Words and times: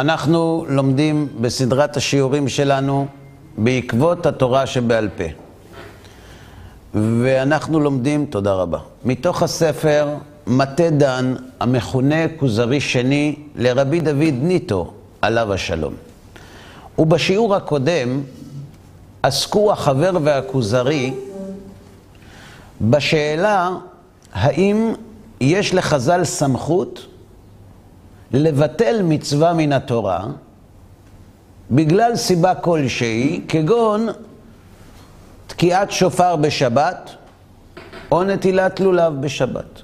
אנחנו 0.00 0.64
לומדים 0.68 1.28
בסדרת 1.40 1.96
השיעורים 1.96 2.48
שלנו 2.48 3.06
בעקבות 3.58 4.26
התורה 4.26 4.66
שבעל 4.66 5.08
פה. 5.16 5.24
ואנחנו 6.94 7.80
לומדים, 7.80 8.26
תודה 8.26 8.52
רבה, 8.52 8.78
מתוך 9.04 9.42
הספר 9.42 10.08
מטה 10.46 10.90
דן, 10.90 11.34
המכונה 11.60 12.28
כוזרי 12.36 12.80
שני 12.80 13.36
לרבי 13.56 14.00
דוד 14.00 14.34
ניטו, 14.42 14.92
עליו 15.22 15.52
השלום. 15.52 15.94
ובשיעור 16.98 17.54
הקודם 17.54 18.22
עסקו 19.22 19.72
החבר 19.72 20.10
והכוזרי 20.22 21.14
בשאלה 22.80 23.70
האם 24.32 24.92
יש 25.40 25.74
לחז"ל 25.74 26.24
סמכות 26.24 27.06
לבטל 28.32 29.02
מצווה 29.04 29.52
מן 29.52 29.72
התורה 29.72 30.26
בגלל 31.70 32.16
סיבה 32.16 32.54
כלשהי, 32.54 33.40
כגון 33.48 34.06
תקיעת 35.46 35.90
שופר 35.90 36.36
בשבת 36.36 37.10
או 38.12 38.24
נטילת 38.24 38.80
לולב 38.80 39.20
בשבת. 39.20 39.82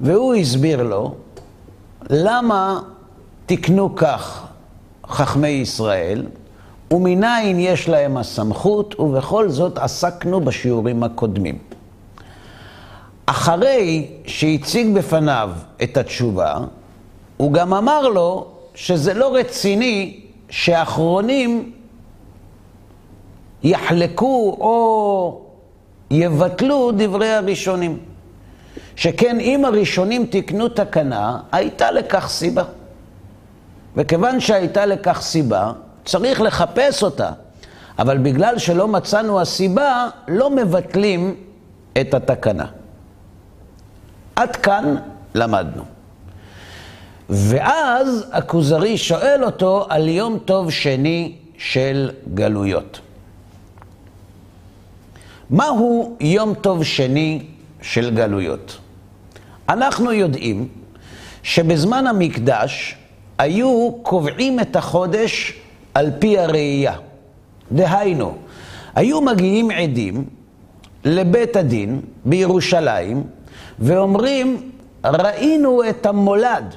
והוא 0.00 0.34
הסביר 0.34 0.82
לו 0.82 1.14
למה 2.10 2.80
תקנו 3.46 3.96
כך 3.96 4.46
חכמי 5.06 5.48
ישראל, 5.48 6.26
ומניין 6.90 7.58
יש 7.58 7.88
להם 7.88 8.16
הסמכות, 8.16 9.00
ובכל 9.00 9.48
זאת 9.48 9.78
עסקנו 9.78 10.40
בשיעורים 10.40 11.02
הקודמים. 11.02 11.58
אחרי 13.26 14.10
שהציג 14.26 14.94
בפניו 14.94 15.50
את 15.82 15.96
התשובה, 15.96 16.58
הוא 17.36 17.52
גם 17.52 17.74
אמר 17.74 18.08
לו 18.08 18.46
שזה 18.74 19.14
לא 19.14 19.34
רציני 19.34 20.20
שאחרונים 20.50 21.72
יחלקו 23.62 24.56
או 24.60 25.40
יבטלו 26.10 26.90
דברי 26.96 27.32
הראשונים. 27.32 27.98
שכן 28.96 29.40
אם 29.40 29.64
הראשונים 29.64 30.26
תיקנו 30.26 30.68
תקנה, 30.68 31.40
הייתה 31.52 31.90
לכך 31.90 32.28
סיבה. 32.28 32.64
וכיוון 33.96 34.40
שהייתה 34.40 34.86
לכך 34.86 35.20
סיבה, 35.20 35.72
צריך 36.04 36.40
לחפש 36.40 37.02
אותה. 37.02 37.30
אבל 37.98 38.18
בגלל 38.18 38.58
שלא 38.58 38.88
מצאנו 38.88 39.40
הסיבה, 39.40 40.08
לא 40.28 40.50
מבטלים 40.50 41.36
את 42.00 42.14
התקנה. 42.14 42.66
עד 44.36 44.56
כאן 44.56 44.96
למדנו. 45.34 45.95
ואז 47.30 48.26
הכוזרי 48.32 48.98
שואל 48.98 49.44
אותו 49.44 49.86
על 49.88 50.08
יום 50.08 50.38
טוב 50.44 50.70
שני 50.70 51.34
של 51.58 52.10
גלויות. 52.34 53.00
מהו 55.50 56.16
יום 56.20 56.54
טוב 56.54 56.84
שני 56.84 57.42
של 57.82 58.14
גלויות? 58.14 58.78
אנחנו 59.68 60.12
יודעים 60.12 60.68
שבזמן 61.42 62.06
המקדש 62.06 62.96
היו 63.38 63.92
קובעים 64.02 64.60
את 64.60 64.76
החודש 64.76 65.60
על 65.94 66.10
פי 66.18 66.38
הראייה. 66.38 66.94
דהיינו, 67.72 68.36
היו 68.94 69.20
מגיעים 69.20 69.70
עדים 69.70 70.24
לבית 71.04 71.56
הדין 71.56 72.00
בירושלים 72.24 73.22
ואומרים, 73.78 74.70
ראינו 75.04 75.82
את 75.88 76.06
המולד 76.06 76.74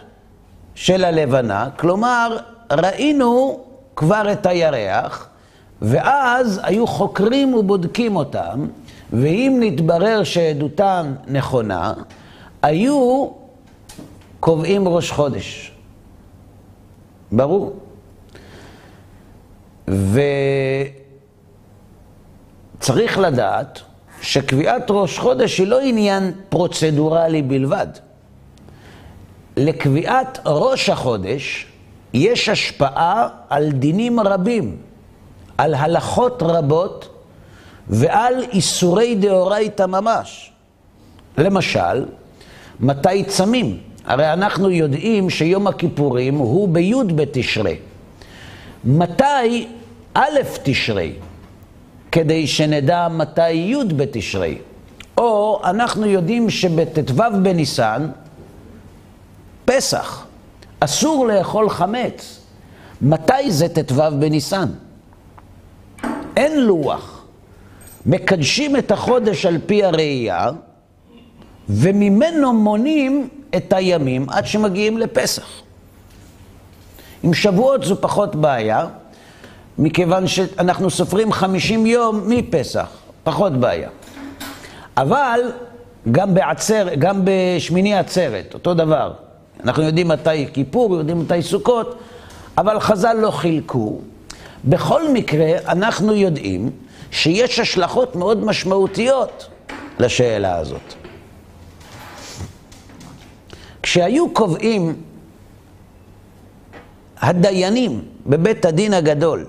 של 0.75 1.03
הלבנה, 1.03 1.69
כלומר, 1.77 2.37
ראינו 2.71 3.59
כבר 3.95 4.31
את 4.31 4.45
הירח, 4.45 5.29
ואז 5.81 6.61
היו 6.63 6.87
חוקרים 6.87 7.53
ובודקים 7.53 8.15
אותם, 8.15 8.67
ואם 9.13 9.57
נתברר 9.59 10.23
שעדותם 10.23 11.13
נכונה, 11.27 11.93
היו 12.61 13.27
קובעים 14.39 14.87
ראש 14.87 15.11
חודש. 15.11 15.71
ברור. 17.31 17.75
וצריך 22.77 23.17
לדעת 23.17 23.79
שקביעת 24.21 24.83
ראש 24.89 25.19
חודש 25.19 25.57
היא 25.57 25.67
לא 25.67 25.79
עניין 25.81 26.31
פרוצדורלי 26.49 27.41
בלבד. 27.41 27.87
לקביעת 29.59 30.39
ראש 30.45 30.89
החודש 30.89 31.65
יש 32.13 32.49
השפעה 32.49 33.27
על 33.49 33.71
דינים 33.71 34.19
רבים, 34.19 34.77
על 35.57 35.73
הלכות 35.73 36.43
רבות 36.45 37.09
ועל 37.87 38.33
איסורי 38.51 39.15
דאורייתא 39.15 39.85
ממש. 39.85 40.51
למשל, 41.37 42.05
מתי 42.79 43.23
צמים? 43.23 43.77
הרי 44.05 44.33
אנחנו 44.33 44.69
יודעים 44.69 45.29
שיום 45.29 45.67
הכיפורים 45.67 46.35
הוא 46.35 46.69
בי' 46.69 46.93
בתשרי. 47.15 47.75
מתי 48.85 49.67
א' 50.13 50.39
תשרי? 50.63 51.13
כדי 52.11 52.47
שנדע 52.47 53.07
מתי 53.07 53.51
י' 53.51 53.83
בתשרי. 53.95 54.57
או 55.17 55.61
אנחנו 55.63 56.05
יודעים 56.05 56.49
שבט"ו 56.49 57.23
בניסן, 57.43 58.07
פסח, 59.69 60.25
אסור 60.79 61.27
לאכול 61.27 61.69
חמץ. 61.69 62.39
מתי 63.01 63.51
זה 63.51 63.69
ט"ו 63.69 64.01
בניסן? 64.19 64.69
אין 66.37 66.61
לוח. 66.61 67.25
מקדשים 68.05 68.75
את 68.75 68.91
החודש 68.91 69.45
על 69.45 69.57
פי 69.65 69.83
הראייה, 69.83 70.49
וממנו 71.69 72.53
מונים 72.53 73.29
את 73.55 73.73
הימים 73.73 74.29
עד 74.29 74.45
שמגיעים 74.45 74.97
לפסח. 74.97 75.47
עם 77.23 77.33
שבועות 77.33 77.83
זו 77.83 78.01
פחות 78.01 78.35
בעיה, 78.35 78.87
מכיוון 79.77 80.27
שאנחנו 80.27 80.89
סופרים 80.89 81.31
50 81.31 81.85
יום 81.85 82.21
מפסח, 82.27 82.89
פחות 83.23 83.53
בעיה. 83.53 83.89
אבל 84.97 85.39
גם 86.11 86.33
בעצר, 86.33 86.87
גם 86.99 87.21
בשמיני 87.23 87.95
עצרת, 87.97 88.53
אותו 88.53 88.73
דבר. 88.73 89.28
אנחנו 89.63 89.83
יודעים 89.83 90.07
מתי 90.07 90.47
כיפור, 90.53 90.95
יודעים 90.95 91.19
מתי 91.19 91.41
סוכות, 91.41 91.99
אבל 92.57 92.79
חז"ל 92.79 93.13
לא 93.13 93.31
חילקו. 93.31 93.99
בכל 94.65 95.11
מקרה, 95.13 95.47
אנחנו 95.67 96.13
יודעים 96.15 96.69
שיש 97.11 97.59
השלכות 97.59 98.15
מאוד 98.15 98.45
משמעותיות 98.45 99.47
לשאלה 99.99 100.57
הזאת. 100.57 100.93
כשהיו 103.83 104.33
קובעים 104.33 104.95
הדיינים 107.21 108.01
בבית 108.27 108.65
הדין 108.65 108.93
הגדול 108.93 109.45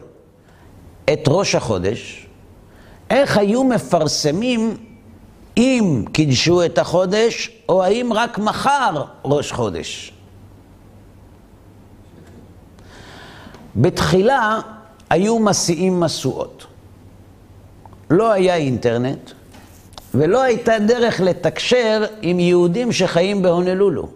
את 1.12 1.21
ראש 1.28 1.54
החודש, 1.54 2.27
איך 3.10 3.37
היו 3.37 3.65
מפרסמים 3.65 4.77
אם 5.60 6.04
קידשו 6.12 6.65
את 6.65 6.78
החודש, 6.78 7.50
או 7.69 7.84
האם 7.84 8.12
רק 8.12 8.38
מחר 8.38 9.04
ראש 9.25 9.53
חודש. 9.53 10.12
בתחילה 13.76 14.60
היו 15.10 15.38
מסיעים 15.38 16.00
משואות. 16.00 16.66
לא 18.10 18.32
היה 18.32 18.56
אינטרנט, 18.56 19.31
ולא 20.15 20.43
הייתה 20.43 20.78
דרך 20.78 21.21
לתקשר 21.21 22.04
עם 22.22 22.41
יהודים 22.41 22.92
שחיים 22.92 23.42
בהונלולו. 23.42 24.09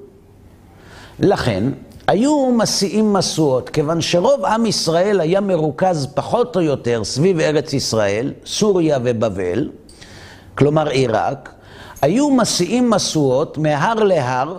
לכן, 1.20 1.64
היו 2.06 2.52
מסיעים 2.52 3.12
משואות, 3.12 3.69
כיוון 3.69 4.00
שרוב 4.00 4.44
עם 4.44 4.67
ישראל 4.67 5.20
היה 5.20 5.40
מרוכז 5.40 6.08
פחות 6.14 6.56
או 6.56 6.61
יותר 6.61 7.05
סביב 7.05 7.40
ארץ 7.40 7.73
ישראל, 7.73 8.32
סוריה 8.47 8.99
ובבל, 9.05 9.70
כלומר 10.55 10.89
עיראק, 10.89 11.53
היו 12.03 12.31
מסיעים 12.31 12.91
משואות 12.91 13.59
מהר 13.59 13.95
להר, 13.95 14.59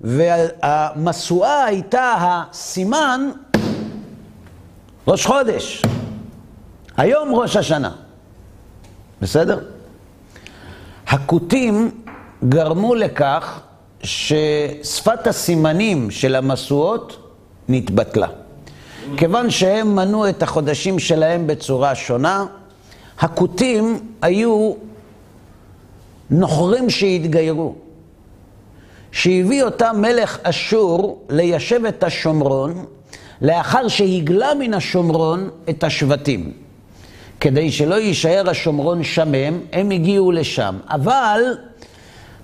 והמשואה 0.00 1.64
הייתה 1.64 2.14
הסימן 2.18 3.30
ראש 5.08 5.26
חודש. 5.26 5.82
היום 6.96 7.34
ראש 7.34 7.56
השנה. 7.56 7.90
בסדר? 9.22 9.58
הכותים 11.06 11.90
גרמו 12.48 12.94
לכך 12.94 13.60
ששפת 14.02 15.26
הסימנים 15.26 16.10
של 16.10 16.34
המשואות 16.34 17.16
נתבטלה. 17.68 18.28
כיוון 19.16 19.50
שהם 19.50 19.96
מנו 19.96 20.28
את 20.28 20.42
החודשים 20.42 20.98
שלהם 20.98 21.46
בצורה 21.46 21.94
שונה, 21.94 22.44
הכותים 23.18 24.00
היו 24.22 24.72
נוכרים 26.30 26.90
שהתגיירו, 26.90 27.74
שהביא 29.12 29.62
אותם 29.62 29.96
מלך 29.98 30.38
אשור 30.42 31.22
ליישב 31.30 31.84
את 31.84 32.04
השומרון, 32.04 32.84
לאחר 33.42 33.88
שהגלה 33.88 34.54
מן 34.58 34.74
השומרון 34.74 35.50
את 35.68 35.84
השבטים. 35.84 36.52
כדי 37.40 37.72
שלא 37.72 37.94
יישאר 37.94 38.50
השומרון 38.50 39.02
שמם, 39.02 39.60
הם 39.72 39.90
הגיעו 39.90 40.32
לשם. 40.32 40.78
אבל 40.88 41.40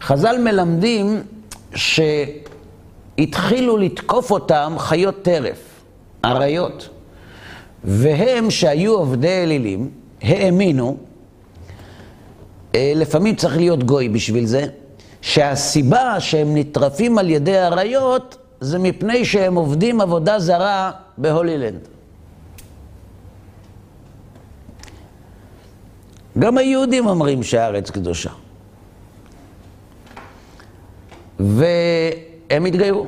חז"ל 0.02 0.38
מלמדים 0.38 1.22
שהתחילו 1.74 3.76
לתקוף 3.76 4.30
אותם 4.30 4.74
חיות 4.78 5.22
טרף, 5.22 5.58
אריות. 6.24 6.88
והם, 7.84 8.50
שהיו 8.50 8.94
עובדי 8.94 9.42
אלילים, 9.42 9.90
האמינו, 10.22 10.96
לפעמים 12.76 13.34
צריך 13.34 13.56
להיות 13.56 13.84
גוי 13.84 14.08
בשביל 14.08 14.46
זה, 14.46 14.66
שהסיבה 15.22 16.20
שהם 16.20 16.56
נטרפים 16.56 17.18
על 17.18 17.30
ידי 17.30 17.58
אריות 17.58 18.36
זה 18.60 18.78
מפני 18.78 19.24
שהם 19.24 19.54
עובדים 19.54 20.00
עבודה 20.00 20.38
זרה 20.38 20.90
בהולילנד. 21.18 21.88
גם 26.38 26.58
היהודים 26.58 27.06
אומרים 27.06 27.42
שהארץ 27.42 27.90
קדושה. 27.90 28.30
והם 31.38 32.64
התגיירו. 32.64 33.06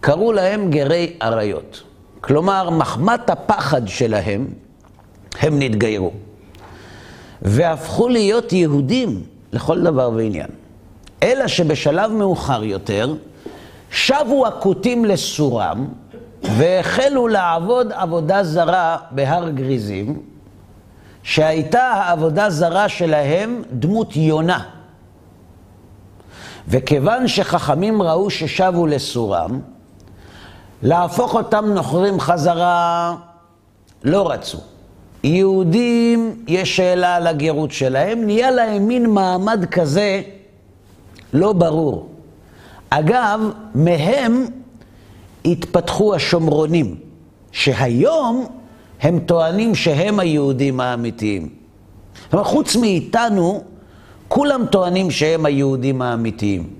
קראו 0.00 0.32
להם 0.32 0.70
גרי 0.70 1.16
אריות. 1.22 1.82
כלומר, 2.20 2.70
מחמת 2.70 3.30
הפחד 3.30 3.88
שלהם, 3.88 4.46
הם 5.40 5.58
נתגיירו. 5.58 6.12
והפכו 7.42 8.08
להיות 8.08 8.52
יהודים 8.52 9.22
לכל 9.52 9.82
דבר 9.82 10.10
ועניין. 10.14 10.48
אלא 11.22 11.46
שבשלב 11.46 12.10
מאוחר 12.10 12.64
יותר, 12.64 13.14
שבו 13.90 14.46
הכותים 14.46 15.04
לסורם, 15.04 15.86
והחלו 16.42 17.28
לעבוד 17.28 17.92
עבודה 17.92 18.44
זרה 18.44 18.96
בהר 19.10 19.50
גריזים, 19.50 20.22
שהייתה 21.22 21.82
העבודה 21.82 22.50
זרה 22.50 22.88
שלהם 22.88 23.62
דמות 23.72 24.16
יונה. 24.16 24.64
וכיוון 26.68 27.28
שחכמים 27.28 28.02
ראו 28.02 28.30
ששבו 28.30 28.86
לסורם, 28.86 29.60
להפוך 30.82 31.34
אותם 31.34 31.64
נוכרים 31.64 32.20
חזרה 32.20 33.14
לא 34.04 34.30
רצו. 34.30 34.58
יהודים, 35.26 36.44
יש 36.46 36.76
שאלה 36.76 37.16
על 37.16 37.26
הגרות 37.26 37.72
שלהם, 37.72 38.24
נהיה 38.24 38.50
להם 38.50 38.88
מין 38.88 39.10
מעמד 39.10 39.64
כזה 39.70 40.22
לא 41.32 41.52
ברור. 41.52 42.08
אגב, 42.90 43.40
מהם 43.74 44.46
התפתחו 45.44 46.14
השומרונים, 46.14 46.94
שהיום 47.52 48.46
הם 49.00 49.18
טוענים 49.18 49.74
שהם 49.74 50.20
היהודים 50.20 50.80
האמיתיים. 50.80 51.48
אומרת, 52.32 52.46
חוץ 52.46 52.76
מאיתנו, 52.76 53.62
כולם 54.28 54.66
טוענים 54.70 55.10
שהם 55.10 55.46
היהודים 55.46 56.02
האמיתיים. 56.02 56.70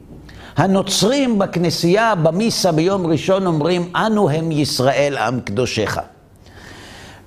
הנוצרים 0.56 1.38
בכנסייה, 1.38 2.14
במיסה 2.14 2.72
ביום 2.72 3.06
ראשון 3.06 3.46
אומרים, 3.46 3.92
אנו 3.94 4.30
הם 4.30 4.52
ישראל 4.52 5.16
עם 5.16 5.40
קדושך. 5.40 5.98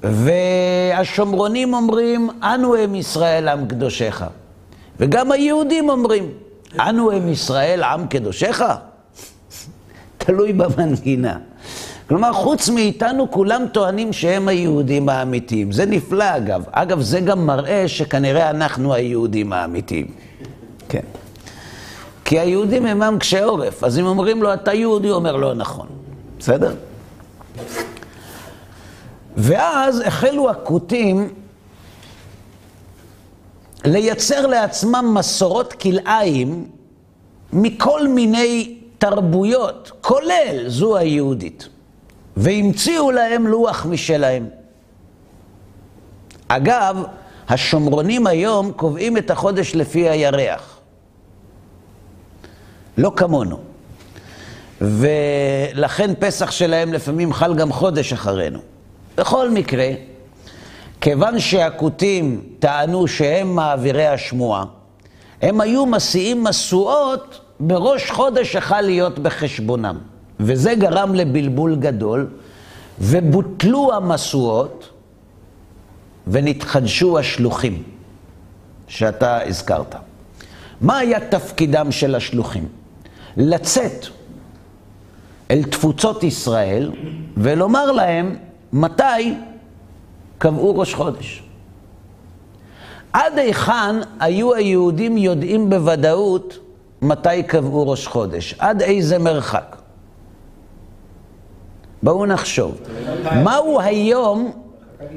והשומרונים 0.04 1.74
אומרים, 1.74 2.30
אנו 2.44 2.75
הם 2.75 2.96
ישראל 2.96 3.48
עם 3.48 3.68
קדושך. 3.68 4.24
וגם 5.00 5.31
היהודים 5.31 5.90
אומרים, 5.90 6.30
אנו 6.80 7.12
הם 7.12 7.30
ישראל 7.30 7.84
עם 7.84 8.07
קדושך? 8.07 8.62
תלוי 10.18 10.54
במנגינה. 10.54 11.38
כלומר, 12.07 12.34
חוץ 12.34 12.69
מאיתנו, 12.69 13.31
כולם 13.31 13.66
טוענים 13.72 14.13
שהם 14.13 14.48
היהודים 14.48 15.10
האמיתיים. 15.10 15.72
זה 15.72 15.86
נפלא, 15.86 16.25
אגב. 16.38 16.63
אגב, 16.72 17.02
זה 17.02 17.19
גם 17.19 17.45
מראה 17.45 17.88
שכנראה 17.88 18.50
אנחנו 18.50 18.94
היהודים 18.94 19.54
האמיתיים. 19.54 20.07
כן. 20.90 21.04
כי 22.25 22.40
היהודים 22.40 22.86
הם 22.86 23.02
עם 23.02 23.19
קשי 23.19 23.40
עורף, 23.40 23.84
אז 23.84 24.00
אם 24.00 24.06
אומרים 24.06 24.44
לו, 24.44 24.54
אתה 24.54 24.74
יהודי, 24.74 25.07
הוא 25.07 25.16
אומר, 25.16 25.36
לא 25.36 25.54
נכון. 25.54 25.88
בסדר? 26.40 26.74
ואז 29.38 30.00
החלו 30.06 30.50
הכותים 30.50 31.34
לייצר 33.86 34.48
לעצמם 34.48 35.14
מסורות 35.18 35.74
כלאיים 35.74 36.68
מכל 37.54 38.08
מיני 38.08 38.80
תרבויות, 38.98 39.92
כולל 40.02 40.64
זו 40.68 40.98
היהודית, 40.98 41.70
והמציאו 42.38 43.12
להם 43.12 43.48
לוח 43.48 43.86
משלהם. 43.86 44.50
אגב, 46.48 47.04
השומרונים 47.50 48.28
היום 48.28 48.72
קובעים 48.72 49.18
את 49.18 49.31
החודש 49.31 49.76
לפי 49.76 50.10
הירח. 50.10 50.80
לא 52.98 53.12
כמונו. 53.16 53.60
ולכן 54.81 56.14
פסח 56.20 56.52
שלהם 56.52 56.94
לפעמים 56.94 57.34
חל 57.34 57.56
גם 57.56 57.72
חודש 57.72 58.14
אחרינו. 58.14 58.60
בכל 59.19 59.50
מקרה, 59.50 59.89
כיוון 61.01 61.39
שהכותים 61.39 62.42
טענו 62.60 63.07
שהם 63.07 63.56
מעבירי 63.56 64.07
השמועה, 64.07 64.63
הם 65.42 65.62
היו 65.62 65.86
מסיעים 65.86 66.44
משואות 66.44 67.39
בראש 67.60 68.12
חודש 68.12 68.56
החל 68.56 68.81
להיות 68.81 69.19
בחשבונם. 69.19 69.98
וזה 70.39 70.75
גרם 70.75 71.16
לבלבול 71.16 71.75
גדול, 71.75 72.27
ובוטלו 73.00 73.94
המשואות 73.94 74.89
ונתחדשו 76.27 77.19
השלוחים 77.19 77.83
שאתה 78.88 79.48
הזכרת. 79.48 79.95
מה 80.81 80.98
היה 80.98 81.19
תפקידם 81.19 81.92
של 81.92 82.16
השלוחים? 82.16 82.68
לצאת 83.38 84.06
אל 85.51 85.63
תפוצות 85.63 86.24
ישראל 86.24 86.92
ולומר 87.38 87.92
להם 87.92 88.36
מתי 88.74 89.33
קבעו 90.38 90.80
ראש 90.80 90.94
חודש. 90.94 91.44
עד 93.13 93.39
היכן 93.39 93.95
היו 94.19 94.56
היהודים 94.56 95.18
יודעים 95.18 95.69
בוודאות 95.69 96.57
מתי 97.01 97.44
קבעו 97.48 97.89
ראש 97.89 98.07
חודש? 98.07 98.56
עד 98.59 98.81
איזה 98.81 99.19
מרחק? 99.19 99.76
בואו 102.04 102.26
נחשוב. 102.26 102.81
מהו 103.44 103.80
היום, 103.81 104.52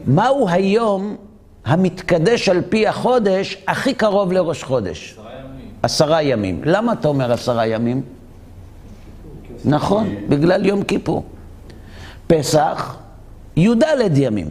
מהו 0.06 0.48
היום 0.48 1.16
המתקדש 1.64 2.48
על 2.48 2.62
פי 2.68 2.86
החודש 2.88 3.64
הכי 3.66 3.94
קרוב 3.94 4.32
לראש 4.32 4.62
חודש? 4.62 5.18
עשרה 5.82 6.22
ימים. 6.22 6.60
למה 6.64 6.92
אתה 6.92 7.08
אומר 7.08 7.32
עשרה 7.32 7.66
ימים? 7.66 8.02
נכון, 9.64 10.14
בגלל 10.28 10.66
יום 10.66 10.82
כיפור. 10.82 11.24
פסח, 12.26 12.96
י"ד 13.56 14.16
ימים. 14.16 14.50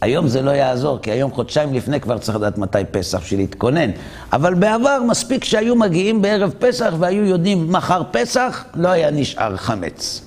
היום 0.00 0.28
זה 0.28 0.42
לא 0.42 0.50
יעזור, 0.50 0.98
כי 0.98 1.10
היום 1.10 1.30
חודשיים 1.32 1.74
לפני 1.74 2.00
כבר 2.00 2.18
צריך 2.18 2.36
לדעת 2.38 2.58
מתי 2.58 2.78
פסח 2.90 3.18
בשביל 3.18 3.40
להתכונן. 3.40 3.90
אבל 4.32 4.54
בעבר 4.54 4.98
מספיק 5.08 5.44
שהיו 5.44 5.76
מגיעים 5.76 6.22
בערב 6.22 6.54
פסח 6.58 6.94
והיו 6.98 7.24
יודעים 7.24 7.72
מחר 7.72 8.02
פסח, 8.10 8.64
לא 8.74 8.88
היה 8.88 9.10
נשאר 9.10 9.56
חמץ. 9.56 10.22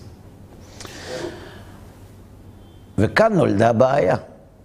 וכאן 2.98 3.34
נולדה 3.34 3.74
בעיה. 3.74 4.16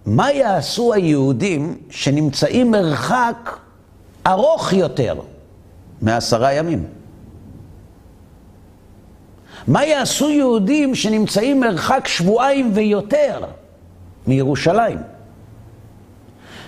מה 0.05 0.31
יעשו 0.31 0.93
היהודים 0.93 1.77
שנמצאים 1.89 2.71
מרחק 2.71 3.57
ארוך 4.27 4.73
יותר 4.73 5.15
מעשרה 6.01 6.53
ימים. 6.53 6.96
מה 9.67 9.85
יעשו 9.85 10.29
יהודים 10.29 10.95
שנמצאים 10.95 11.59
מרחק 11.59 12.07
שבועיים 12.07 12.71
ויותר 12.73 13.43
מירושלים? 14.27 14.97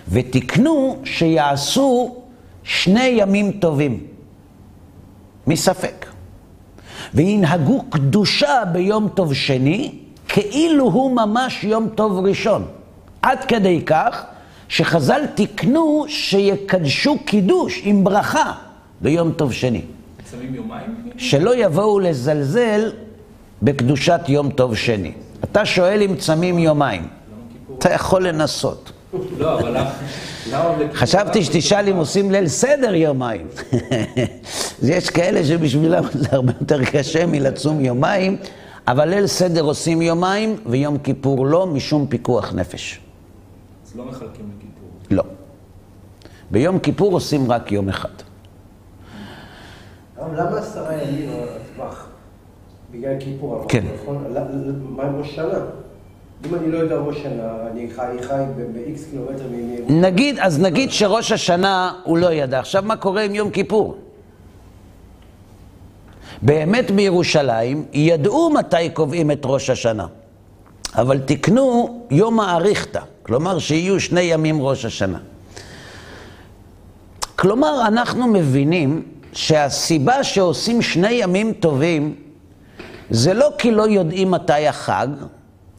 ותקנו 0.10 0.98
שיעשו 1.04 2.16
שני 2.64 3.06
ימים 3.06 3.52
טובים, 3.52 4.08
מספק. 5.48 6.06
וינהגו 7.14 7.84
קדושה 7.90 8.64
ביום 8.72 9.10
טוב 9.14 9.34
שני, 9.34 9.96
כאילו 10.28 10.86
הוא 10.86 11.16
ממש 11.16 11.64
יום 11.64 11.90
טוב 11.96 12.26
ראשון. 12.26 12.66
עד 13.22 13.46
כדי 13.46 13.82
כך 13.86 14.26
שחז"ל 14.68 15.26
תיקנו 15.36 16.06
שיקדשו 16.08 17.16
קידוש 17.26 17.82
עם 17.84 18.04
ברכה 18.04 18.54
ביום 19.02 19.32
טוב 19.32 19.54
שני. 19.54 19.82
צמים 20.32 20.56
יומיים? 20.56 20.96
שלא 21.18 21.56
יבואו 21.56 22.00
לזלזל 22.00 22.92
בקדושת 23.62 24.20
יום 24.28 24.52
טוב 24.52 24.76
שני. 24.76 25.12
אתה 25.44 25.66
שואל 25.66 26.02
אם 26.02 26.16
צמים 26.16 26.60
יומיים. 26.60 27.08
אתה 27.78 27.94
יכול 27.94 28.28
לנסות. 28.28 28.92
לא, 29.38 29.60
אבל 29.60 29.78
למה... 30.52 30.76
חשבתי 30.94 31.44
שתשאל 31.44 31.90
אם 31.90 31.96
עושים 31.96 32.32
ליל 32.32 32.48
סדר 32.48 32.96
יומיים. 32.96 33.48
יש 34.84 35.10
כאלה 35.10 35.44
שבשבילם 35.46 36.04
זה 36.14 36.28
הרבה 36.32 36.54
יותר 36.62 36.86
קשה 36.86 37.26
מלצום 37.26 37.86
יומיים, 37.86 38.38
אבל 38.88 39.10
ליל 39.10 39.28
סדר 39.28 39.62
עושים 39.62 40.02
יומיים, 40.02 40.56
ויום 40.66 40.98
כיפור 40.98 41.46
לא, 41.46 41.68
משום 41.68 42.08
פיקוח 42.10 42.54
נפש. 42.54 43.00
אז 43.88 43.96
לא 43.96 44.06
מחלקים 44.06 44.50
לכיפור. 44.58 44.90
לא. 45.12 45.24
ביום 46.52 46.80
כיפור 46.80 47.14
עושים 47.14 47.52
רק 47.52 47.72
יום 47.72 47.90
אחד. 47.90 48.29
למה 50.38 50.58
עשרה 50.58 50.94
ימים 50.94 51.30
הטווח? 51.72 52.08
בגלל 52.92 53.14
כיפור, 53.20 53.66
כן. 53.68 53.84
נכון? 54.02 54.26
מה 54.90 55.04
עם 55.04 55.16
ראש 55.16 55.36
שנה? 55.36 55.60
אם 56.46 56.56
אני 56.56 56.72
לא 56.72 56.78
יודע 56.78 56.96
ראש 56.96 57.18
שנה, 57.24 57.54
אני 57.72 57.90
חי 57.96 58.18
חי 58.22 58.44
ב-X 58.58 59.10
קילומטר 59.10 59.44
מ... 59.52 60.02
נגיד, 60.02 60.40
אז 60.40 60.60
נגיד 60.60 60.92
שראש 60.92 61.32
השנה 61.32 61.94
הוא 62.04 62.18
לא 62.18 62.34
ידע. 62.34 62.60
עכשיו, 62.60 62.84
מה 62.86 62.96
קורה 62.96 63.22
עם 63.22 63.36
יום 63.36 63.50
כיפור? 63.50 63.98
באמת 66.42 66.92
בירושלים 66.92 67.86
ידעו 67.94 68.50
מתי 68.50 68.90
קובעים 68.94 69.32
את 69.32 69.42
ראש 69.44 69.70
השנה, 69.70 70.08
אבל 70.96 71.20
תקנו 71.20 72.00
יום 72.12 72.40
האריכתא, 72.40 73.02
כלומר 73.24 73.60
שיהיו 73.60 74.00
שני 74.00 74.22
ימים 74.22 74.62
ראש 74.62 74.86
השנה. 74.86 75.20
כלומר, 77.36 77.88
אנחנו 77.88 78.28
מבינים 78.28 79.04
שהסיבה 79.34 80.24
שעושים 80.24 80.82
שני 80.82 81.12
ימים 81.12 81.54
טובים 81.54 82.16
זה 83.10 83.34
לא 83.34 83.50
כי 83.58 83.72
לא 83.72 83.90
יודעים 83.90 84.32
מתי 84.32 84.68
החג, 84.68 85.08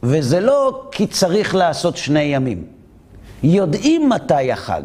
וזה 0.03 0.39
לא 0.39 0.83
כי 0.91 1.07
צריך 1.07 1.55
לעשות 1.55 1.97
שני 1.97 2.23
ימים. 2.23 2.63
יודעים 3.43 4.09
מתי 4.09 4.51
החג, 4.51 4.81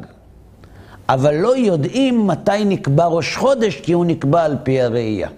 אבל 1.09 1.35
לא 1.35 1.57
יודעים 1.57 2.27
מתי 2.27 2.65
נקבע 2.65 3.07
ראש 3.07 3.37
חודש, 3.37 3.81
כי 3.81 3.93
הוא 3.93 4.07
נקבע 4.07 4.45
על 4.45 4.57
פי 4.63 4.83
הראייה. 4.83 5.29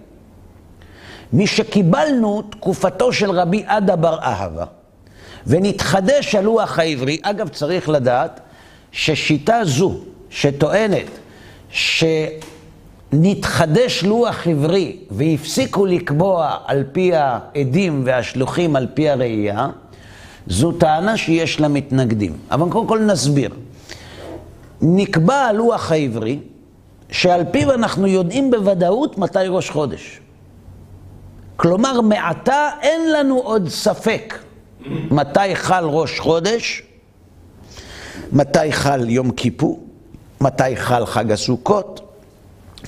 משקיבלנו 1.33 2.43
תקופתו 2.43 3.13
של 3.13 3.31
רבי 3.31 3.65
עדה 3.67 3.97
בר 3.97 4.19
אהבה, 4.23 4.65
ונתחדש 5.47 6.35
הלוח 6.35 6.79
העברי, 6.79 7.19
אגב, 7.23 7.49
צריך 7.49 7.89
לדעת 7.89 8.41
ששיטה 8.93 9.61
זו, 9.65 9.95
שטוענת 10.31 11.07
שנתחדש 13.13 14.05
לוח 14.05 14.47
עברי 14.47 14.97
והפסיקו 15.11 15.87
לקבוע 15.87 16.57
על 16.67 16.85
פי 16.93 17.11
העדים 17.15 18.03
והשלוחים 18.05 18.77
על 18.77 18.87
פי 18.95 19.11
הראייה, 19.11 19.69
זו 20.47 20.73
טענה 20.73 21.17
שיש 21.17 21.61
לה 21.61 21.69
מתנגדים. 21.69 22.37
אבל 22.51 22.71
קודם 22.71 22.87
כל 22.87 22.99
נסביר. 22.99 23.51
נקבע 24.83 25.35
הלוח 25.35 25.93
העברי, 25.93 26.39
שעל 27.11 27.45
פיו 27.51 27.73
אנחנו 27.73 28.07
יודעים 28.07 28.51
בוודאות 28.51 29.19
מתי 29.19 29.39
ראש 29.49 29.71
חודש. 29.71 30.21
כלומר, 31.57 32.01
מעתה 32.01 32.71
אין 32.83 33.13
לנו 33.13 33.39
עוד 33.39 33.69
ספק 33.69 34.39
מתי 35.11 35.55
חל 35.57 35.85
ראש 35.85 36.21
חודש, 36.21 36.83
מתי 38.33 38.73
חל 38.73 39.11
יום 39.11 39.31
כיפור, 39.31 39.81
מתי 40.41 40.77
חל 40.77 41.07
חג 41.07 41.33
הסוכות, 41.33 42.08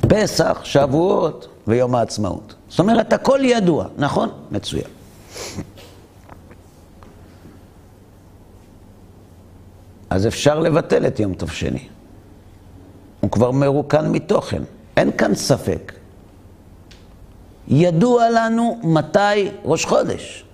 פסח, 0.08 0.60
שבועות 0.64 1.48
ויום 1.66 1.94
העצמאות. 1.94 2.54
זאת 2.68 2.80
אומרת, 2.80 3.12
הכל 3.12 3.40
ידוע, 3.42 3.84
נכון? 3.96 4.28
מצוין. 4.50 4.84
אז 10.10 10.26
אפשר 10.26 10.58
לבטל 10.58 11.06
את 11.06 11.20
יום 11.20 11.34
טוב 11.34 11.50
שני. 11.50 11.88
הוא 13.20 13.30
כבר 13.30 13.50
מרוקן 13.50 14.12
מתוכן, 14.12 14.62
אין 14.96 15.10
כאן 15.16 15.34
ספק. 15.34 15.92
ידוע 17.68 18.30
לנו 18.30 18.80
מתי 18.82 19.48
ראש 19.64 19.84
חודש. 19.84 20.44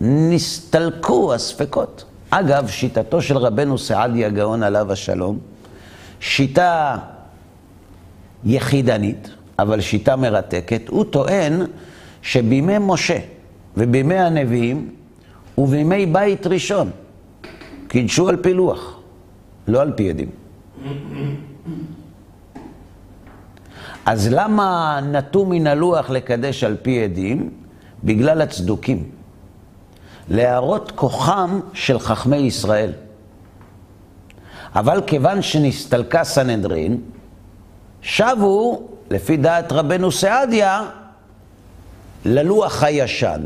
נסתלקו 0.00 1.34
הספקות. 1.34 2.04
אגב, 2.30 2.68
שיטתו 2.68 3.22
של 3.22 3.36
רבנו 3.36 3.78
סעדיה 3.78 4.26
הגאון 4.26 4.62
עליו 4.62 4.92
השלום, 4.92 5.38
שיטה 6.20 6.96
יחידנית, 8.44 9.30
אבל 9.58 9.80
שיטה 9.80 10.16
מרתקת, 10.16 10.88
הוא 10.88 11.04
טוען 11.04 11.62
שבימי 12.22 12.74
משה 12.80 13.18
ובימי 13.76 14.14
הנביאים 14.14 14.90
ובימי 15.58 16.06
בית 16.06 16.46
ראשון 16.46 16.90
קידשו 17.88 18.28
על 18.28 18.36
פי 18.36 18.54
לוח, 18.54 19.00
לא 19.68 19.80
על 19.80 19.92
פי 19.92 20.10
עדים. 20.10 20.28
אז 24.06 24.28
למה 24.32 25.00
נטו 25.12 25.46
מן 25.46 25.66
הלוח 25.66 26.10
לקדש 26.10 26.64
על 26.64 26.76
פי 26.82 27.04
עדים? 27.04 27.50
בגלל 28.04 28.42
הצדוקים. 28.42 29.10
להראות 30.28 30.90
כוחם 30.94 31.60
של 31.72 31.98
חכמי 31.98 32.36
ישראל. 32.36 32.92
אבל 34.74 35.02
כיוון 35.06 35.42
שנסתלקה 35.42 36.24
סנהדרין, 36.24 37.00
שבו, 38.02 38.88
לפי 39.10 39.36
דעת 39.36 39.72
רבנו 39.72 40.12
סעדיה, 40.12 40.82
ללוח 42.24 42.82
הישן, 42.82 43.40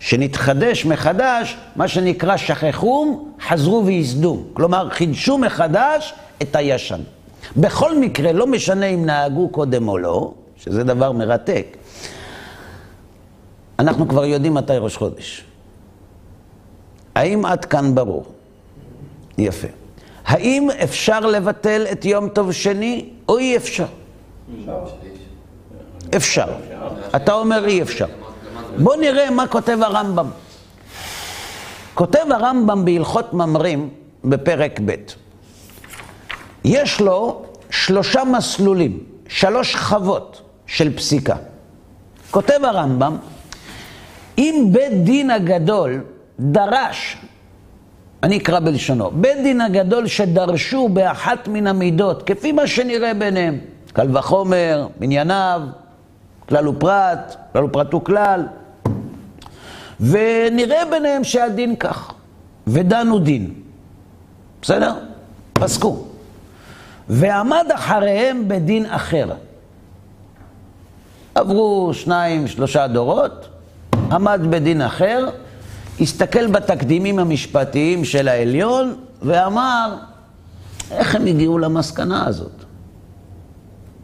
שנתחדש 0.00 0.84
מחדש, 0.84 1.56
מה 1.76 1.88
שנקרא 1.88 2.36
שכחום, 2.36 3.32
חזרו 3.48 3.82
וייסדו. 3.86 4.42
כלומר, 4.52 4.90
חידשו 4.90 5.38
מחדש 5.38 6.14
את 6.42 6.56
הישן. 6.56 7.00
בכל 7.56 7.98
מקרה, 7.98 8.32
לא 8.32 8.46
משנה 8.46 8.86
אם 8.86 9.06
נהגו 9.06 9.48
קודם 9.48 9.88
או 9.88 9.98
לא, 9.98 10.34
שזה 10.56 10.84
דבר 10.84 11.12
מרתק, 11.12 11.76
אנחנו 13.78 14.08
כבר 14.08 14.24
יודעים 14.24 14.54
מתי 14.54 14.76
ראש 14.76 14.96
חודש. 14.96 15.44
האם 17.14 17.44
עד 17.44 17.64
כאן 17.64 17.94
ברור? 17.94 18.24
יפה. 19.38 19.68
האם 20.24 20.68
אפשר 20.84 21.20
לבטל 21.20 21.86
את 21.92 22.04
יום 22.04 22.28
טוב 22.28 22.52
שני, 22.52 23.08
או 23.32 23.38
אי 23.38 23.56
אפשר? 23.56 23.86
אפשר. 26.16 26.46
אתה 27.16 27.32
אומר 27.32 27.66
אי 27.66 27.82
אפשר. 27.82 28.06
בוא 28.78 28.96
נראה 28.96 29.30
מה 29.30 29.46
כותב 29.46 29.78
הרמב"ם. 29.82 30.26
כותב 31.94 32.26
הרמב"ם 32.30 32.84
בהלכות 32.84 33.34
ממרים 33.34 33.88
בפרק 34.24 34.80
ב'. 34.84 34.94
יש 36.64 37.00
לו 37.00 37.42
שלושה 37.70 38.24
מסלולים, 38.24 38.98
שלוש 39.28 39.76
חוות 39.76 40.42
של 40.66 40.96
פסיקה. 40.96 41.36
כותב 42.30 42.60
הרמב"ם, 42.62 43.16
אם 44.38 44.68
בית 44.72 45.04
דין 45.04 45.30
הגדול 45.30 46.04
דרש, 46.40 47.16
אני 48.22 48.38
אקרא 48.38 48.60
בלשונו, 48.60 49.10
בית 49.10 49.36
דין 49.42 49.60
הגדול 49.60 50.06
שדרשו 50.06 50.88
באחת 50.88 51.48
מן 51.48 51.66
המידות, 51.66 52.22
כפי 52.22 52.52
מה 52.52 52.66
שנראה 52.66 53.14
ביניהם, 53.14 53.58
קל 53.92 54.16
וחומר, 54.16 54.86
מנייניו, 55.00 55.62
כלל 56.48 56.68
ופרט, 56.68 57.36
כלל 57.52 57.64
ופרט 57.64 57.94
וכלל, 57.94 58.46
ונראה 60.00 60.82
ביניהם 60.90 61.24
שהדין 61.24 61.76
כך, 61.76 62.12
ודנו 62.66 63.18
דין, 63.18 63.54
בסדר? 64.62 64.94
פסקו. 65.52 66.04
ועמד 67.08 67.66
אחריהם 67.74 68.48
בדין 68.48 68.86
אחר. 68.86 69.26
עברו 71.34 71.90
שניים, 71.94 72.48
שלושה 72.48 72.86
דורות, 72.86 73.48
עמד 74.12 74.40
בדין 74.50 74.82
אחר, 74.82 75.28
הסתכל 76.02 76.46
בתקדימים 76.46 77.18
המשפטיים 77.18 78.04
של 78.04 78.28
העליון 78.28 78.94
ואמר, 79.22 79.96
איך 80.90 81.14
הם 81.14 81.26
הגיעו 81.26 81.58
למסקנה 81.58 82.26
הזאת? 82.26 82.64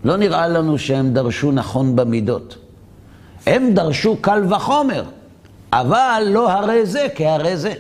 לא 0.05 0.17
נראה 0.17 0.49
לנו 0.49 0.79
שהם 0.79 1.13
דרשו 1.13 1.53
נכון 1.53 1.97
במידות. 1.97 2.57
הם 3.47 3.75
דרשו 3.75 4.17
קל 4.21 4.53
וחומר, 4.55 5.05
אבל 5.73 6.23
לא 6.27 6.53
הרי 6.53 6.87
זה 6.87 7.07
כהרי 7.15 7.57
זה. 7.57 7.75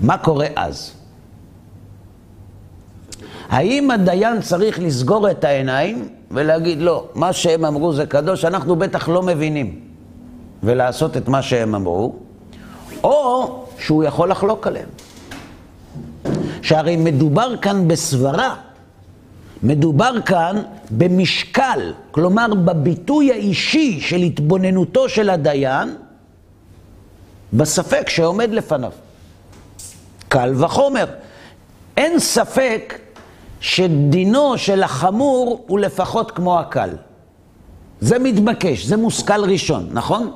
מה 0.00 0.18
קורה 0.18 0.46
אז? 0.56 0.92
האם 3.48 3.90
הדיין 3.90 4.40
צריך 4.40 4.78
לסגור 4.78 5.30
את 5.30 5.44
העיניים 5.44 6.08
ולהגיד, 6.30 6.78
לא, 6.78 7.08
מה 7.14 7.32
שהם 7.32 7.64
אמרו 7.64 7.92
זה 7.92 8.06
קדוש, 8.06 8.44
אנחנו 8.44 8.76
בטח 8.76 9.08
לא 9.08 9.22
מבינים, 9.22 9.87
ולעשות 10.62 11.16
את 11.16 11.28
מה 11.28 11.42
שהם 11.42 11.74
אמרו, 11.74 12.16
או 13.04 13.64
שהוא 13.78 14.04
יכול 14.04 14.30
לחלוק 14.30 14.66
עליהם. 14.66 14.88
שהרי 16.62 16.96
מדובר 16.96 17.56
כאן 17.56 17.88
בסברה, 17.88 18.54
מדובר 19.62 20.20
כאן 20.26 20.62
במשקל, 20.90 21.92
כלומר 22.10 22.54
בביטוי 22.54 23.32
האישי 23.32 24.00
של 24.00 24.16
התבוננותו 24.16 25.08
של 25.08 25.30
הדיין, 25.30 25.96
בספק 27.52 28.08
שעומד 28.08 28.50
לפניו. 28.50 28.92
קל 30.28 30.64
וחומר. 30.64 31.06
אין 31.96 32.18
ספק 32.18 32.98
שדינו 33.60 34.58
של 34.58 34.82
החמור 34.82 35.64
הוא 35.66 35.78
לפחות 35.78 36.30
כמו 36.30 36.58
הקל. 36.60 36.90
זה 38.00 38.18
מתבקש, 38.18 38.84
זה 38.84 38.96
מושכל 38.96 39.44
ראשון, 39.44 39.88
נכון? 39.92 40.32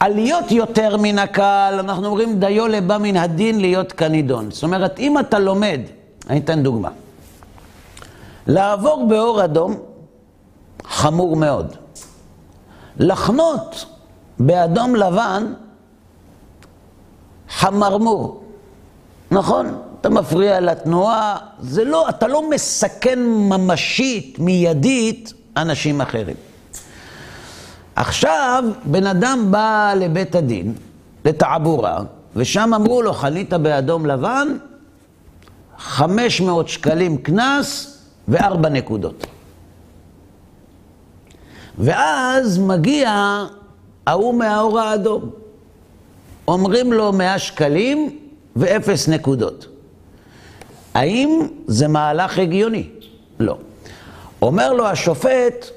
עליות 0.00 0.50
יותר 0.50 0.96
מן 0.96 1.18
הקל, 1.18 1.76
אנחנו 1.78 2.06
אומרים 2.06 2.40
דיו 2.40 2.68
לבא 2.68 2.98
מן 2.98 3.16
הדין 3.16 3.60
להיות 3.60 3.92
כנידון. 3.92 4.50
זאת 4.50 4.62
אומרת, 4.62 4.98
אם 4.98 5.18
אתה 5.18 5.38
לומד, 5.38 5.80
אני 6.30 6.38
אתן 6.38 6.62
דוגמה. 6.62 6.88
לעבור 8.46 9.06
באור 9.08 9.44
אדום, 9.44 9.74
חמור 10.84 11.36
מאוד. 11.36 11.76
לחנות 12.98 13.86
באדום 14.38 14.96
לבן, 14.96 15.52
חמרמור. 17.48 18.44
נכון? 19.30 19.78
אתה 20.00 20.08
מפריע 20.08 20.60
לתנועה, 20.60 21.36
זה 21.60 21.84
לא, 21.84 22.08
אתה 22.08 22.26
לא 22.26 22.50
מסכן 22.50 23.18
ממשית, 23.22 24.38
מיידית, 24.38 25.32
אנשים 25.56 26.00
אחרים. 26.00 26.36
עכשיו, 27.96 28.64
בן 28.84 29.06
אדם 29.06 29.46
בא 29.50 29.94
לבית 29.96 30.34
הדין, 30.34 30.74
לתעבורה, 31.24 31.98
ושם 32.36 32.74
אמרו 32.74 33.02
לו, 33.02 33.12
חנית 33.12 33.52
באדום 33.52 34.06
לבן, 34.06 34.48
500 35.78 36.68
שקלים 36.68 37.16
קנס 37.16 37.98
וארבע 38.28 38.68
נקודות. 38.68 39.26
ואז 41.78 42.58
מגיע 42.58 43.44
ההוא 44.06 44.34
מהאור 44.34 44.80
האדום. 44.80 45.30
אומרים 46.48 46.92
לו 46.92 47.12
100 47.12 47.38
שקלים 47.38 48.18
ואפס 48.56 49.08
נקודות. 49.08 49.66
האם 50.94 51.48
זה 51.66 51.88
מהלך 51.88 52.38
הגיוני? 52.38 52.88
לא. 53.40 53.58
אומר 54.42 54.72
לו 54.72 54.86
השופט, 54.86 55.70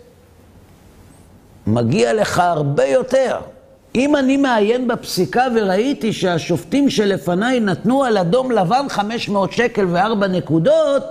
מגיע 1.67 2.13
לך 2.13 2.39
הרבה 2.39 2.85
יותר. 2.85 3.37
אם 3.95 4.15
אני 4.15 4.37
מעיין 4.37 4.87
בפסיקה 4.87 5.43
וראיתי 5.55 6.13
שהשופטים 6.13 6.89
שלפניי 6.89 7.59
נתנו 7.59 8.03
על 8.03 8.17
אדום 8.17 8.51
לבן 8.51 8.85
500 8.89 9.51
שקל 9.51 9.85
וארבע 9.89 10.27
נקודות, 10.27 11.03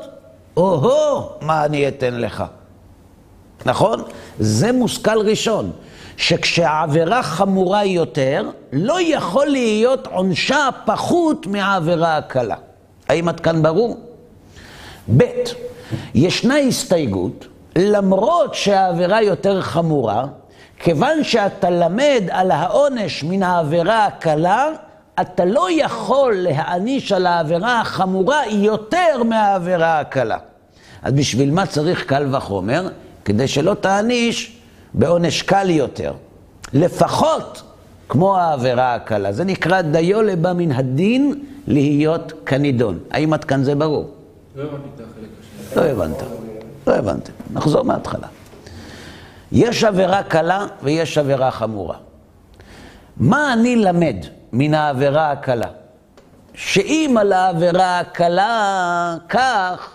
או-הו, 0.57 1.29
מה 1.41 1.65
אני 1.65 1.89
אתן 1.89 2.15
לך? 2.15 2.45
נכון? 3.67 4.03
זה 4.39 4.73
מושכל 4.73 5.19
ראשון, 5.19 5.71
שכשהעבירה 6.17 7.23
חמורה 7.23 7.85
יותר, 7.85 8.49
לא 8.73 9.01
יכול 9.01 9.47
להיות 9.47 10.07
עונשה 10.07 10.69
פחות 10.85 11.47
מהעבירה 11.47 12.17
הקלה. 12.17 12.57
האם 13.09 13.29
עד 13.29 13.41
כאן 13.41 13.63
ברור? 13.63 13.97
ב', 15.17 15.25
ישנה 16.15 16.59
הסתייגות, 16.59 17.47
למרות 17.77 18.55
שהעבירה 18.55 19.23
יותר 19.23 19.61
חמורה, 19.61 20.27
כיוון 20.79 21.25
שאתה 21.25 21.71
למד 21.71 22.23
על 22.31 22.51
העונש 22.51 23.25
מן 23.25 23.43
העבירה 23.43 24.07
הקלה, 24.07 24.69
אתה 25.21 25.45
לא 25.45 25.69
יכול 25.71 26.35
להעניש 26.37 27.13
על 27.13 27.27
העבירה 27.27 27.81
החמורה 27.81 28.47
יותר 28.47 29.23
מהעבירה 29.25 30.01
הקלה. 30.01 30.39
אז 31.03 31.13
בשביל 31.13 31.51
מה 31.51 31.67
צריך 31.67 32.05
קל 32.05 32.35
וחומר? 32.37 32.89
כדי 33.25 33.49
שלא 33.49 33.75
תעניש 33.75 34.57
בעונש 34.95 35.43
קל 35.43 35.71
יותר. 35.71 36.13
לפחות 36.73 37.63
כמו 38.09 38.37
העבירה 38.37 38.95
הקלה. 38.95 39.33
זה 39.33 39.45
נקרא 39.45 39.81
דיו 39.81 40.23
לבא 40.23 40.53
מן 40.53 40.73
הדין 40.73 41.35
להיות 41.67 42.33
כנידון. 42.47 42.99
האם 43.11 43.33
עד 43.33 43.45
כאן 43.45 43.65
זה 43.65 43.75
ברור? 43.75 44.11
לא 44.57 44.63
הבנתי 44.63 44.89
את 44.95 45.01
החלק 45.01 45.29
השני. 45.41 45.85
לא 45.85 45.91
הבנת. 45.91 46.23
לא 46.87 46.95
הבנתם. 46.95 47.33
נחזור 47.53 47.83
מההתחלה. 47.83 48.27
יש 49.53 49.85
עבירה 49.85 50.23
קלה 50.23 50.67
ויש 50.83 51.19
עבירה 51.19 51.51
חמורה. 51.51 51.97
מה 53.17 53.53
אני 53.53 53.77
למד 53.77 54.17
מן 54.53 54.75
העבירה 54.75 55.31
הקלה? 55.31 55.69
שאם 56.55 57.17
על 57.21 57.33
העבירה 57.33 57.99
הקלה 57.99 59.17
כך, 59.29 59.91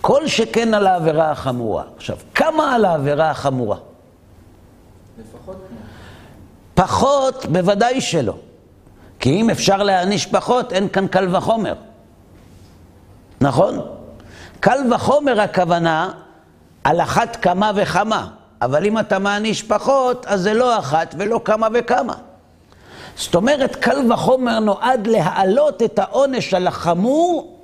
כל 0.00 0.26
שכן 0.26 0.74
על 0.74 0.86
העבירה 0.86 1.30
החמורה. 1.30 1.84
עכשיו, 1.96 2.16
כמה 2.34 2.74
על 2.74 2.84
העבירה 2.84 3.30
החמורה? 3.30 3.76
לפחות 5.18 5.56
כמו. 5.68 5.78
פחות, 6.74 7.46
בוודאי 7.46 8.00
שלא. 8.00 8.34
כי 9.18 9.30
אם 9.40 9.50
אפשר 9.50 9.82
להעניש 9.82 10.26
פחות, 10.26 10.72
אין 10.72 10.88
כאן 10.88 11.06
קל 11.06 11.36
וחומר. 11.36 11.74
נכון? 13.40 13.80
קל 14.60 14.78
וחומר 14.94 15.40
הכוונה 15.40 16.10
על 16.86 17.00
אחת 17.00 17.36
כמה 17.36 17.70
וכמה, 17.74 18.28
אבל 18.62 18.86
אם 18.86 18.98
אתה 18.98 19.18
מעניש 19.18 19.62
פחות, 19.62 20.26
אז 20.26 20.40
זה 20.40 20.54
לא 20.54 20.78
אחת 20.78 21.14
ולא 21.18 21.40
כמה 21.44 21.68
וכמה. 21.74 22.14
זאת 23.16 23.34
אומרת, 23.34 23.76
קל 23.76 24.12
וחומר 24.12 24.58
נועד 24.58 25.06
להעלות 25.06 25.82
את 25.82 25.98
העונש 25.98 26.54
על 26.54 26.66
החמור 26.66 27.56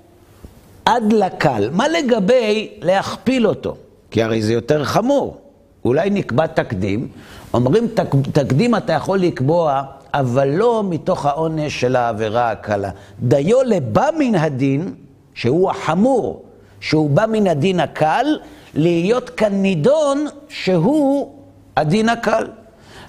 עד 0.85 1.13
לקל. 1.13 1.69
מה 1.73 1.89
לגבי 1.89 2.71
להכפיל 2.81 3.47
אותו? 3.47 3.77
כי 4.11 4.23
הרי 4.23 4.43
זה 4.43 4.53
יותר 4.53 4.85
חמור. 4.85 5.37
אולי 5.85 6.11
נקבע 6.11 6.47
תקדים, 6.47 7.09
אומרים 7.55 7.89
תק, 7.95 8.15
תקדים 8.33 8.77
אתה 8.77 8.93
יכול 8.93 9.19
לקבוע, 9.19 9.83
אבל 10.15 10.49
לא 10.49 10.83
מתוך 10.89 11.27
העונש 11.27 11.81
של 11.81 11.97
העבירה 11.97 12.51
הקלה. 12.51 12.91
דיו 13.21 13.63
לבא 13.63 14.09
מן 14.19 14.35
הדין, 14.35 14.95
שהוא 15.35 15.71
החמור, 15.71 16.45
שהוא 16.81 17.11
בא 17.11 17.27
מן 17.27 17.47
הדין 17.47 17.81
הקל, 17.81 18.27
להיות 18.75 19.31
כאן 19.31 19.53
נידון 19.53 20.27
שהוא 20.49 21.35
הדין 21.77 22.09
הקל. 22.09 22.47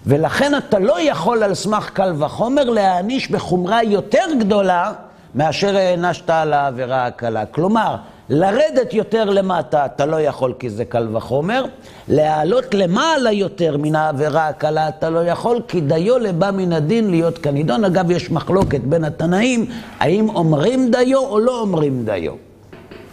ולכן 0.05 0.57
אתה 0.57 0.79
לא 0.79 1.01
יכול 1.01 1.43
על 1.43 1.53
סמך 1.53 1.89
קל 1.89 2.13
וחומר 2.17 2.69
להעניש 2.69 3.31
בחומרה 3.31 3.83
יותר 3.83 4.25
גדולה 4.39 4.91
מאשר 5.35 5.77
הענשת 5.77 6.29
על 6.29 6.53
העבירה 6.53 7.05
הקלה. 7.05 7.45
כלומר, 7.45 7.95
לרדת 8.29 8.93
יותר 8.93 9.29
למטה 9.29 9.85
אתה 9.85 10.05
לא 10.05 10.21
יכול 10.21 10.53
כי 10.59 10.69
זה 10.69 10.85
קל 10.85 11.07
וחומר, 11.15 11.65
להעלות 12.07 12.73
למעלה 12.73 13.31
יותר 13.31 13.77
מן 13.77 13.95
העבירה 13.95 14.47
הקלה 14.47 14.89
אתה 14.89 15.09
לא 15.09 15.25
יכול, 15.25 15.61
כי 15.67 15.81
דיו 15.81 16.19
לבא 16.19 16.51
מן 16.51 16.73
הדין 16.73 17.09
להיות 17.09 17.37
כנידון. 17.37 17.85
אגב, 17.85 18.11
יש 18.11 18.31
מחלוקת 18.31 18.81
בין 18.81 19.03
התנאים, 19.03 19.65
האם 19.99 20.29
אומרים 20.29 20.91
דיו 20.91 21.19
או 21.19 21.39
לא 21.39 21.59
אומרים 21.59 22.05
דיו. 22.05 22.33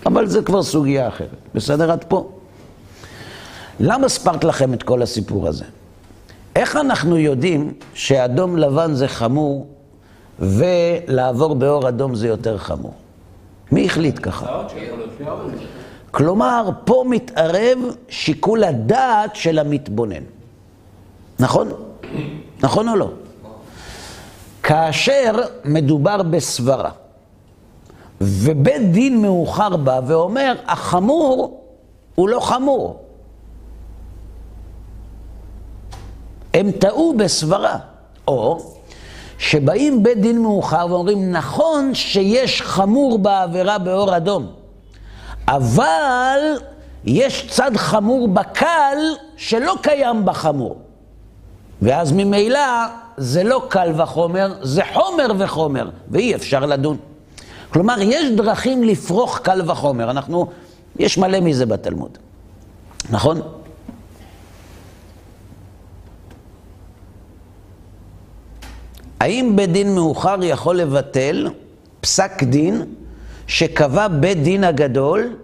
אבל 0.06 0.26
זה 0.26 0.42
כבר 0.42 0.62
סוגיה 0.62 1.08
אחרת. 1.08 1.28
בסדר 1.54 1.92
עד 1.92 2.04
פה? 2.08 2.28
למה 3.80 4.08
ספרת 4.08 4.44
לכם 4.44 4.74
את 4.74 4.82
כל 4.82 5.02
הסיפור 5.02 5.48
הזה? 5.48 5.64
איך 6.56 6.76
אנחנו 6.76 7.18
יודעים 7.18 7.72
שאדום 7.94 8.56
לבן 8.56 8.94
זה 8.94 9.08
חמור 9.08 9.66
ולעבור 10.38 11.54
באור 11.54 11.88
אדום 11.88 12.14
זה 12.14 12.28
יותר 12.28 12.58
חמור? 12.58 12.94
מי 13.72 13.86
החליט 13.86 14.18
ככה? 14.22 14.46
כלומר, 16.10 16.70
פה 16.84 17.04
מתערב 17.08 17.78
שיקול 18.08 18.64
הדעת 18.64 19.36
של 19.36 19.58
המתבונן. 19.58 20.22
נכון? 21.38 21.68
נכון 22.62 22.88
או 22.88 22.96
לא? 22.96 23.10
כאשר 24.62 25.32
מדובר 25.64 26.22
בסברה, 26.22 26.90
ובית 28.20 28.92
דין 28.92 29.22
מאוחר 29.22 29.76
בא 29.76 30.00
ואומר, 30.06 30.54
החמור 30.66 31.60
הוא 32.14 32.28
לא 32.28 32.40
חמור. 32.40 33.10
הם 36.54 36.70
טעו 36.70 37.14
בסברה. 37.16 37.76
או 38.28 38.58
שבאים 39.38 40.02
בית 40.02 40.20
דין 40.20 40.42
מאוחר 40.42 40.86
ואומרים, 40.90 41.32
נכון 41.32 41.94
שיש 41.94 42.62
חמור 42.62 43.18
בעבירה 43.18 43.78
באור 43.78 44.16
אדום, 44.16 44.46
אבל 45.48 46.38
יש 47.04 47.46
צד 47.50 47.76
חמור 47.76 48.28
בקל 48.28 48.96
שלא 49.36 49.74
קיים 49.82 50.24
בחמור. 50.24 50.76
ואז 51.82 52.12
ממילא 52.12 52.60
זה 53.16 53.42
לא 53.44 53.62
קל 53.68 53.92
וחומר, 54.02 54.54
זה 54.62 54.82
חומר 54.92 55.26
וחומר, 55.38 55.90
ואי 56.10 56.34
אפשר 56.34 56.66
לדון. 56.66 56.96
כלומר, 57.72 57.96
יש 58.00 58.30
דרכים 58.30 58.82
לפרוך 58.82 59.38
קל 59.38 59.70
וחומר. 59.70 60.10
אנחנו, 60.10 60.46
יש 60.98 61.18
מלא 61.18 61.40
מזה 61.40 61.66
בתלמוד. 61.66 62.18
נכון? 63.10 63.40
האם 69.20 69.56
בית 69.56 69.72
דין 69.72 69.94
מאוחר 69.94 70.37
יכול 70.42 70.76
לבטל 70.76 71.48
פסק 72.00 72.42
דין 72.42 72.85
שקבע 73.46 74.09
בית 74.09 74.42
דין 74.42 74.64
הגדול 74.64 75.37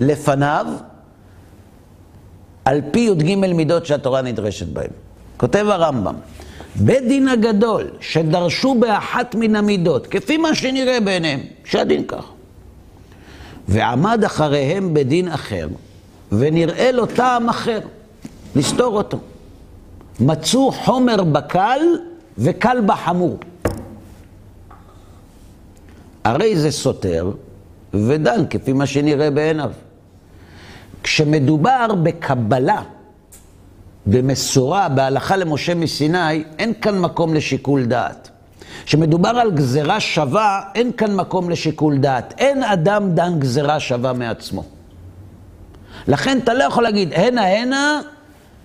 לפניו 0.00 0.66
על 2.64 2.80
פי 2.90 3.00
י"ג 3.00 3.34
מידות 3.34 3.86
שהתורה 3.86 4.22
נדרשת 4.22 4.66
בהן? 4.66 4.90
כותב 5.36 5.66
הרמב"ם, 5.68 6.14
בית 6.76 7.08
דין 7.08 7.28
הגדול 7.28 7.90
שדרשו 8.00 8.74
באחת 8.74 9.34
מן 9.34 9.56
המידות, 9.56 10.06
כפי 10.06 10.36
מה 10.36 10.54
שנראה 10.54 11.00
בעיניהם, 11.00 11.40
שהדין 11.64 12.04
כך. 12.04 12.24
ועמד 13.68 14.24
אחריהם 14.24 14.94
בדין 14.94 15.28
אחר, 15.28 15.68
ונראה 16.32 16.92
לו 16.92 17.06
טעם 17.06 17.48
אחר, 17.48 17.80
לסתור 18.56 18.96
אותו. 18.96 19.18
מצאו 20.20 20.72
חומר 20.72 21.24
בקל 21.24 21.80
וקל 22.40 22.78
בחמור. 22.86 23.38
הרי 26.24 26.56
זה 26.56 26.70
סותר 26.70 27.30
ודן 27.94 28.46
כפי 28.50 28.72
מה 28.72 28.86
שנראה 28.86 29.30
בעיניו. 29.30 29.72
כשמדובר 31.02 31.86
בקבלה, 32.02 32.82
במסורה, 34.06 34.88
בהלכה 34.88 35.36
למשה 35.36 35.74
מסיני, 35.74 36.44
אין 36.58 36.72
כאן 36.74 36.98
מקום 36.98 37.34
לשיקול 37.34 37.84
דעת. 37.84 38.30
כשמדובר 38.84 39.28
על 39.28 39.50
גזרה 39.50 40.00
שווה, 40.00 40.60
אין 40.74 40.92
כאן 40.92 41.16
מקום 41.16 41.50
לשיקול 41.50 41.98
דעת. 41.98 42.34
אין 42.38 42.62
אדם 42.62 43.14
דן 43.14 43.38
גזרה 43.38 43.80
שווה 43.80 44.12
מעצמו. 44.12 44.64
לכן 46.08 46.38
אתה 46.38 46.54
לא 46.54 46.64
יכול 46.64 46.82
להגיד, 46.82 47.12
הנה 47.12 47.46
הנה, 47.46 48.00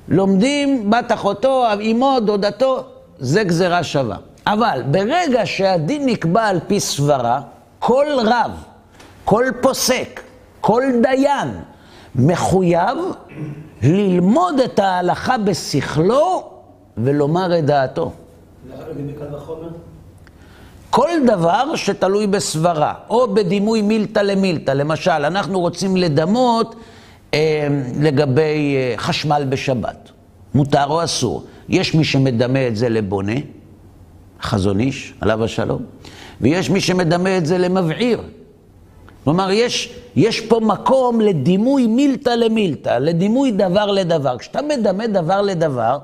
לומדים 0.08 0.90
בת 0.90 1.12
אחותו, 1.12 1.66
אמו, 1.92 2.20
דודתו, 2.26 2.95
זה 3.19 3.43
גזרה 3.43 3.84
שווה. 3.84 4.17
אבל 4.47 4.84
ברגע 4.91 5.45
שהדין 5.45 6.06
נקבע 6.06 6.43
על 6.47 6.60
פי 6.67 6.80
סברה, 6.80 7.41
כל 7.80 8.06
רב, 8.17 8.51
כל 9.25 9.45
פוסק, 9.62 10.21
כל 10.62 10.84
דיין, 11.01 11.49
מחויב 12.15 12.97
ללמוד 13.84 14.60
את 14.60 14.80
ההלכה 14.80 15.38
בשכלו 15.38 16.49
ולומר 16.97 17.60
את 17.60 17.65
דעתו. 17.65 18.12
כל 20.89 21.10
דבר 21.28 21.75
שתלוי 21.75 22.28
בסברה, 22.28 22.93
או 23.10 23.34
בדימוי 23.34 23.82
מילתא 23.82 24.19
למילתא. 24.19 24.71
למשל, 24.71 25.12
אנחנו 25.12 25.60
רוצים 25.60 25.97
לדמות 25.97 26.75
אה, 27.34 27.67
לגבי 27.99 28.75
אה, 28.75 28.93
חשמל 28.97 29.45
בשבת. 29.49 30.10
מותר 30.54 30.86
או 30.86 31.04
אסור. 31.04 31.43
יש 31.69 31.95
מי 31.95 32.04
שמדמה 32.04 32.67
את 32.67 32.75
זה 32.75 32.89
לבונה, 32.89 33.34
חזון 34.41 34.80
איש, 34.80 35.13
עליו 35.21 35.43
השלום, 35.43 35.82
ויש 36.41 36.69
מי 36.69 36.82
שמדמה 36.82 37.38
את 37.38 37.45
זה 37.45 37.58
למבעיר. 37.58 38.21
כלומר, 39.23 39.51
יש, 39.51 39.93
יש 40.15 40.41
פה 40.41 40.60
מקום 40.60 41.21
לדימוי 41.21 41.88
מילתא 41.88 42.30
למילתא, 42.30 42.97
לדימוי 42.97 43.51
דבר 43.51 43.86
לדבר. 43.86 44.38
כשאתה 44.38 44.62
מדמה 44.62 45.08
דבר 45.08 45.41
לדבר, 45.41 45.97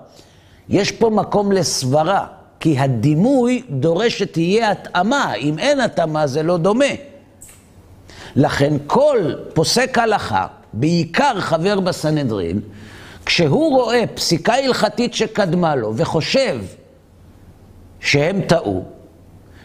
יש 0.70 0.92
פה 0.92 1.10
מקום 1.10 1.52
לסברה, 1.52 2.26
כי 2.60 2.80
הדימוי 2.80 3.62
דורש 3.70 4.20
שתהיה 4.20 4.72
התאמה. 4.72 5.34
אם 5.34 5.60
אין 5.60 5.80
התאמה, 5.80 6.28
זה 6.28 6.44
לא 6.44 6.58
דומה. 6.58 6.86
לכן 8.36 8.74
כל 8.88 9.34
פוסק 9.54 9.98
הלכה, 9.98 10.48
בעיקר 10.74 11.40
חבר 11.40 11.80
בסנהדרין, 11.80 12.60
כשהוא 13.26 13.72
רואה 13.72 14.04
פסיקה 14.16 14.54
הלכתית 14.54 15.14
שקדמה 15.14 15.76
לו 15.76 15.94
וחושב 15.96 16.60
שהם 18.00 18.42
טעו, 18.42 18.84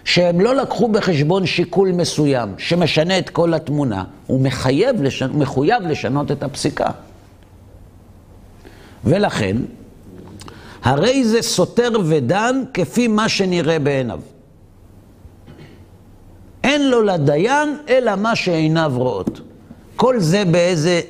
שהם 0.05 0.41
לא 0.41 0.55
לקחו 0.55 0.89
בחשבון 0.89 1.47
שיקול 1.47 1.93
מסוים 1.93 2.55
שמשנה 2.59 3.19
את 3.19 3.31
כל 3.31 3.55
התמונה, 3.55 4.05
הוא 4.27 4.41
מחייב, 4.41 5.03
לשנ... 5.03 5.39
מחויב 5.39 5.83
לשנות 5.83 6.31
את 6.31 6.43
הפסיקה. 6.43 6.91
ולכן, 9.05 9.57
הרי 10.83 11.25
זה 11.25 11.43
סותר 11.43 11.91
ודן 12.05 12.63
כפי 12.75 13.09
מה 13.09 13.29
שנראה 13.29 13.79
בעיניו. 13.79 14.21
אין 16.65 16.91
לו 16.91 17.03
לדיין 17.03 17.77
אלא 17.89 18.17
מה 18.17 18.37
שעיניו 18.37 18.93
רואות. 18.95 19.41
כל 19.97 20.21
זה 20.21 20.45
באיזה 20.45 21.01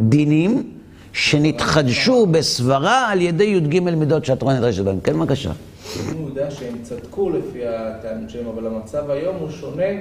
דינים 0.00 0.72
שנתחדשו 1.12 2.26
בסברה 2.26 3.08
על 3.08 3.20
ידי 3.20 3.44
י"ג 3.44 3.80
מידות 3.80 4.24
שהתורה 4.24 4.54
נדרשת 4.54 4.84
בהם. 4.84 5.00
כן, 5.00 5.12
בבקשה. 5.12 5.52
אם 5.96 6.16
הוא 6.16 6.28
יודע 6.28 6.50
שהם 6.50 6.74
צדקו 6.82 7.30
לפי 7.30 7.66
הטענות 7.66 8.30
שלהם, 8.30 8.46
אבל 8.46 8.66
המצב 8.66 9.10
היום 9.10 9.36
הוא 9.36 9.50
שונה 9.50 9.92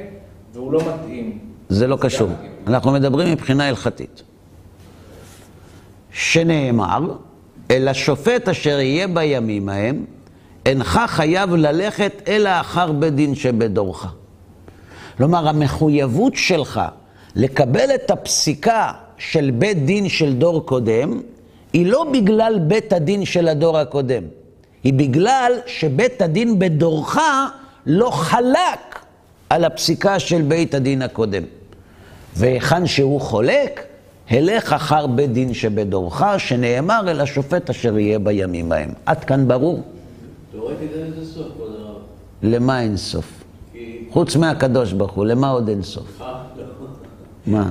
והוא 0.53 0.73
לא 0.73 0.79
מתאים. 0.79 1.39
זה 1.69 1.87
לא 1.87 1.97
קשור. 2.01 2.29
אנחנו 2.67 2.91
מדברים 2.91 3.31
מבחינה 3.31 3.67
הלכתית. 3.67 4.23
שנאמר, 6.11 7.13
אל 7.71 7.87
השופט 7.87 8.49
אשר 8.49 8.79
יהיה 8.79 9.07
בימים 9.07 9.69
ההם, 9.69 10.05
אינך 10.65 10.99
חייב 11.07 11.55
ללכת 11.55 12.21
אלא 12.27 12.49
אחר 12.59 12.91
בית 12.91 13.15
דין 13.15 13.35
שבדורך. 13.35 14.13
כלומר, 15.17 15.47
המחויבות 15.47 16.35
שלך 16.35 16.81
לקבל 17.35 17.95
את 17.95 18.11
הפסיקה 18.11 18.91
של 19.29 19.51
בית 19.51 19.85
דין 19.85 20.09
של 20.09 20.33
דור 20.33 20.65
קודם, 20.65 21.21
היא 21.73 21.85
לא 21.85 22.05
בגלל 22.13 22.59
בית 22.67 22.93
הדין 22.93 23.25
של 23.25 23.47
הדור 23.47 23.77
הקודם, 23.77 24.23
היא 24.83 24.93
בגלל 24.93 25.51
שבית 25.65 26.21
הדין 26.21 26.59
בדורך 26.59 27.17
לא 27.85 28.09
חלק 28.09 28.99
על 29.49 29.65
הפסיקה 29.65 30.19
של 30.19 30.41
בית 30.41 30.73
הדין 30.73 31.01
הקודם. 31.01 31.43
והיכן 32.35 32.87
שהוא 32.87 33.21
חולק, 33.21 33.85
הלך 34.29 34.73
אחר 34.73 35.07
בית 35.07 35.33
דין 35.33 35.53
שבדורך, 35.53 36.23
שנאמר 36.37 37.01
אל 37.07 37.21
השופט 37.21 37.69
אשר 37.69 37.99
יהיה 37.99 38.19
בימים 38.19 38.71
ההם. 38.71 38.89
עד 39.05 39.23
כאן 39.23 39.47
ברור? 39.47 39.83
תאורטית 40.51 40.91
אין 40.95 41.11
לזה 41.11 41.33
סוף, 41.33 41.47
כבוד 41.55 41.75
הרב. 41.79 41.95
למה 42.43 42.81
אין 42.81 42.97
סוף? 42.97 43.43
חוץ 44.09 44.35
מהקדוש 44.35 44.93
ברוך 44.93 45.11
הוא, 45.11 45.25
למה 45.25 45.49
עוד 45.49 45.69
אין 45.69 45.83
סוף? 45.83 46.21
לא. 46.21 46.27
מה? 47.45 47.69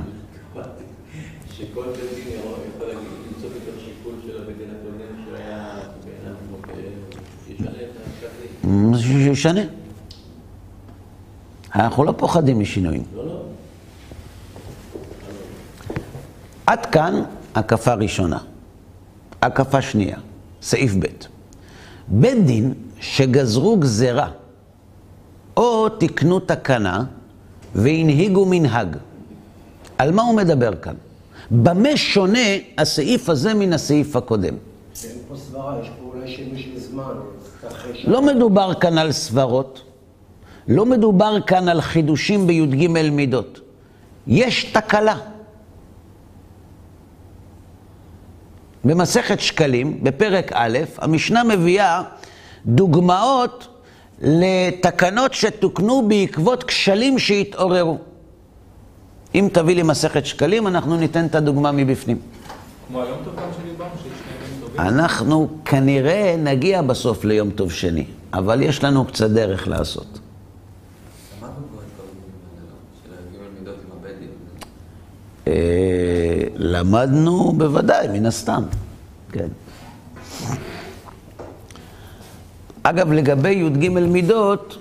שכל 1.60 1.82
בית 1.82 2.14
דין 2.14 2.34
יכול 2.38 2.52
להגיד, 2.88 3.00
למצוא 3.26 3.48
בתוך 3.48 3.84
שיקול 3.84 4.12
של 4.26 4.42
הבית 4.42 4.56
דין 4.58 4.68
הקודם 4.70 5.24
שהיה 5.24 5.78
בעיניו 6.04 6.36
כמו 6.48 6.62
כאלה, 6.62 6.90
ישנה 7.50 7.68
את 7.70 7.96
הפסק 7.96 8.28
דין. 8.40 8.59
שישנה. 8.98 9.60
אנחנו 11.74 12.04
לא 12.04 12.12
פוחדים 12.16 12.60
משינויים. 12.60 13.04
לא, 13.14 13.26
לא. 13.26 13.42
עד 16.66 16.86
כאן 16.86 17.22
הקפה 17.54 17.94
ראשונה. 17.94 18.38
הקפה 19.42 19.82
שנייה, 19.82 20.18
סעיף 20.62 20.94
ב'. 20.98 21.06
בית 22.08 22.44
דין 22.44 22.74
שגזרו 23.00 23.76
גזרה 23.76 24.30
או 25.56 25.88
תיקנו 25.88 26.40
תקנה 26.40 27.04
והנהיגו 27.74 28.46
מנהג. 28.46 28.96
על 29.98 30.12
מה 30.12 30.22
הוא 30.22 30.36
מדבר 30.36 30.76
כאן? 30.76 30.94
במה 31.50 31.96
שונה 31.96 32.48
הסעיף 32.78 33.28
הזה 33.28 33.54
מן 33.54 33.72
הסעיף 33.72 34.16
הקודם? 34.16 34.54
אין 35.04 35.12
פה 35.28 35.36
סברה, 35.36 35.78
יש 35.82 35.88
פה 35.88 36.12
אולי 36.14 36.28
שינוי 36.36 36.62
של 36.62 36.78
זמן. 36.78 37.02
אחרי 37.02 37.12
שעה. 37.12 37.39
לא 38.04 38.22
מדובר 38.22 38.74
כאן 38.74 38.98
על 38.98 39.12
סברות, 39.12 39.82
לא 40.68 40.86
מדובר 40.86 41.36
כאן 41.46 41.68
על 41.68 41.80
חידושים 41.80 42.46
בי"ג 42.46 42.86
מידות. 43.10 43.60
יש 44.26 44.64
תקלה. 44.64 45.16
במסכת 48.84 49.40
שקלים, 49.40 50.04
בפרק 50.04 50.52
א', 50.54 50.78
המשנה 50.98 51.44
מביאה 51.44 52.02
דוגמאות 52.66 53.68
לתקנות 54.20 55.34
שתוקנו 55.34 56.08
בעקבות 56.08 56.64
כשלים 56.64 57.18
שהתעוררו. 57.18 57.98
אם 59.34 59.48
תביא 59.52 59.74
לי 59.76 59.82
מסכת 59.82 60.26
שקלים, 60.26 60.66
אנחנו 60.66 60.96
ניתן 60.96 61.26
את 61.26 61.34
הדוגמה 61.34 61.72
מבפנים. 61.72 62.18
כמו 62.88 63.02
היום 63.02 63.18
טוב 63.24 63.36
גם 63.36 63.42
שדיברנו, 63.58 63.90
שיש 64.02 64.12
שני 64.12 64.46
ימים 64.46 64.60
טובים. 64.60 64.69
אנחנו 64.88 65.48
כנראה 65.64 66.36
נגיע 66.38 66.82
בסוף 66.82 67.24
ליום 67.24 67.50
טוב 67.50 67.72
שני, 67.72 68.04
אבל 68.32 68.62
יש 68.62 68.84
לנו 68.84 69.04
קצת 69.04 69.30
דרך 69.30 69.68
לעשות. 69.68 70.18
למדנו. 71.42 71.58
אה, 75.48 75.52
למדנו 76.54 77.52
בוודאי, 77.52 78.08
מן 78.08 78.26
הסתם, 78.26 78.62
כן. 79.32 79.48
אגב, 82.82 83.12
לגבי 83.12 83.50
י"ג 83.50 83.88
מידות, 83.88 84.78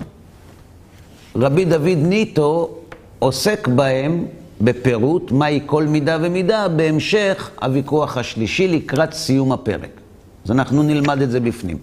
רבי 1.36 1.66
דוד 1.66 1.98
ניטו 1.98 2.76
עוסק 3.20 3.68
בהם 3.68 4.26
בפירוט 4.62 5.32
מהי 5.32 5.60
כל 5.66 5.84
מידה 5.84 6.18
ומידה 6.22 6.68
בהמשך 6.68 7.50
הוויכוח 7.62 8.18
השלישי 8.18 8.68
לקראת 8.68 9.14
סיום 9.14 9.52
הפרק. 9.52 10.02
אז 10.46 10.52
אנחנו 10.52 10.84
נלמד 10.84 11.22
את 11.22 11.32
זה 11.32 11.40
בפנים. 11.40 11.78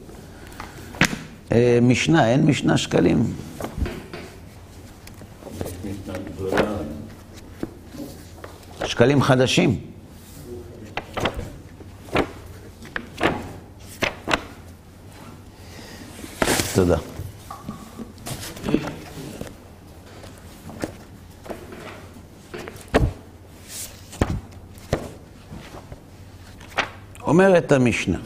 אה, 1.53 1.79
משנה, 1.83 2.29
אין 2.29 2.47
משנה 2.47 2.77
שקלים. 2.77 3.25
שקלים 8.85 9.23
חדשים. 9.23 9.81
תודה. 16.75 17.16
אומרת 27.27 27.73
המשנה. 27.73 28.19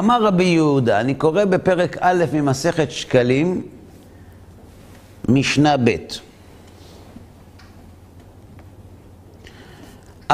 אמר 0.00 0.22
רבי 0.24 0.44
יהודה, 0.44 1.00
אני 1.00 1.14
קורא 1.14 1.44
בפרק 1.44 1.96
א' 2.00 2.24
ממסכת 2.32 2.90
שקלים, 2.90 3.62
משנה 5.28 5.76
ב'. 5.76 5.96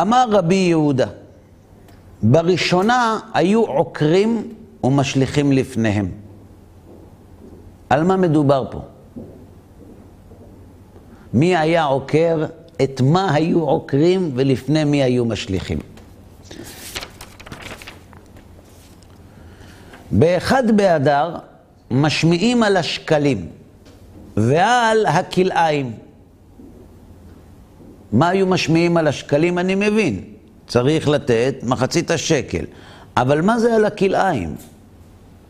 אמר 0.01 0.27
רבי 0.31 0.55
יהודה, 0.55 1.07
בראשונה 2.23 3.19
היו 3.35 3.65
עוקרים 3.65 4.55
ומשליכים 4.85 5.53
לפניהם. 5.53 6.11
על 7.91 8.05
מה 8.05 8.17
מדובר 8.17 8.65
פה? 8.71 8.81
מי 11.33 11.57
היה 11.57 11.85
עוקר, 11.85 12.47
את 12.83 13.01
מה 13.01 13.35
היו 13.35 13.61
עוקרים 13.61 14.31
ולפני 14.35 14.85
מי 14.85 15.03
היו 15.03 15.25
משליכים? 15.25 15.79
באחד 20.19 20.77
באדר 20.77 21.35
משמיעים 21.91 22.63
על 22.63 22.77
השקלים 22.77 23.47
ועל 24.37 25.07
הכלאיים. 25.07 25.93
מה 28.13 28.29
היו 28.29 28.47
משמיעים 28.47 28.97
על 28.97 29.07
השקלים 29.07 29.59
אני 29.59 29.75
מבין, 29.75 30.25
צריך 30.67 31.09
לתת 31.09 31.55
מחצית 31.63 32.11
השקל. 32.11 32.65
אבל 33.17 33.41
מה 33.41 33.59
זה 33.59 33.75
על 33.75 33.85
הכלאיים? 33.85 34.57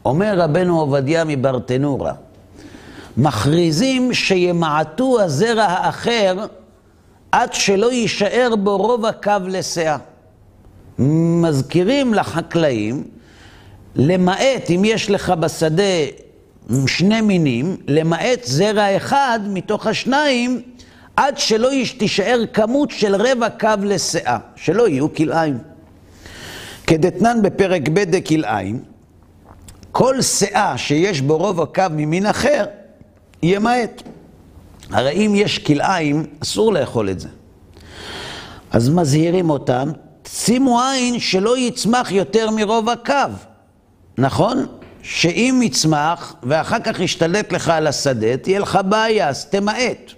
אומר 0.04 0.40
רבנו 0.40 0.80
עובדיה 0.80 1.24
מברטנורה, 1.26 2.12
מכריזים 3.16 4.14
שימעטו 4.14 5.20
הזרע 5.20 5.64
האחר 5.64 6.46
עד 7.32 7.52
שלא 7.52 7.92
יישאר 7.92 8.54
בו 8.56 8.76
רוב 8.76 9.06
הקו 9.06 9.32
לסאה. 9.46 9.96
מזכירים 10.98 12.14
לחקלאים 12.14 13.04
למעט, 13.96 14.70
אם 14.70 14.82
יש 14.84 15.10
לך 15.10 15.30
בשדה 15.30 15.82
שני 16.86 17.20
מינים, 17.20 17.76
למעט 17.88 18.44
זרע 18.44 18.96
אחד 18.96 19.40
מתוך 19.48 19.86
השניים, 19.86 20.62
עד 21.16 21.38
שלא 21.38 21.70
תישאר 21.98 22.40
כמות 22.52 22.90
של 22.90 23.14
רבע 23.14 23.48
קו 23.50 23.68
לסאה, 23.82 24.38
שלא 24.56 24.88
יהיו 24.88 25.14
כלאיים. 25.14 25.58
כדתנן 26.86 27.42
בפרק 27.42 27.88
ב' 27.88 27.98
דכלאיים, 28.04 28.82
כל 29.92 30.22
סאה 30.22 30.78
שיש 30.78 31.20
בו 31.20 31.36
רוב 31.36 31.60
הקו 31.60 31.82
ממין 31.90 32.26
אחר, 32.26 32.64
ימעט. 33.42 34.02
הרי 34.90 35.12
אם 35.12 35.32
יש 35.34 35.58
כלאיים, 35.58 36.26
אסור 36.42 36.72
לאכול 36.72 37.10
את 37.10 37.20
זה. 37.20 37.28
אז 38.70 38.88
מזהירים 38.88 39.50
אותם, 39.50 39.90
שימו 40.28 40.80
עין 40.80 41.20
שלא 41.20 41.58
יצמח 41.58 42.12
יותר 42.12 42.50
מרוב 42.50 42.88
הקו. 42.88 43.12
נכון? 44.18 44.66
שאם 45.02 45.60
יצמח 45.62 46.34
ואחר 46.42 46.78
כך 46.84 47.00
ישתלט 47.00 47.52
לך 47.52 47.68
על 47.68 47.86
השדה, 47.86 48.36
תהיה 48.36 48.58
לך 48.58 48.78
בעיה, 48.88 49.28
אז 49.28 49.44
תמעט. 49.44 50.12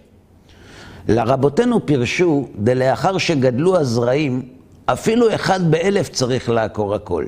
לרבותינו 1.08 1.86
פירשו, 1.86 2.48
דלאחר 2.58 3.18
שגדלו 3.18 3.76
הזרעים, 3.76 4.42
אפילו 4.86 5.34
אחד 5.34 5.70
באלף 5.70 6.08
צריך 6.08 6.50
לעקור 6.50 6.94
הכל. 6.94 7.24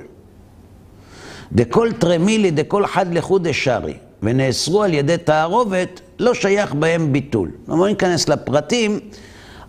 דכל 1.53 1.93
טרמילי 1.93 2.51
דכל 2.51 2.87
חד 2.87 3.15
לחוד 3.15 3.47
אשרי, 3.47 3.95
ונאסרו 4.23 4.83
על 4.83 4.95
ידי 4.95 5.17
תערובת, 5.17 6.01
לא 6.19 6.35
שייך 6.35 6.75
בהם 6.75 7.13
ביטול. 7.13 7.51
לא 7.69 7.89
ניכנס 7.89 8.29
לפרטים, 8.29 9.01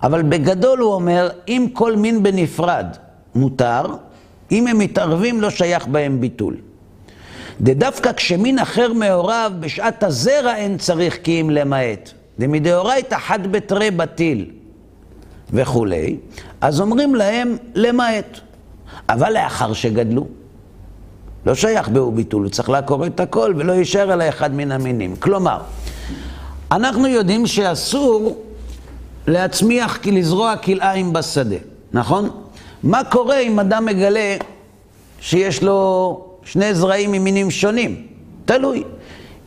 אבל 0.03 0.21
בגדול 0.21 0.79
הוא 0.79 0.93
אומר, 0.93 1.29
אם 1.47 1.67
כל 1.73 1.95
מין 1.95 2.23
בנפרד 2.23 2.85
מותר, 3.35 3.85
אם 4.51 4.67
הם 4.67 4.77
מתערבים 4.77 5.41
לא 5.41 5.49
שייך 5.49 5.87
בהם 5.87 6.21
ביטול. 6.21 6.55
דווקא 7.61 8.13
כשמין 8.13 8.59
אחר 8.59 8.93
מעורב, 8.93 9.53
בשעת 9.59 10.03
הזרע 10.03 10.55
אין 10.55 10.77
צריך 10.77 11.19
כי 11.23 11.41
אם 11.41 11.49
למעט. 11.49 12.11
דמדאורייתא 12.39 13.15
חד 13.15 13.51
בתרי 13.51 13.91
בטיל 13.91 14.49
וכולי, 15.53 16.17
אז 16.61 16.81
אומרים 16.81 17.15
להם 17.15 17.57
למעט. 17.75 18.39
אבל 19.09 19.33
לאחר 19.33 19.73
שגדלו, 19.73 20.27
לא 21.45 21.55
שייך 21.55 21.89
בהו 21.89 22.11
ביטול, 22.11 22.49
צריך 22.49 22.69
לעקור 22.69 23.05
את 23.05 23.19
הכל 23.19 23.53
ולא 23.57 23.73
יישאר 23.73 24.11
על 24.11 24.21
אחד 24.21 24.53
מן 24.53 24.71
המינים. 24.71 25.15
כלומר, 25.15 25.57
אנחנו 26.71 27.07
יודעים 27.07 27.47
שאסור 27.47 28.41
להצמיח, 29.27 29.99
לזרוע 30.05 30.57
כלאיים 30.57 31.13
בשדה, 31.13 31.55
נכון? 31.93 32.29
מה 32.83 33.03
קורה 33.03 33.39
אם 33.39 33.59
אדם 33.59 33.85
מגלה 33.85 34.35
שיש 35.19 35.63
לו 35.63 36.30
שני 36.43 36.73
זרעים 36.73 37.12
ממינים 37.12 37.51
שונים, 37.51 38.08
תלוי. 38.45 38.84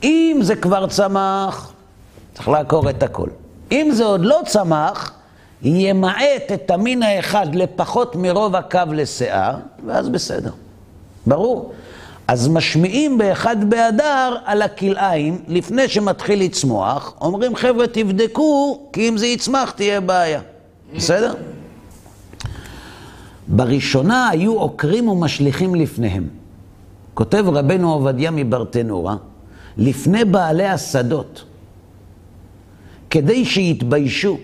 אם 0.02 0.38
זה 0.42 0.56
כבר 0.56 0.86
צמח, 0.86 1.72
צריך 2.34 2.48
לעקור 2.48 2.90
את 2.90 3.02
הכל. 3.02 3.28
אם 3.72 3.88
זה 3.92 4.04
עוד 4.04 4.24
לא 4.24 4.40
צמח, 4.46 5.12
ימעט 5.62 6.52
את 6.54 6.70
המין 6.70 7.02
האחד 7.02 7.54
לפחות 7.54 8.16
מרוב 8.16 8.56
הקו 8.56 8.80
לשיער, 8.92 9.56
ואז 9.86 10.08
בסדר. 10.08 10.50
ברור. 11.26 11.72
אז 12.28 12.48
משמיעים 12.48 13.18
באחד 13.18 13.70
באדר 13.70 14.36
על 14.44 14.62
הכלאיים, 14.62 15.42
לפני 15.48 15.88
שמתחיל 15.88 16.40
לצמוח, 16.40 17.14
אומרים 17.20 17.56
חבר'ה 17.56 17.86
תבדקו, 17.86 18.80
כי 18.92 19.08
אם 19.08 19.16
זה 19.18 19.26
יצמח 19.26 19.70
תהיה 19.70 20.00
בעיה. 20.00 20.40
בסדר? 20.96 21.34
בראשונה 23.48 24.28
היו 24.28 24.52
עוקרים 24.52 25.08
ומשליכים 25.08 25.74
לפניהם. 25.74 26.43
כותב 27.14 27.44
רבנו 27.48 27.92
עובדיה 27.92 28.30
מברטנורה, 28.30 29.16
לפני 29.76 30.24
בעלי 30.24 30.66
השדות, 30.66 31.44
כדי 33.10 33.44
שיתביישו, 33.44 34.38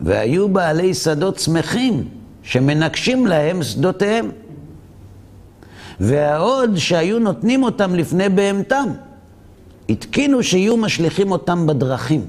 והיו 0.00 0.48
בעלי 0.48 0.94
שדות 0.94 1.38
שמחים, 1.38 2.08
שמנקשים 2.42 3.26
להם 3.26 3.62
שדותיהם. 3.62 4.30
והעוד 6.00 6.76
שהיו 6.76 7.18
נותנים 7.18 7.62
אותם 7.62 7.94
לפני 7.94 8.28
בהמתם, 8.28 8.88
התקינו 9.88 10.42
שיהיו 10.42 10.76
משליכים 10.76 11.30
אותם 11.30 11.66
בדרכים. 11.66 12.24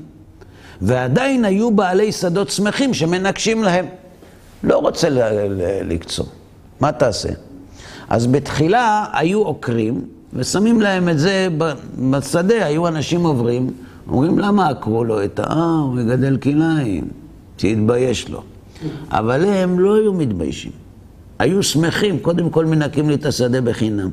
ועדיין 0.82 1.46
היו 1.46 1.72
בעלי 1.72 2.12
שדות 2.12 2.50
שמחים 2.50 2.94
שמנקשים 2.94 3.64
להם. 3.64 3.86
לא 4.64 4.78
רוצה 4.78 5.08
לקצור, 5.84 6.28
מה 6.80 6.92
תעשה? 6.92 7.30
אז 8.10 8.28
בתחילה 8.28 9.06
היו 9.14 9.42
עוקרים 9.44 10.02
ושמים 10.34 10.82
להם 10.82 11.10
את 11.10 11.20
זה 11.20 11.48
בשדה, 12.10 12.66
היו 12.66 12.88
אנשים 12.88 13.24
עוברים, 13.26 13.70
אומרים 14.08 14.40
למה 14.40 14.70
עקרו 14.70 15.04
לו 15.04 15.24
את 15.24 15.40
ה... 15.40 15.44
אה, 15.44 15.64
הוא 15.64 15.94
מגדל 15.94 16.38
כלאיים, 16.38 17.08
שיתבייש 17.58 18.30
לו. 18.30 18.44
אבל 19.12 19.46
הם 19.46 19.80
לא 19.80 19.96
היו 19.96 20.14
מתביישים, 20.14 20.72
היו 21.40 21.64
שמחים, 21.64 22.20
קודם 22.20 22.50
כל 22.50 22.66
מנקים 22.66 23.10
לי 23.10 23.16
את 23.16 23.26
השדה 23.26 23.62
בחינם. 23.62 24.10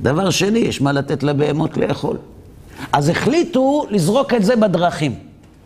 דבר 0.00 0.30
שני, 0.30 0.58
יש 0.58 0.80
מה 0.80 0.92
לתת 0.92 1.22
לבהמות 1.22 1.76
לאכול. 1.76 2.16
אז 2.92 3.08
החליטו 3.08 3.86
לזרוק 3.90 4.34
את 4.34 4.44
זה 4.44 4.56
בדרכים, 4.56 5.14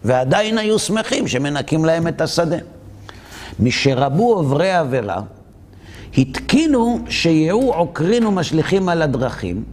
ועדיין 0.05 0.59
היו 0.59 0.79
שמחים 0.79 1.29
שמנקים 1.29 1.85
להם 1.85 2.09
את 2.09 2.21
השדה. 2.21 2.57
משרבו 3.61 4.35
עוברי 4.35 4.73
עבירה, 4.73 5.21
התקינו 6.19 6.99
שיהיו 7.09 7.73
עוקרים 7.73 8.27
ומשליכים 8.27 8.89
על 8.89 9.03
הדרכים, 9.03 9.65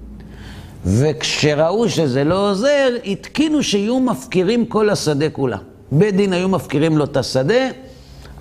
וכשראו 0.86 1.90
שזה 1.90 2.24
לא 2.24 2.50
עוזר, 2.50 2.90
התקינו 3.06 3.64
שיהיו 3.64 4.00
מפקירים 4.00 4.66
כל 4.66 4.90
השדה 4.90 5.30
כולה. 5.30 5.58
בית 5.92 6.16
דין 6.16 6.34
היו 6.34 6.50
מפקירים 6.50 6.98
לו 6.98 7.04
את 7.04 7.18
השדה, 7.18 7.70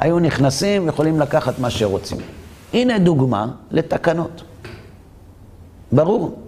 היו 0.01 0.19
נכנסים, 0.19 0.88
יכולים 0.88 1.21
לקחת 1.21 1.59
מה 1.59 1.71
שרוצים. 1.71 2.19
הנה 2.73 2.99
דוגמה 2.99 3.47
לתקנות. 3.71 4.43
ברור. 5.93 6.38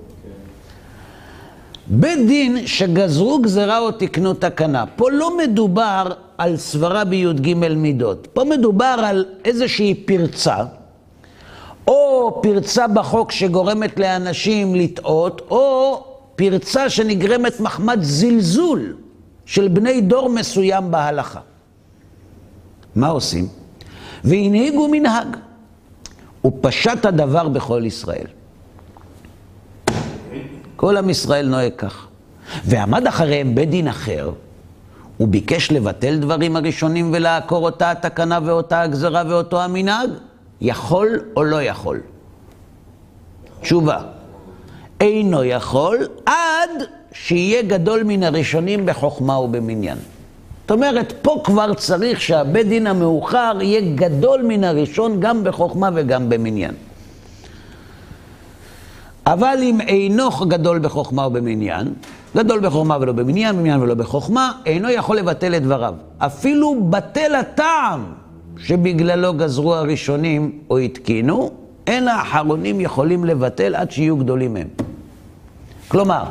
בית 1.86 2.26
דין 2.26 2.66
שגזרו 2.66 3.38
גזרה 3.38 3.78
או 3.78 3.90
תקנו 3.92 4.34
תקנה. 4.34 4.84
פה 4.96 5.10
לא 5.10 5.38
מדובר 5.38 6.12
על 6.38 6.56
סברה 6.56 7.04
בי"ג 7.04 7.54
מידות. 7.54 8.28
פה 8.32 8.44
מדובר 8.44 9.00
על 9.04 9.24
איזושהי 9.44 9.94
פרצה, 9.94 10.56
או 11.88 12.38
פרצה 12.42 12.86
בחוק 12.88 13.32
שגורמת 13.32 13.98
לאנשים 14.00 14.74
לטעות, 14.74 15.42
או 15.50 16.04
פרצה 16.36 16.90
שנגרמת 16.90 17.60
מחמת 17.60 17.98
זלזול 18.04 18.96
של 19.46 19.68
בני 19.68 20.00
דור 20.00 20.28
מסוים 20.28 20.90
בהלכה. 20.90 21.40
מה 22.94 23.08
עושים? 23.08 23.48
והנהיגו 24.24 24.88
מנהג, 24.90 25.36
ופשט 26.44 27.04
הדבר 27.04 27.48
בכל 27.48 27.82
ישראל. 27.86 28.26
כל 30.76 30.96
עם 30.96 31.10
ישראל 31.10 31.48
נוהג 31.48 31.72
כך. 31.78 32.06
ועמד 32.64 33.06
אחריהם 33.06 33.54
בית 33.54 33.70
דין 33.70 33.88
אחר, 33.88 34.30
הוא 35.16 35.28
ביקש 35.28 35.72
לבטל 35.72 36.16
דברים 36.16 36.56
הראשונים 36.56 37.10
ולעקור 37.14 37.64
אותה 37.64 37.90
התקנה 37.90 38.38
ואותה 38.44 38.80
הגזרה 38.80 39.22
ואותו 39.28 39.62
המנהג, 39.62 40.10
יכול 40.64 41.20
או 41.36 41.44
לא 41.44 41.62
יכול? 41.62 42.00
תשובה, 43.60 43.98
אינו 45.00 45.44
יכול 45.44 45.98
עד 46.26 46.70
שיהיה 47.12 47.62
גדול 47.62 48.02
מן 48.02 48.22
הראשונים 48.22 48.86
בחוכמה 48.86 49.38
ובמניין. 49.38 49.98
זאת 50.62 50.70
אומרת, 50.70 51.12
פה 51.22 51.40
כבר 51.44 51.74
צריך 51.74 52.20
שהבית 52.20 52.68
דין 52.68 52.86
המאוחר 52.86 53.58
יהיה 53.60 53.94
גדול 53.94 54.42
מן 54.42 54.64
הראשון 54.64 55.20
גם 55.20 55.44
בחוכמה 55.44 55.90
וגם 55.94 56.28
במניין. 56.28 56.74
אבל 59.26 59.58
אם 59.62 59.80
אינו 59.80 60.30
גדול 60.30 60.78
בחוכמה 60.78 61.26
ובמניין, 61.26 61.94
גדול 62.36 62.60
בחוכמה 62.60 62.96
ולא 63.00 63.12
במניין, 63.12 63.56
במניין 63.56 63.80
ולא 63.80 63.94
בחוכמה, 63.94 64.52
אינו 64.66 64.90
יכול 64.90 65.16
לבטל 65.16 65.54
את 65.54 65.62
דבריו. 65.62 65.94
אפילו 66.18 66.84
בטל 66.90 67.34
הטעם 67.34 68.23
שבגללו 68.58 69.34
גזרו 69.34 69.74
הראשונים 69.74 70.58
או 70.70 70.78
התקינו, 70.78 71.50
אין 71.86 72.08
האחרונים 72.08 72.80
יכולים 72.80 73.24
לבטל 73.24 73.74
עד 73.74 73.90
שיהיו 73.90 74.16
גדולים 74.16 74.54
מהם. 74.54 74.68
כלומר, 75.88 76.24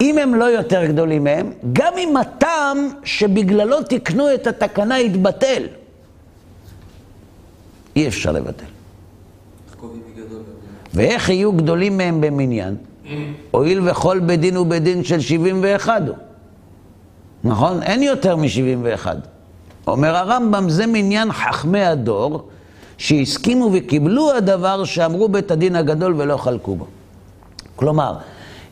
אם 0.00 0.18
הם 0.18 0.34
לא 0.34 0.44
יותר 0.44 0.86
גדולים 0.86 1.24
מהם, 1.24 1.52
גם 1.72 1.92
אם 1.98 2.16
הטעם 2.16 2.88
שבגללו 3.04 3.82
תיקנו 3.82 4.34
את 4.34 4.46
התקנה 4.46 5.00
יתבטל, 5.00 5.62
אי 7.96 8.08
אפשר 8.08 8.32
לבטל. 8.32 8.64
ואיך 10.94 11.28
יהיו 11.28 11.52
גדולים 11.52 11.96
מהם 11.96 12.20
במניין? 12.20 12.76
הואיל 13.50 13.88
וכל 13.88 14.20
בית 14.20 14.40
דין 14.40 14.56
הוא 14.56 14.66
בית 14.66 14.82
דין 14.82 15.04
של 15.04 15.20
71 15.20 16.02
הוא. 16.08 16.16
נכון? 17.44 17.82
אין 17.82 18.02
יותר 18.02 18.36
מ-71. 18.36 19.06
אומר 19.86 20.16
הרמב"ם, 20.16 20.68
זה 20.68 20.86
מניין 20.86 21.32
חכמי 21.32 21.84
הדור, 21.84 22.48
שהסכימו 22.98 23.70
וקיבלו 23.72 24.32
הדבר 24.32 24.84
שאמרו 24.84 25.28
בית 25.28 25.50
הדין 25.50 25.76
הגדול 25.76 26.14
ולא 26.16 26.36
חלקו 26.36 26.76
בו. 26.76 26.86
כלומר, 27.76 28.16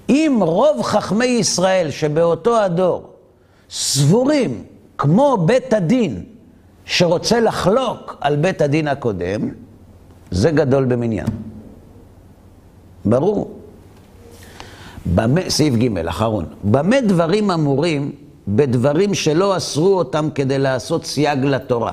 אם 0.09 0.39
רוב 0.43 0.83
חכמי 0.83 1.25
ישראל 1.25 1.91
שבאותו 1.91 2.59
הדור 2.61 3.11
סבורים 3.71 4.65
כמו 4.99 5.37
בית 5.47 5.73
הדין 5.73 6.25
שרוצה 6.85 7.41
לחלוק 7.41 8.17
על 8.21 8.37
בית 8.37 8.61
הדין 8.61 8.89
הקודם, 8.89 9.49
זה 10.31 10.51
גדול 10.51 10.85
במניין. 10.85 11.27
ברור. 13.05 13.59
במה, 15.07 15.41
סעיף 15.51 15.75
ג', 15.75 15.99
אחרון. 15.99 16.45
במה 16.65 17.01
דברים 17.01 17.51
אמורים 17.51 18.13
בדברים 18.49 19.15
שלא 19.15 19.57
אסרו 19.57 19.99
אותם 19.99 20.29
כדי 20.35 20.59
לעשות 20.59 21.07
סייג 21.07 21.45
לתורה, 21.45 21.93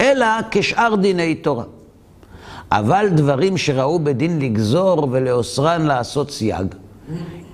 אלא 0.00 0.26
כשאר 0.50 0.94
דיני 0.94 1.34
תורה. 1.34 1.64
אבל 2.72 3.08
דברים 3.14 3.56
שראו 3.56 3.98
בדין 3.98 4.38
לגזור 4.38 5.08
ולאוסרן 5.10 5.82
לעשות 5.82 6.30
סייג, 6.30 6.66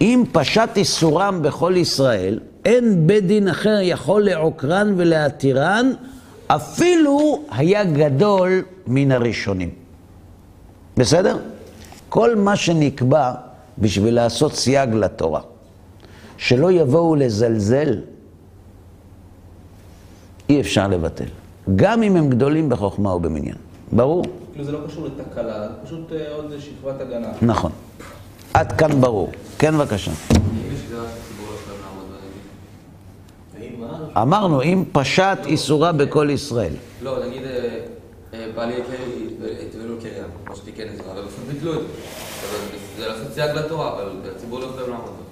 אם 0.01 0.25
פשט 0.33 0.77
איסורם 0.77 1.42
בכל 1.42 1.73
ישראל, 1.77 2.40
אין 2.64 3.07
בית 3.07 3.27
דין 3.27 3.49
אחר 3.49 3.79
יכול 3.83 4.25
לעוקרן 4.25 4.94
ולהתירן, 4.97 5.92
אפילו 6.47 7.42
היה 7.51 7.85
גדול 7.85 8.62
מן 8.87 9.12
הראשונים. 9.12 9.71
בסדר? 10.97 11.38
כל 12.09 12.37
מה 12.37 12.57
שנקבע 12.57 13.33
בשביל 13.79 14.14
לעשות 14.14 14.55
סייג 14.55 14.94
לתורה, 14.94 15.40
שלא 16.38 16.72
יבואו 16.72 17.16
לזלזל, 17.16 17.98
אי 20.48 20.61
אפשר 20.61 20.88
לבטל. 20.88 21.24
גם 21.77 22.03
אם 22.03 22.16
הם 22.16 22.31
גדולים 22.31 22.68
בחוכמה 22.68 23.14
ובמניין. 23.14 23.57
ברור? 23.92 24.24
כאילו 24.53 24.64
זה 24.64 24.72
לא 24.72 24.79
קשור 24.87 25.07
לתקלה, 25.07 25.68
זה 25.68 25.74
פשוט 25.85 26.12
אה, 26.12 26.35
עוד 26.35 26.53
שכבת 26.59 27.01
הגנה. 27.01 27.29
נכון. 27.42 27.72
עד 28.55 28.72
כאן 28.72 29.01
ברור. 29.01 29.31
כן, 29.59 29.74
בבקשה. 29.74 30.11
אמרנו, 34.22 34.62
אם 34.62 34.85
פשט 34.92 35.38
איסורה 35.46 35.92
בכל 35.92 36.29
ישראל. 36.31 36.72
לא, 37.03 37.27
נגיד, 37.27 37.42
אה, 37.44 37.79
אה, 38.35 38.46
בעלי 38.55 38.74
התבלו 39.68 39.94
קריה, 40.03 40.24
כמו 40.46 40.57
שתיקן 40.57 40.83
את 40.83 40.96
זה, 40.96 41.03
אבל 41.12 41.22
פשוט 41.22 41.44
ביטלו 41.53 41.72
את 41.74 41.79
זה. 41.79 41.87
אבל 42.48 42.79
זה 42.98 43.09
לעשות 43.09 43.33
סייג 43.33 43.51
לתורה, 43.51 43.92
אבל 43.94 44.11
הציבור 44.37 44.61
לא 44.61 44.64
יכול 44.64 44.81
לעמוד 44.81 45.05
בזה. 45.05 45.28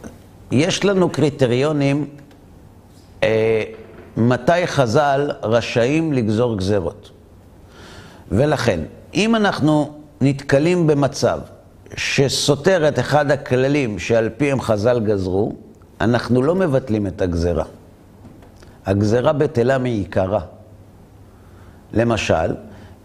יש 0.50 0.85
לנו 0.85 1.11
קריטריונים 1.11 2.06
אה, 3.22 3.62
מתי 4.16 4.66
חז"ל 4.66 5.30
רשאים 5.42 6.12
לגזור 6.12 6.56
גזרות. 6.56 7.11
ולכן, 8.32 8.80
אם 9.14 9.37
אנחנו 9.37 9.98
נתקלים 10.20 10.87
במצב 10.87 11.40
שסותר 11.96 12.88
את 12.88 12.98
אחד 12.98 13.30
הכללים 13.30 13.98
שעל 13.98 14.28
פיהם 14.37 14.61
חז"ל 14.61 15.00
גזרו, 15.00 15.52
אנחנו 16.00 16.42
לא 16.42 16.54
מבטלים 16.54 17.06
את 17.06 17.22
הגזרה. 17.22 17.64
הגזרה 18.87 19.32
בטלה 19.32 19.78
מעיקרה. 19.78 20.40
למשל, 21.92 22.54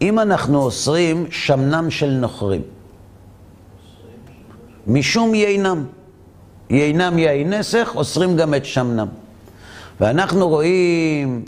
אם 0.02 0.20
אנחנו 0.20 0.64
אוסרים 0.64 1.26
שמנם 1.32 1.90
של 1.90 2.10
נוכרים, 2.10 2.62
משום 4.88 5.36
יינם, 5.36 5.86
יינם 6.72 7.20
יין 7.20 7.54
נסך, 7.54 7.92
אוסרים 7.96 8.36
גם 8.36 8.54
את 8.54 8.66
שמנם. 8.66 9.08
ואנחנו 10.00 10.50
רואים 10.50 11.46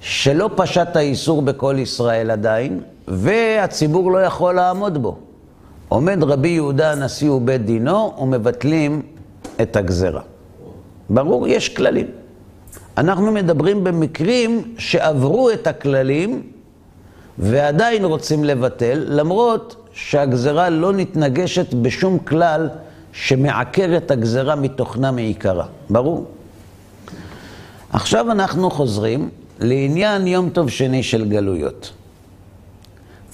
שלא 0.00 0.50
פשט 0.56 0.96
האיסור 0.96 1.42
בכל 1.42 1.76
ישראל 1.78 2.30
עדיין, 2.30 2.80
והציבור 3.08 4.12
לא 4.12 4.18
יכול 4.18 4.54
לעמוד 4.54 5.02
בו. 5.02 5.18
עומד 5.88 6.22
רבי 6.22 6.48
יהודה 6.48 6.92
הנשיא 6.92 7.30
ובית 7.30 7.64
דינו 7.64 8.14
ומבטלים 8.18 9.02
את 9.62 9.76
הגזרה. 9.76 10.20
ברור, 11.10 11.48
יש 11.48 11.68
כללים. 11.68 12.06
אנחנו 12.98 13.32
מדברים 13.32 13.84
במקרים 13.84 14.74
שעברו 14.78 15.50
את 15.50 15.66
הכללים 15.66 16.42
ועדיין 17.38 18.04
רוצים 18.04 18.44
לבטל, 18.44 19.04
למרות 19.08 19.76
שהגזרה 19.92 20.70
לא 20.70 20.92
נתנגשת 20.92 21.74
בשום 21.74 22.18
כלל 22.18 22.68
שמעקר 23.12 23.96
את 23.96 24.10
הגזרה 24.10 24.56
מתוכנה 24.56 25.10
מעיקרה. 25.10 25.66
ברור? 25.90 26.26
עכשיו 27.92 28.30
אנחנו 28.30 28.70
חוזרים 28.70 29.30
לעניין 29.60 30.26
יום 30.26 30.50
טוב 30.50 30.70
שני 30.70 31.02
של 31.02 31.28
גלויות. 31.28 31.92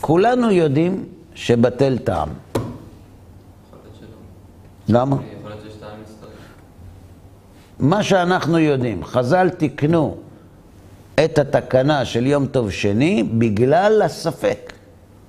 כולנו 0.00 0.50
יודעים 0.50 1.04
שבטל 1.34 1.98
טעם. 1.98 2.28
למה? 4.88 5.16
מה 7.78 8.02
שאנחנו 8.02 8.58
יודעים, 8.58 9.04
חז"ל 9.04 9.48
תיקנו 9.48 10.16
את 11.24 11.38
התקנה 11.38 12.04
של 12.04 12.26
יום 12.26 12.46
טוב 12.46 12.70
שני 12.70 13.22
בגלל 13.22 14.02
הספק. 14.02 14.72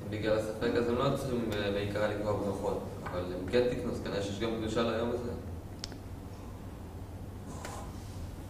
בגלל 0.09 0.37
הספק 0.37 0.69
אז 0.77 0.89
הם 0.89 0.95
לא 0.95 1.17
צריכים 1.17 1.39
אה, 1.53 1.71
בעיקרה 1.71 2.07
לקבוע 2.07 2.33
ברכות, 2.33 2.79
אבל 3.11 3.19
הם 3.19 3.51
כן 3.51 3.61
תקנו, 3.69 3.91
אז 3.91 3.99
כנראה 4.03 4.21
שיש 4.21 4.39
גם 4.39 4.49
קדושה 4.61 4.81
ליום 4.81 5.09
הזה. 5.09 5.29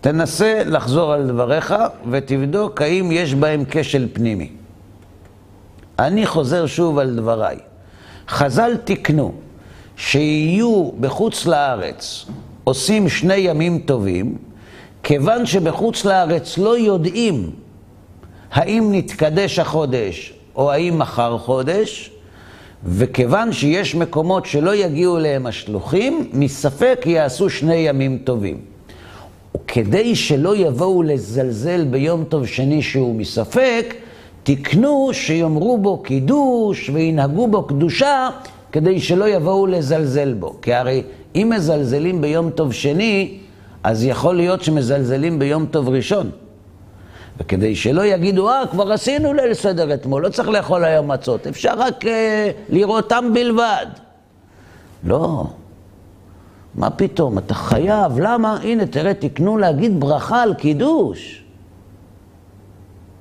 תנסה 0.01 0.61
לחזור 0.65 1.13
על 1.13 1.27
דבריך 1.27 1.73
ותבדוק 2.09 2.81
האם 2.81 3.11
יש 3.11 3.33
בהם 3.33 3.63
כשל 3.69 4.07
פנימי. 4.13 4.49
אני 5.99 6.25
חוזר 6.25 6.65
שוב 6.65 6.99
על 6.99 7.15
דבריי. 7.15 7.57
חז"ל 8.27 8.77
תיקנו 8.77 9.33
שיהיו 9.95 10.91
בחוץ 10.99 11.45
לארץ 11.45 12.25
עושים 12.63 13.09
שני 13.09 13.35
ימים 13.35 13.79
טובים, 13.79 14.37
כיוון 15.03 15.45
שבחוץ 15.45 16.05
לארץ 16.05 16.57
לא 16.57 16.77
יודעים 16.77 17.51
האם 18.51 18.89
נתקדש 18.91 19.59
החודש 19.59 20.33
או 20.55 20.71
האם 20.71 20.99
מחר 20.99 21.37
חודש, 21.37 22.11
וכיוון 22.85 23.53
שיש 23.53 23.95
מקומות 23.95 24.45
שלא 24.45 24.75
יגיעו 24.75 25.17
אליהם 25.17 25.45
השלוחים, 25.45 26.29
מספק 26.33 27.01
יעשו 27.05 27.49
שני 27.49 27.75
ימים 27.75 28.17
טובים. 28.23 28.61
וכדי 29.55 30.15
שלא 30.15 30.55
יבואו 30.55 31.03
לזלזל 31.03 31.85
ביום 31.85 32.23
טוב 32.23 32.45
שני 32.45 32.81
שהוא 32.81 33.15
מספק, 33.15 33.95
תקנו 34.43 35.09
שיאמרו 35.13 35.77
בו 35.77 35.97
קידוש 35.97 36.89
וינהגו 36.93 37.47
בו 37.47 37.63
קדושה, 37.63 38.29
כדי 38.71 38.99
שלא 38.99 39.29
יבואו 39.29 39.67
לזלזל 39.67 40.33
בו. 40.33 40.55
כי 40.61 40.73
הרי 40.73 41.03
אם 41.35 41.51
מזלזלים 41.55 42.21
ביום 42.21 42.49
טוב 42.49 42.73
שני, 42.73 43.37
אז 43.83 44.05
יכול 44.05 44.35
להיות 44.35 44.63
שמזלזלים 44.63 45.39
ביום 45.39 45.65
טוב 45.65 45.89
ראשון. 45.89 46.29
וכדי 47.39 47.75
שלא 47.75 48.05
יגידו, 48.05 48.49
אה, 48.49 48.63
כבר 48.71 48.91
עשינו 48.91 49.33
ליל 49.33 49.53
סדר 49.53 49.93
אתמול, 49.93 50.23
לא 50.23 50.29
צריך 50.29 50.49
לאכול 50.49 50.85
היום 50.85 51.11
מצות, 51.11 51.47
אפשר 51.47 51.73
רק 51.77 52.05
אה, 52.05 52.51
לראותם 52.69 53.31
בלבד. 53.33 53.85
לא. 55.03 55.45
מה 56.75 56.89
פתאום? 56.89 57.37
אתה 57.37 57.53
חייב, 57.53 58.19
למה? 58.19 58.57
הנה, 58.63 58.85
תראה, 58.85 59.13
תקנו 59.13 59.57
להגיד 59.57 59.99
ברכה 59.99 60.41
על 60.41 60.53
קידוש. 60.53 61.43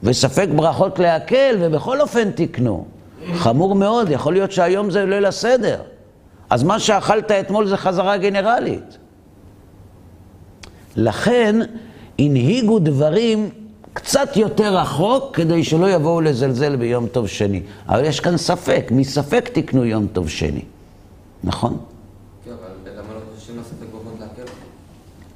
וספק 0.03 0.49
ברכות 0.57 0.99
להקל, 0.99 1.57
ובכל 1.61 2.01
אופן 2.01 2.31
תקנו. 2.31 2.85
חמור 3.35 3.75
מאוד, 3.75 4.11
יכול 4.11 4.33
להיות 4.33 4.53
שהיום 4.53 4.91
זה 4.91 5.05
ליל 5.05 5.27
הסדר. 5.27 5.81
אז 6.51 6.63
מה 6.63 6.81
שאכלת 6.81 7.31
אתמול 7.31 7.67
זה 7.67 7.77
חזרה 7.77 8.17
גנרלית. 8.17 8.99
לכן 10.97 11.57
הנהיגו 12.19 12.79
דברים 12.79 13.51
קצת 13.93 14.37
יותר 14.37 14.77
רחוק 14.77 15.37
כדי 15.37 15.65
שלא 15.65 15.91
יבואו 15.91 16.21
לזלזל 16.21 16.77
ביום 16.77 17.07
טוב 17.07 17.27
שני. 17.27 17.63
אבל 17.89 18.05
יש 18.05 18.21
כאן 18.21 18.37
ספק, 18.37 18.89
מספק 18.91 19.49
תקנו 19.53 19.85
יום 19.85 20.07
טוב 20.13 20.29
שני. 20.29 20.63
נכון? 21.45 21.79
כן, 22.45 22.51
אבל 22.51 22.93
למה 22.93 23.15
לא 23.15 23.21
חושבים 23.35 23.61
לספק 23.61 23.87
ברכות 23.93 24.21
להקל? 24.21 24.51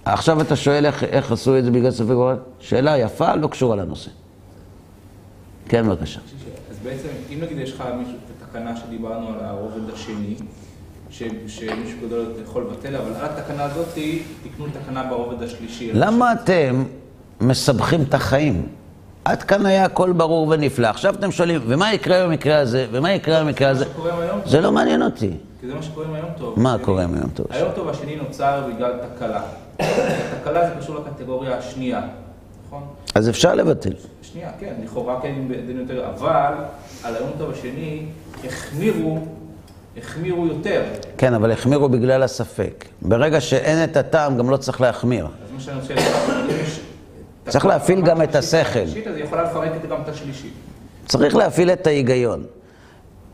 עכשיו 0.05 0.40
אתה 0.40 0.57
שואל 0.57 0.86
איך, 0.86 1.05
איך 1.05 1.32
עשו 1.32 1.59
את 1.59 1.64
זה 1.64 1.70
בגלל 1.70 1.90
ספק 1.90 2.07
גורל? 2.07 2.36
שאלה 2.61 2.98
יפה, 2.98 3.34
לא 3.34 3.46
קשורה 3.48 3.76
לנושא. 3.76 4.11
כן, 5.68 5.88
בבקשה. 5.88 6.20
אז 6.70 6.76
בעצם, 6.82 7.09
אם 7.30 7.38
נגיד 7.42 7.59
יש 7.59 7.72
לך 7.72 7.84
מישהו, 7.98 8.12
את 8.14 8.42
התקנה 8.48 8.76
שדיברנו 8.76 9.28
על 9.28 9.44
הרובד 9.44 9.94
השני, 9.94 10.34
ש- 11.11 11.22
שמישהו 11.46 11.98
גדול 12.07 12.26
יכול 12.44 12.62
לבטל, 12.62 12.96
אבל 12.96 13.12
על 13.20 13.24
התקנה 13.24 13.64
הזאת 13.64 13.86
תקנו 14.42 14.66
תקנה 14.82 15.03
ברובד 15.05 15.42
השלישי. 15.42 15.90
למה 15.92 16.32
אתם 16.32 16.84
מסבכים 17.40 18.03
את 18.03 18.14
החיים? 18.14 18.66
עד 19.24 19.42
כאן 19.42 19.66
היה 19.66 19.84
הכל 19.84 20.12
ברור 20.12 20.48
ונפלא. 20.48 20.86
עכשיו 20.86 21.14
אתם 21.14 21.30
שואלים, 21.30 21.61
ומה 21.66 21.94
יקרה 21.94 22.26
במקרה 22.26 22.59
הזה? 22.59 22.86
ומה 22.92 23.12
יקרה 23.12 23.44
במקרה 23.44 23.68
הזה? 23.68 23.84
זה 24.46 24.61
לא 24.61 24.72
מעניין 24.72 25.03
אותי. 25.03 25.30
כי 25.61 25.66
זה 25.66 25.74
מה 25.74 25.82
שקורה 25.82 26.07
היום 26.16 26.28
טוב. 26.38 26.61
מה 26.61 26.72
השני. 26.74 26.84
קורה 26.84 27.00
היום 27.03 27.28
טוב? 27.34 27.46
היום 27.50 27.68
טוב 27.74 27.88
השני 27.88 28.16
נוצר 28.16 28.68
בגלל 28.74 28.92
תקלה. 29.16 29.42
תקלה 29.76 30.68
זה 30.68 30.74
קשור 30.80 30.96
לקטגוריה 30.96 31.58
השנייה, 31.58 32.00
נכון? 32.66 32.82
אז 33.14 33.28
אפשר 33.28 33.54
לבטל. 33.54 33.92
שנייה, 34.22 34.50
כן, 34.60 34.74
לכאורה 34.84 35.20
כן 35.20 35.28
עם 35.28 35.52
דין 35.66 35.78
יותר, 35.78 36.10
אבל 36.10 36.52
על 37.04 37.16
היום 37.16 37.30
טוב 37.38 37.50
השני 37.50 38.06
החמירו, 38.44 39.18
החמירו 39.98 40.46
יותר. 40.46 40.82
כן, 41.18 41.34
אבל 41.34 41.50
החמירו 41.52 41.88
בגלל 41.88 42.22
הספק. 42.22 42.84
ברגע 43.02 43.40
שאין 43.40 43.84
את 43.84 43.96
הטעם, 43.96 44.38
גם 44.38 44.50
לא 44.50 44.56
צריך 44.56 44.80
להחמיר. 44.80 45.26
אז 45.26 45.30
מה 45.54 45.60
שאני 45.60 45.80
רוצה 45.80 45.94
להגיד. 45.94 46.52
צריך 47.48 47.66
להפעיל 47.66 48.02
גם 48.02 48.22
את 48.22 48.34
השכל. 48.34 48.78
השלישית, 48.78 49.06
אז 49.06 49.16
היא 49.16 49.24
יכולה 49.24 49.42
לפרק 49.42 49.70
גם 49.90 50.02
את 50.02 50.08
השלישית. 50.08 50.52
צריך 51.06 51.34
להפעיל 51.36 51.70
את 51.70 51.86
ההיגיון. 51.86 52.44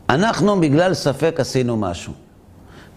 אנחנו 0.09 0.59
בגלל 0.59 0.93
ספק 0.93 1.35
עשינו 1.39 1.77
משהו. 1.77 2.13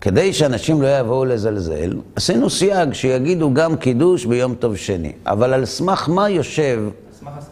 כדי 0.02 0.32
שאנשים 0.32 0.82
לא 0.82 0.98
יבואו 0.98 1.24
לזלזל, 1.24 1.96
עשינו 2.16 2.50
סייג 2.50 2.92
שיגידו 2.92 3.54
גם 3.54 3.76
קידוש 3.76 4.24
ביום 4.24 4.54
טוב 4.54 4.76
שני. 4.76 5.12
אבל 5.26 5.52
על 5.52 5.64
סמך 5.64 6.08
מה 6.08 6.28
יושב. 6.28 6.82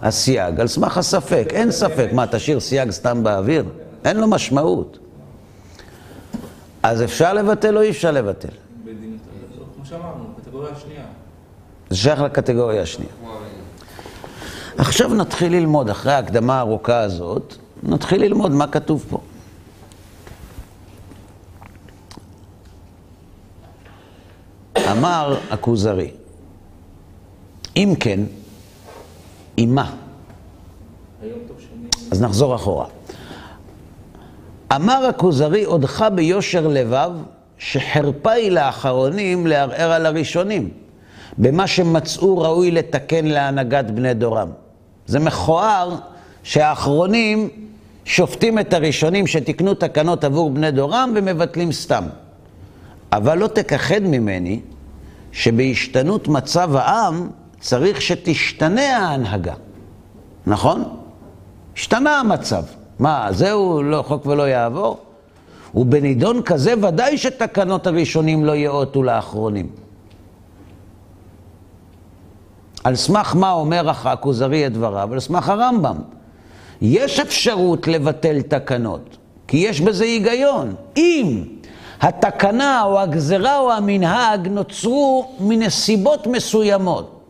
הסייג? 0.03 0.61
על 0.61 0.67
סמך 0.67 0.99
הספק. 0.99 1.49
אין 1.51 1.71
ספק. 1.71 2.09
מה, 2.13 2.27
תשאיר 2.27 2.61
סייג 2.61 2.91
סתם 2.91 3.23
באוויר? 3.23 3.65
אין 4.05 4.17
לו 4.17 4.27
משמעות. 4.27 4.99
אז 6.83 7.03
אפשר 7.03 7.33
לבטל 7.33 7.77
או 7.77 7.83
אי 7.83 7.91
אפשר 7.91 8.11
לבטל? 8.11 8.49
בדין 8.85 8.95
יותר. 9.13 9.65
כמו 9.77 9.85
שאמרנו, 9.85 10.25
קטגוריה 10.43 10.71
השנייה. 10.77 11.05
זה 11.91 11.97
שייך 11.97 12.21
לקטגוריה 12.21 12.83
השנייה. 12.83 13.13
עכשיו 14.79 15.15
נתחיל 15.15 15.53
ללמוד, 15.53 15.91
אחרי 15.91 16.13
ההקדמה 16.13 16.59
הארוכה 16.59 17.01
הזאת, 17.01 17.55
נתחיל 17.83 18.23
ללמוד 18.23 18.53
מה 18.53 18.67
כתוב 18.67 19.05
פה. 19.11 19.21
אמר 24.91 25.37
הכוזרי, 25.51 26.11
אם 27.77 27.95
כן, 28.01 28.21
עם 29.57 29.75
מה? 29.75 29.95
אז 32.11 32.23
נחזור 32.23 32.55
אחורה. 32.55 32.87
אמר 34.77 35.07
הכוזרי, 35.09 35.65
עודך 35.65 36.05
ביושר 36.15 36.67
לבב, 36.67 37.11
שחרפה 37.59 38.31
היא 38.31 38.51
לאחרונים 38.51 39.47
לערער 39.47 39.93
על 39.93 40.07
הראשונים, 40.07 40.69
במה 41.39 41.67
שמצאו 41.67 42.39
ראוי 42.39 42.71
לתקן 42.71 43.25
להנהגת 43.25 43.85
בני 43.85 44.15
דורם. 44.15 44.49
זה 45.07 45.19
מכוער 45.19 45.95
שהאחרונים 46.43 47.49
שופטים 48.05 48.59
את 48.59 48.73
הראשונים 48.73 49.27
שתיקנו 49.27 49.75
תקנות 49.75 50.25
עבור 50.25 50.51
בני 50.51 50.71
דורם 50.71 51.13
ומבטלים 51.17 51.73
סתם. 51.73 52.05
אבל 53.13 53.39
לא 53.39 53.47
תכחד 53.47 54.03
ממני 54.03 54.61
שבהשתנות 55.33 56.29
מצב 56.29 56.77
העם 56.77 57.29
צריך 57.61 58.03
שתשתנה 58.03 58.97
ההנהגה. 58.97 59.55
נכון? 60.47 60.85
השתנה 61.77 62.21
המצב. 62.21 62.63
מה, 62.99 63.29
זהו 63.31 63.83
לא 63.83 64.03
חוק 64.07 64.27
ולא 64.27 64.49
יעבור? 64.49 64.99
ובנידון 65.75 66.43
כזה 66.43 66.75
ודאי 66.83 67.19
שתקנות 67.19 67.87
הראשונים 67.87 68.45
לא 68.45 68.53
יאותו 68.57 69.03
לאחרונים. 69.03 69.69
על 72.85 72.97
סמך 72.97 73.37
מה 73.37 73.53
אומר 73.53 73.91
הכוזרי 73.91 74.67
את 74.67 74.73
דבריו? 74.73 75.13
על 75.13 75.21
סמך 75.21 75.49
הרמב"ם. 75.49 75.97
יש 76.81 77.21
אפשרות 77.21 77.89
לבטל 77.89 78.43
תקנות, 78.43 79.17
כי 79.49 79.57
יש 79.57 79.81
בזה 79.81 80.05
היגיון. 80.05 80.75
אם 80.97 81.45
התקנה 82.01 82.83
או 82.83 83.01
הגזרה 83.01 83.59
או 83.59 83.73
המנהג 83.73 84.49
נוצרו 84.49 85.33
מנסיבות 85.41 86.27
מסוימות, 86.27 87.21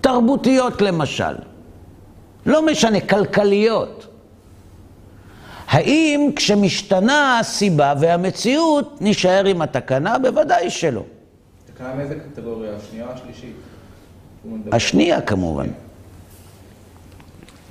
תרבותיות 0.00 0.82
למשל, 0.82 1.34
לא 2.46 2.66
משנה, 2.66 3.00
כלכליות. 3.00 4.06
האם 5.68 6.30
כשמשתנה 6.36 7.38
הסיבה 7.38 7.94
והמציאות, 8.00 9.02
נישאר 9.02 9.44
עם 9.44 9.62
התקנה? 9.62 10.18
בוודאי 10.18 10.70
שלא. 10.70 11.02
תקנה 11.74 11.94
מאיזה 11.94 12.14
קטגוריה? 12.14 12.70
השנייה 12.76 13.06
או 13.06 13.12
השלישית? 13.12 13.56
השנייה 14.72 15.20
כמובן. 15.20 15.66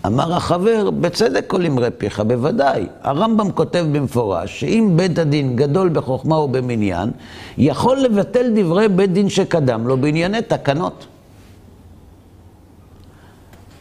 אמר 0.07 0.33
החבר, 0.33 0.89
בצדק 0.89 1.47
כל 1.47 1.65
אמרי 1.65 1.91
פיך, 1.97 2.19
בוודאי. 2.19 2.85
הרמב"ם 3.03 3.51
כותב 3.51 3.85
במפורש 3.91 4.59
שאם 4.59 4.93
בית 4.95 5.17
הדין 5.17 5.55
גדול 5.55 5.89
בחוכמה 5.89 6.37
ובמניין, 6.37 7.11
יכול 7.57 7.99
לבטל 7.99 8.51
דברי 8.55 8.87
בית 8.87 9.13
דין 9.13 9.29
שקדם 9.29 9.87
לו 9.87 9.97
בענייני 9.97 10.41
תקנות. 10.41 11.05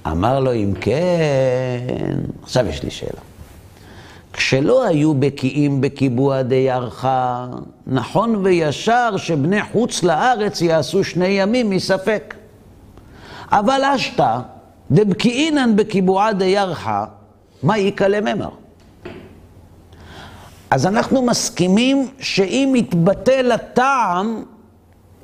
אמר 0.07 0.41
לו, 0.41 0.55
אם 0.55 0.73
כן, 0.81 2.17
עכשיו 2.43 2.67
יש 2.67 2.83
לי 2.83 2.91
שאלה. 2.91 3.21
כשלא 4.33 4.85
היו 4.85 5.15
בקיאים 5.15 5.81
בקיבוע 5.81 6.43
דיירך, 6.43 7.09
נכון 7.87 8.37
וישר 8.43 9.17
שבני 9.17 9.63
חוץ 9.73 10.03
לארץ 10.03 10.63
יעשו 10.63 11.05
שני 11.05 11.27
ימים 11.27 11.71
מספק. 11.71 12.35
אבל 13.51 13.81
אשתא, 13.95 14.39
דבקיאינן 14.91 15.77
בקיבועה 15.77 16.33
דיירך, 16.33 16.89
מה 17.63 17.77
איכא 17.77 18.05
לממר? 18.05 18.49
אז 20.71 20.87
אנחנו 20.87 21.23
מסכימים 21.23 22.09
שאם 22.21 22.73
יתבטל 22.77 23.53
הטעם, 23.53 24.43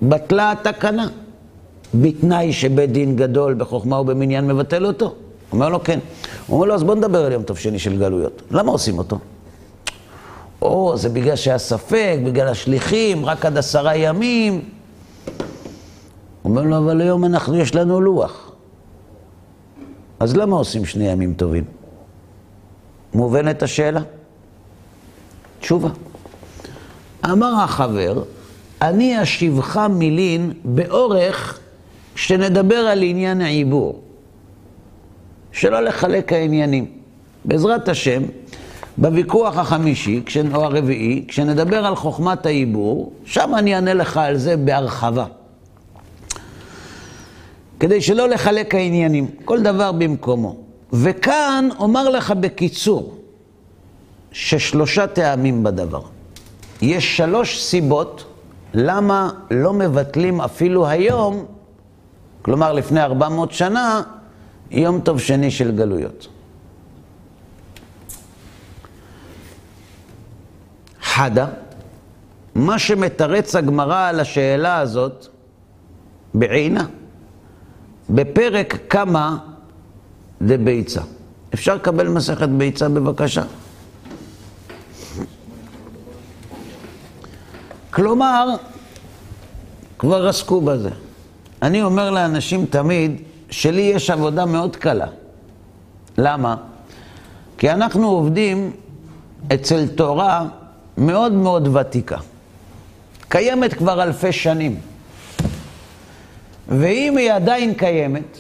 בטלה 0.03 0.53
התקנה. 0.53 1.09
בתנאי 1.95 2.53
שבית 2.53 2.93
דין 2.93 3.17
גדול 3.17 3.55
בחוכמה 3.55 4.01
ובמניין 4.01 4.47
מבטל 4.47 4.87
אותו. 4.87 5.15
אומר 5.53 5.69
לו 5.69 5.85
כן. 5.85 5.99
הוא 6.47 6.57
אומר 6.57 6.67
לו, 6.67 6.75
אז 6.75 6.83
בוא 6.83 6.95
נדבר 6.95 7.25
על 7.27 7.33
יום 7.33 7.43
טוב 7.43 7.59
שני 7.59 7.79
של 7.79 7.99
גלויות. 7.99 8.43
למה 8.51 8.73
עושים 8.73 8.99
אותו? 8.99 9.19
או, 10.63 10.97
זה 10.97 11.09
בגלל 11.09 11.37
שהיה 11.37 11.59
ספק, 11.59 12.17
בגלל 12.27 12.49
השליחים, 12.49 13.27
רק 13.27 13.47
עד 13.47 13.59
עשרה 13.59 13.97
ימים. 13.97 14.65
אומר 16.45 16.63
לו, 16.63 16.79
אבל 16.79 17.01
היום 17.01 17.25
אנחנו, 17.25 17.57
יש 17.57 17.75
לנו 17.75 18.01
לוח. 18.01 18.52
אז 20.23 20.37
למה 20.37 20.57
עושים 20.57 20.85
שני 20.85 21.09
ימים 21.09 21.35
טובים? 21.35 21.65
מובנת 23.15 23.63
השאלה? 23.63 24.01
תשובה. 25.61 25.89
אמר 27.25 27.63
החבר, 27.63 28.23
אני 28.83 29.23
אשיבך 29.23 29.87
מילין 29.91 30.53
באורך 30.65 31.61
שנדבר 32.15 32.77
על 32.77 33.03
עניין 33.03 33.41
העיבור. 33.41 34.03
שלא 35.53 35.81
לחלק 35.81 36.33
העניינים. 36.33 36.87
בעזרת 37.45 37.89
השם, 37.89 38.23
בוויכוח 38.99 39.59
החמישי, 39.59 40.23
או 40.55 40.65
הרביעי, 40.65 41.25
כשנדבר 41.29 41.87
על 41.87 41.97
חוכמת 41.97 42.47
העיבור, 42.47 43.13
שם 43.25 43.55
אני 43.55 43.75
אענה 43.75 43.95
לך 43.95 44.17
על 44.17 44.37
זה 44.37 44.57
בהרחבה. 44.57 45.27
כדי 47.83 48.01
שלא 48.01 48.29
לחלק 48.29 48.75
העניינים, 48.75 49.27
כל 49.45 49.63
דבר 49.63 49.93
במקומו. 49.93 50.57
וכאן 50.93 51.69
אומר 51.79 52.09
לך 52.09 52.31
בקיצור, 52.31 53.19
ששלושה 54.33 55.07
טעמים 55.07 55.63
בדבר. 55.63 56.03
יש 56.83 57.17
שלוש 57.17 57.63
סיבות 57.63 58.25
למה 58.75 59.31
לא 59.51 59.73
מבטלים 59.73 60.41
אפילו 60.41 60.87
היום, 60.87 61.45
כלומר 62.43 62.73
לפני 62.73 63.03
400 63.03 63.53
שנה, 63.53 64.03
יום 64.71 65.01
טוב 65.01 65.21
שני 65.21 65.51
של 65.51 65.77
גלויות. 65.77 66.29
חדה, 71.03 71.47
מה 72.55 72.79
שמתרץ 72.79 73.57
הגמרא 73.57 74.09
על 74.09 74.21
השאלה 74.21 74.79
הזאת 74.79 75.27
בעינה, 76.35 76.87
בפרק 78.13 78.79
כמה 78.91 79.39
דביצה. 80.43 81.01
אפשר 81.55 81.75
לקבל 81.75 82.09
מסכת 82.09 82.49
ביצה 82.49 82.89
בבקשה? 82.89 83.43
כלומר, 87.91 88.49
כבר 89.99 90.29
עסקו 90.29 90.61
בזה. 90.61 90.91
אני 91.63 91.83
אומר 91.83 92.11
לאנשים 92.11 92.67
תמיד, 92.67 93.23
שלי 93.51 93.81
יש 93.83 94.11
עבודה 94.11 94.47
מאוד 94.47 94.77
קלה. 94.77 95.07
למה? 96.19 96.57
כי 97.59 97.71
אנחנו 97.71 98.09
עובדים 98.09 98.73
אצל 99.55 99.89
תורה 99.89 100.49
מאוד 100.99 101.33
מאוד 101.33 101.77
ותיקה. 101.77 102.17
קיימת 103.29 103.75
כבר 103.75 104.03
אלפי 104.03 104.33
שנים. 104.33 104.92
ואם 106.81 107.17
היא 107.17 107.33
עדיין 107.33 107.75
קיימת, 107.75 108.39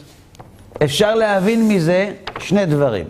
אפשר 0.85 1.15
להבין 1.15 1.69
מזה 1.69 2.13
שני 2.39 2.67
דברים. 2.67 3.07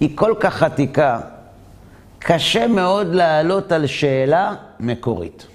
היא 0.00 0.16
כל 0.16 0.34
כך 0.40 0.62
עתיקה, 0.62 1.20
קשה 2.18 2.66
מאוד 2.66 3.14
לעלות 3.14 3.72
על 3.72 3.86
שאלה 3.86 4.54
מקורית. 4.80 5.46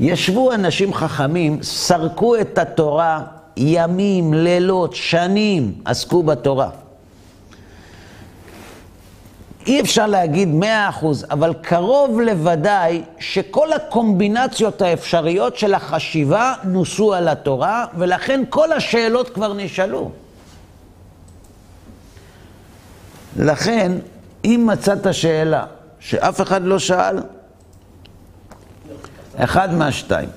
ישבו 0.00 0.52
אנשים 0.52 0.94
חכמים, 0.94 1.62
סרקו 1.62 2.36
את 2.36 2.58
התורה 2.58 3.22
ימים, 3.56 4.34
לילות, 4.34 4.94
שנים, 4.94 5.72
עסקו 5.84 6.22
בתורה. 6.22 6.70
אי 9.66 9.80
אפשר 9.80 10.06
להגיד 10.06 10.48
מאה 10.48 10.88
אחוז, 10.88 11.26
אבל 11.30 11.54
קרוב 11.62 12.20
לוודאי 12.20 13.02
שכל 13.18 13.72
הקומבינציות 13.72 14.82
האפשריות 14.82 15.56
של 15.56 15.74
החשיבה 15.74 16.54
נוסו 16.64 17.14
על 17.14 17.28
התורה, 17.28 17.86
ולכן 17.98 18.42
כל 18.48 18.72
השאלות 18.72 19.28
כבר 19.28 19.52
נשאלו. 19.52 20.10
לכן, 23.36 23.92
אם 24.44 24.68
מצאת 24.72 25.14
שאלה 25.14 25.66
שאף 25.98 26.40
אחד 26.40 26.64
לא 26.64 26.78
שאל, 26.78 27.18
אחד 29.36 29.74
מהשתיים. 29.74 30.28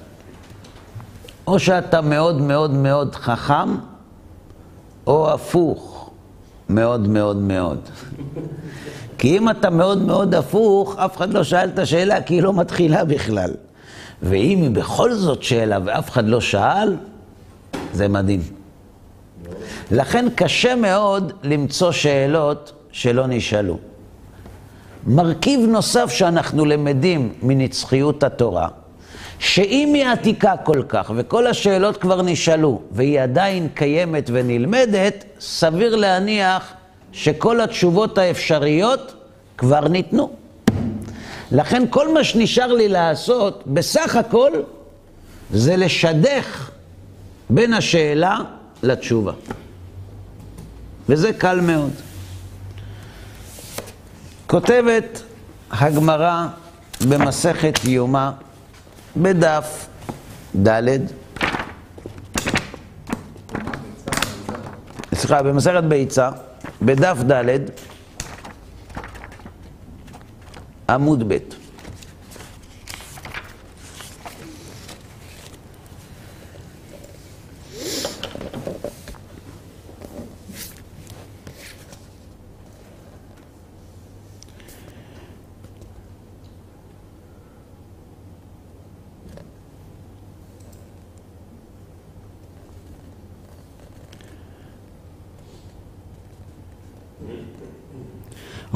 או 1.47 1.59
שאתה 1.59 2.01
מאוד 2.01 2.41
מאוד 2.41 2.71
מאוד 2.71 3.15
חכם, 3.15 3.75
או 5.07 5.33
הפוך, 5.33 6.09
מאוד 6.69 7.07
מאוד 7.07 7.37
מאוד. 7.37 7.79
כי 9.17 9.37
אם 9.37 9.49
אתה 9.49 9.69
מאוד 9.69 10.01
מאוד 10.01 10.35
הפוך, 10.35 10.95
אף 10.99 11.17
אחד 11.17 11.33
לא 11.33 11.43
שאל 11.43 11.69
את 11.69 11.79
השאלה, 11.79 12.21
כי 12.21 12.33
היא 12.33 12.41
לא 12.41 12.53
מתחילה 12.53 13.05
בכלל. 13.05 13.51
ואם 14.21 14.61
היא 14.61 14.71
בכל 14.71 15.13
זאת 15.13 15.43
שאלה 15.43 15.79
ואף 15.85 16.09
אחד 16.09 16.27
לא 16.27 16.41
שאל, 16.41 16.95
זה 17.93 18.07
מדהים. 18.07 18.41
לכן 19.91 20.25
קשה 20.35 20.75
מאוד 20.75 21.33
למצוא 21.43 21.91
שאלות 21.91 22.71
שלא 22.91 23.27
נשאלו. 23.27 23.77
מרכיב 25.07 25.59
נוסף 25.59 26.11
שאנחנו 26.11 26.65
למדים 26.65 27.33
מנצחיות 27.41 28.23
התורה, 28.23 28.67
שאם 29.39 29.91
היא 29.93 30.05
עתיקה 30.05 30.57
כל 30.63 30.83
כך, 30.89 31.11
וכל 31.15 31.47
השאלות 31.47 31.97
כבר 31.97 32.21
נשאלו, 32.21 32.81
והיא 32.91 33.21
עדיין 33.21 33.67
קיימת 33.73 34.29
ונלמדת, 34.33 35.23
סביר 35.39 35.95
להניח 35.95 36.73
שכל 37.17 37.61
התשובות 37.61 38.17
האפשריות 38.17 39.13
כבר 39.57 39.87
ניתנו. 39.87 40.29
לכן 41.51 41.83
כל 41.89 42.13
מה 42.13 42.23
שנשאר 42.23 42.73
לי 42.73 42.87
לעשות, 42.87 43.63
בסך 43.67 44.15
הכל, 44.15 44.51
זה 45.53 45.75
לשדך 45.77 46.69
בין 47.49 47.73
השאלה 47.73 48.37
לתשובה. 48.83 49.31
וזה 51.09 51.33
קל 51.33 51.61
מאוד. 51.61 51.91
כותבת 54.47 55.21
הגמרא 55.71 56.47
במסכת 57.07 57.79
יומא, 57.85 58.29
בדף 59.17 59.87
ד', 60.67 60.97
סליחה, 65.13 65.43
במסכת 65.43 65.83
ביצה, 65.83 66.29
בדף 66.81 67.17
ד', 67.31 67.59
עמוד 70.89 71.33
ב'. 71.33 71.37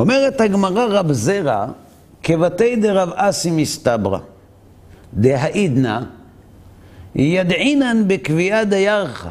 אומרת 0.01 0.41
הגמרא 0.41 0.85
רב 0.89 1.11
זרע, 1.11 1.65
כבתי 2.23 2.75
דרב 2.75 3.09
אסי 3.15 3.51
מסתברא, 3.51 4.19
דהאידנא, 5.13 5.99
ידעינן 7.15 8.03
בקביעה 8.07 8.65
דיירך. 8.65 9.27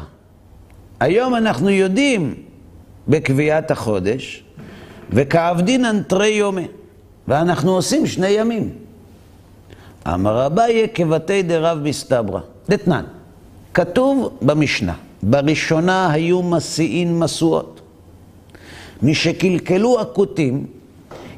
היום 0.99 1.35
אנחנו 1.35 1.69
יודעים 1.69 2.35
בקביעת 3.07 3.71
החודש, 3.71 4.43
וכעבדינן 5.09 6.03
תרי 6.03 6.27
יומי, 6.27 6.67
ואנחנו 7.27 7.71
עושים 7.71 8.07
שני 8.07 8.29
ימים. 8.29 8.69
אמר 10.07 10.45
אביי 10.45 10.87
כבתי 10.93 11.43
דרב 11.43 11.79
מסתברא, 11.83 12.39
דתנן, 12.69 13.03
כתוב 13.73 14.37
במשנה, 14.41 14.93
בראשונה 15.23 16.11
היו 16.11 16.43
מסיעין 16.43 17.19
משואות. 17.19 17.80
משקלקלו 19.03 20.01
הכותים, 20.01 20.65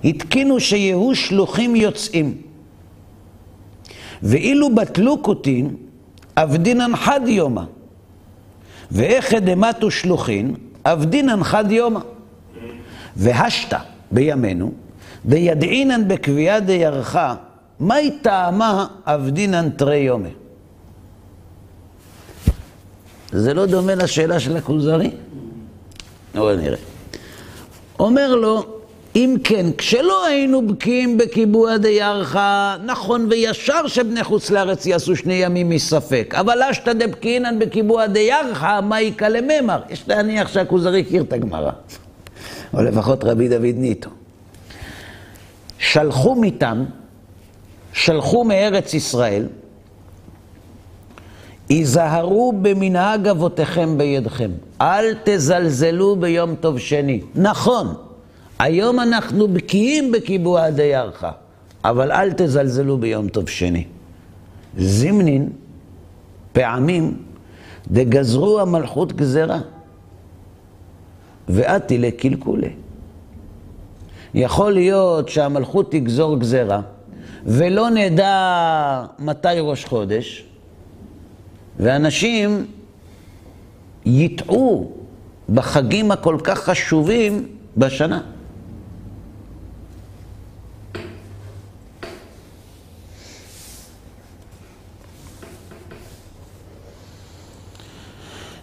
התקינו 0.03 0.59
שיהיו 0.59 1.15
שלוחים 1.15 1.75
יוצאים. 1.75 2.37
ואילו 4.23 4.75
בטלו 4.75 5.23
כותין, 5.23 5.75
עבדינן 6.35 6.95
חד 6.95 7.21
יומא. 7.25 7.63
ואיכא 8.91 9.39
דמתו 9.39 9.91
שלוחין, 9.91 10.55
עבדינן 10.83 11.43
חד 11.43 11.71
יומא. 11.71 11.99
והשתא 13.15 13.77
בימינו, 14.11 14.71
וידעינן 15.25 16.07
בקביעה 16.07 16.59
דיירכה, 16.59 17.35
מהי 17.79 18.11
טעמה 18.21 18.87
עבדינן 19.05 19.69
תרי 19.69 19.97
יומא? 19.97 20.29
זה 23.31 23.53
לא 23.53 23.65
דומה 23.65 23.95
לשאלה 23.95 24.39
של 24.39 24.57
הכוזרי? 24.57 25.11
בואו 26.35 26.55
נראה. 26.55 26.92
אומר 27.99 28.35
לו, 28.35 28.63
אם 29.15 29.35
כן, 29.43 29.65
כשלא 29.77 30.25
היינו 30.25 30.67
בקיאים 30.67 31.17
בקיבוע 31.17 31.77
דיירכה, 31.77 32.75
נכון 32.85 33.27
וישר 33.29 33.87
שבני 33.87 34.23
חוץ 34.23 34.51
לארץ 34.51 34.85
יעשו 34.85 35.15
שני 35.15 35.33
ימים 35.33 35.69
מספק, 35.69 36.33
אבל 36.37 36.63
אשתא 36.63 36.93
דבקינן 36.93 37.59
בקיבוע 37.59 38.07
דיירכה, 38.07 38.81
מה 38.81 39.01
יקא 39.01 39.25
לממר? 39.25 39.81
יש 39.89 40.03
להניח 40.07 40.47
שהכוזרי 40.47 40.99
הכיר 41.01 41.23
את 41.23 41.33
הגמרא, 41.33 41.71
או 42.73 42.83
לפחות 42.83 43.23
רבי 43.23 43.47
דוד 43.49 43.75
ניטו. 43.75 44.09
שלחו 45.79 46.35
מטעם, 46.35 46.85
שלחו 47.93 48.43
מארץ 48.43 48.93
ישראל, 48.93 49.47
היזהרו 51.69 52.53
במנהג 52.61 53.27
אבותיכם 53.27 53.97
בידכם, 53.97 54.51
אל 54.83 55.13
תזלזלו 55.23 56.15
ביום 56.15 56.55
טוב 56.55 56.79
שני. 56.79 57.21
נכון, 57.35 57.93
היום 58.59 58.99
אנחנו 58.99 59.47
בקיאים 59.47 60.11
בקיבוע 60.11 60.69
דיירך, 60.69 61.25
אבל 61.83 62.11
אל 62.11 62.33
תזלזלו 62.33 62.97
ביום 62.97 63.27
טוב 63.27 63.49
שני. 63.49 63.85
זימנין, 64.77 65.49
פעמים, 66.51 67.17
דגזרו 67.87 68.59
המלכות 68.59 69.13
גזרה, 69.13 69.59
ואתי 71.49 71.97
לקלקולי. 71.97 72.69
יכול 74.33 74.71
להיות 74.73 75.29
שהמלכות 75.29 75.91
תגזור 75.91 76.39
גזרה, 76.39 76.81
ולא 77.45 77.89
נדע 77.89 79.05
מתי 79.19 79.47
ראש 79.59 79.85
חודש, 79.85 80.45
ואנשים 81.79 82.65
יטעו 84.05 84.91
בחגים 85.49 86.11
הכל 86.11 86.37
כך 86.43 86.59
חשובים 86.59 87.45
בשנה. 87.77 88.21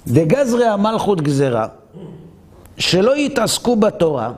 דגזרי 0.06 0.66
המלכות 0.66 1.20
גזרה, 1.20 1.66
שלא 2.78 3.16
יתעסקו 3.16 3.76
בתורה, 3.76 4.32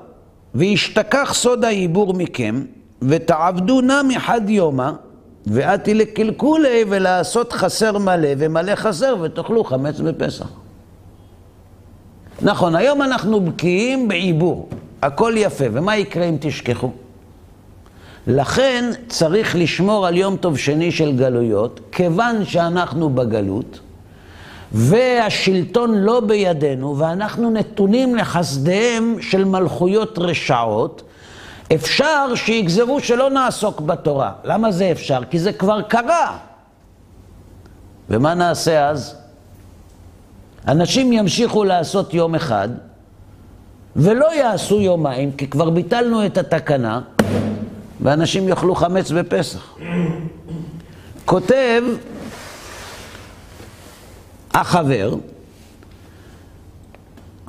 וישתכח 0.55 1.30
סוד 1.34 1.64
העיבור 1.64 2.14
מכם, 2.14 2.64
ותעבדו 3.03 3.80
נא 3.80 4.03
מחד 4.09 4.40
יומא, 4.50 4.90
ואתי 5.46 5.94
לקלקולי 5.94 6.84
ולעשות 6.88 7.53
חסר 7.53 7.98
מלא 7.98 8.28
ומלא 8.38 8.74
חסר 8.74 9.16
ותאכלו 9.22 9.64
חמץ 9.64 10.00
בפסח. 10.00 10.61
נכון, 12.43 12.76
היום 12.76 13.03
אנחנו 13.03 13.40
בקיאים 13.40 14.09
בעיבור, 14.09 14.68
הכל 15.03 15.34
יפה, 15.36 15.64
ומה 15.72 15.97
יקרה 15.97 16.24
אם 16.24 16.36
תשכחו? 16.40 16.90
לכן 18.26 18.90
צריך 19.09 19.57
לשמור 19.57 20.07
על 20.07 20.16
יום 20.16 20.36
טוב 20.36 20.59
שני 20.59 20.93
של 20.93 21.16
גלויות, 21.16 21.80
כיוון 21.93 22.45
שאנחנו 22.45 23.11
בגלות, 23.11 23.80
והשלטון 24.72 25.95
לא 25.95 26.20
בידינו, 26.20 26.99
ואנחנו 26.99 27.51
נתונים 27.51 28.16
לחסדיהם 28.16 29.16
של 29.20 29.45
מלכויות 29.45 30.18
רשעות, 30.18 31.03
אפשר 31.74 32.34
שיגזרו 32.34 33.01
שלא 33.01 33.30
נעסוק 33.30 33.80
בתורה. 33.80 34.32
למה 34.45 34.72
זה 34.72 34.93
אפשר? 34.93 35.20
כי 35.30 35.38
זה 35.38 35.53
כבר 35.53 35.82
קרה. 35.82 36.38
ומה 38.11 38.34
נעשה 38.34 38.88
אז? 38.88 39.21
אנשים 40.68 41.12
ימשיכו 41.12 41.64
לעשות 41.64 42.14
יום 42.14 42.34
אחד, 42.34 42.68
ולא 43.96 44.34
יעשו 44.34 44.80
יומיים, 44.80 45.32
כי 45.32 45.46
כבר 45.46 45.70
ביטלנו 45.70 46.26
את 46.26 46.38
התקנה, 46.38 47.00
ואנשים 48.00 48.48
יאכלו 48.48 48.74
חמץ 48.74 49.10
בפסח. 49.10 49.76
כותב 51.24 51.82
החבר, 54.54 55.14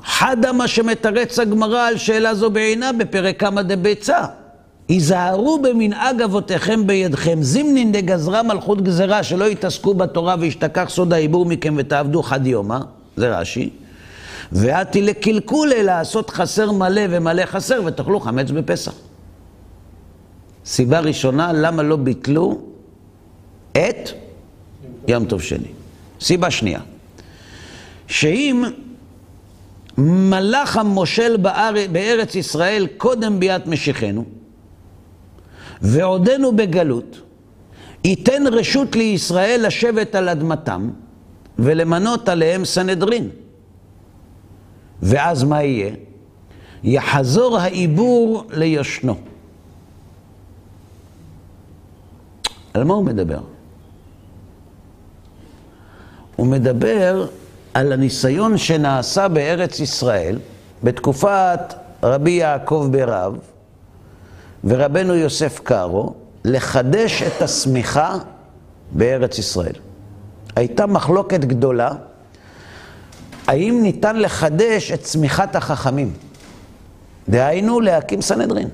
חדה 0.03 0.51
מה 0.51 0.68
שמתרץ 0.68 1.39
הגמרא 1.39 1.88
על 1.88 1.97
שאלה 1.97 2.36
זו 2.36 2.49
בעינה 2.49 2.91
בפרק 2.93 3.39
כמה 3.39 3.64
דביצה. 3.64 4.26
היזהרו 4.88 5.59
במנהג 5.61 6.22
אבותיכם 6.22 6.88
בידכם, 6.88 7.43
זימנין 7.43 7.91
דגזרה 7.91 8.43
מלכות 8.43 8.82
גזרה, 8.82 9.24
שלא 9.24 9.45
יתעסקו 9.45 9.93
בתורה 9.93 10.36
וישתכח 10.39 10.86
סוד 10.89 11.14
העיבור 11.14 11.45
מכם 11.45 11.74
ותעבדו 11.78 12.24
חד 12.24 12.47
יומא, 12.47 12.80
זה 13.18 13.38
רש"י. 13.38 13.70
ואתי 14.51 15.01
לקלקולי 15.01 15.84
לעשות 15.84 16.30
חסר 16.30 16.72
מלא 16.72 17.01
ומלא 17.09 17.45
חסר 17.45 17.82
ותאכלו 17.86 18.20
חמץ 18.20 18.51
בפסח. 18.51 18.93
סיבה 20.66 20.99
ראשונה, 20.99 21.53
למה 21.53 21.84
לא 21.84 21.95
ביטלו 21.95 22.61
את 23.72 24.09
יום 25.07 25.26
טוב 25.26 25.41
שני. 25.41 25.68
סיבה 26.22 26.51
שנייה, 26.51 26.80
שאם 28.07 28.64
מלך 29.97 30.78
המושל 30.78 31.38
באר... 31.38 31.74
בארץ 31.91 32.36
ישראל 32.36 32.88
קודם 32.97 33.39
ביאת 33.39 33.68
משיחנו, 33.68 34.26
ועודנו 35.82 36.55
בגלות, 36.55 37.22
ייתן 38.03 38.43
רשות 38.47 38.95
לישראל 38.95 39.66
לשבת 39.68 40.16
על 40.16 40.30
אדמתם 40.30 40.89
ולמנות 41.60 42.30
עליהם 42.30 42.66
סנהדרין. 42.66 43.30
ואז 45.01 45.43
מה 45.43 45.64
יהיה? 45.64 45.93
יחזור 46.84 47.58
העיבור 47.58 48.43
ליושנו. 48.49 49.16
על 52.74 52.84
מה 52.84 52.93
הוא 52.93 53.06
מדבר? 53.06 53.39
הוא 56.36 56.47
מדבר 56.47 57.28
על 57.74 57.91
הניסיון 57.93 58.58
שנעשה 58.58 59.28
בארץ 59.28 59.80
ישראל 59.80 60.39
בתקופת 60.84 61.60
רבי 62.04 62.32
יעקב 62.32 62.88
ברב 62.91 63.38
ורבנו 64.64 65.16
יוסף 65.16 65.60
קארו 65.64 66.14
לחדש 66.45 67.24
את 67.24 67.41
השמיכה 67.41 68.18
בארץ 68.91 69.38
ישראל. 69.38 69.76
הייתה 70.56 70.86
מחלוקת 70.86 71.39
גדולה, 71.39 71.91
האם 73.47 73.80
ניתן 73.82 74.20
לחדש 74.20 74.91
את 74.91 75.01
צמיחת 75.01 75.56
החכמים? 75.56 76.14
דהיינו 77.30 77.80
להקים 77.80 78.22
סנהדרין. 78.22 78.70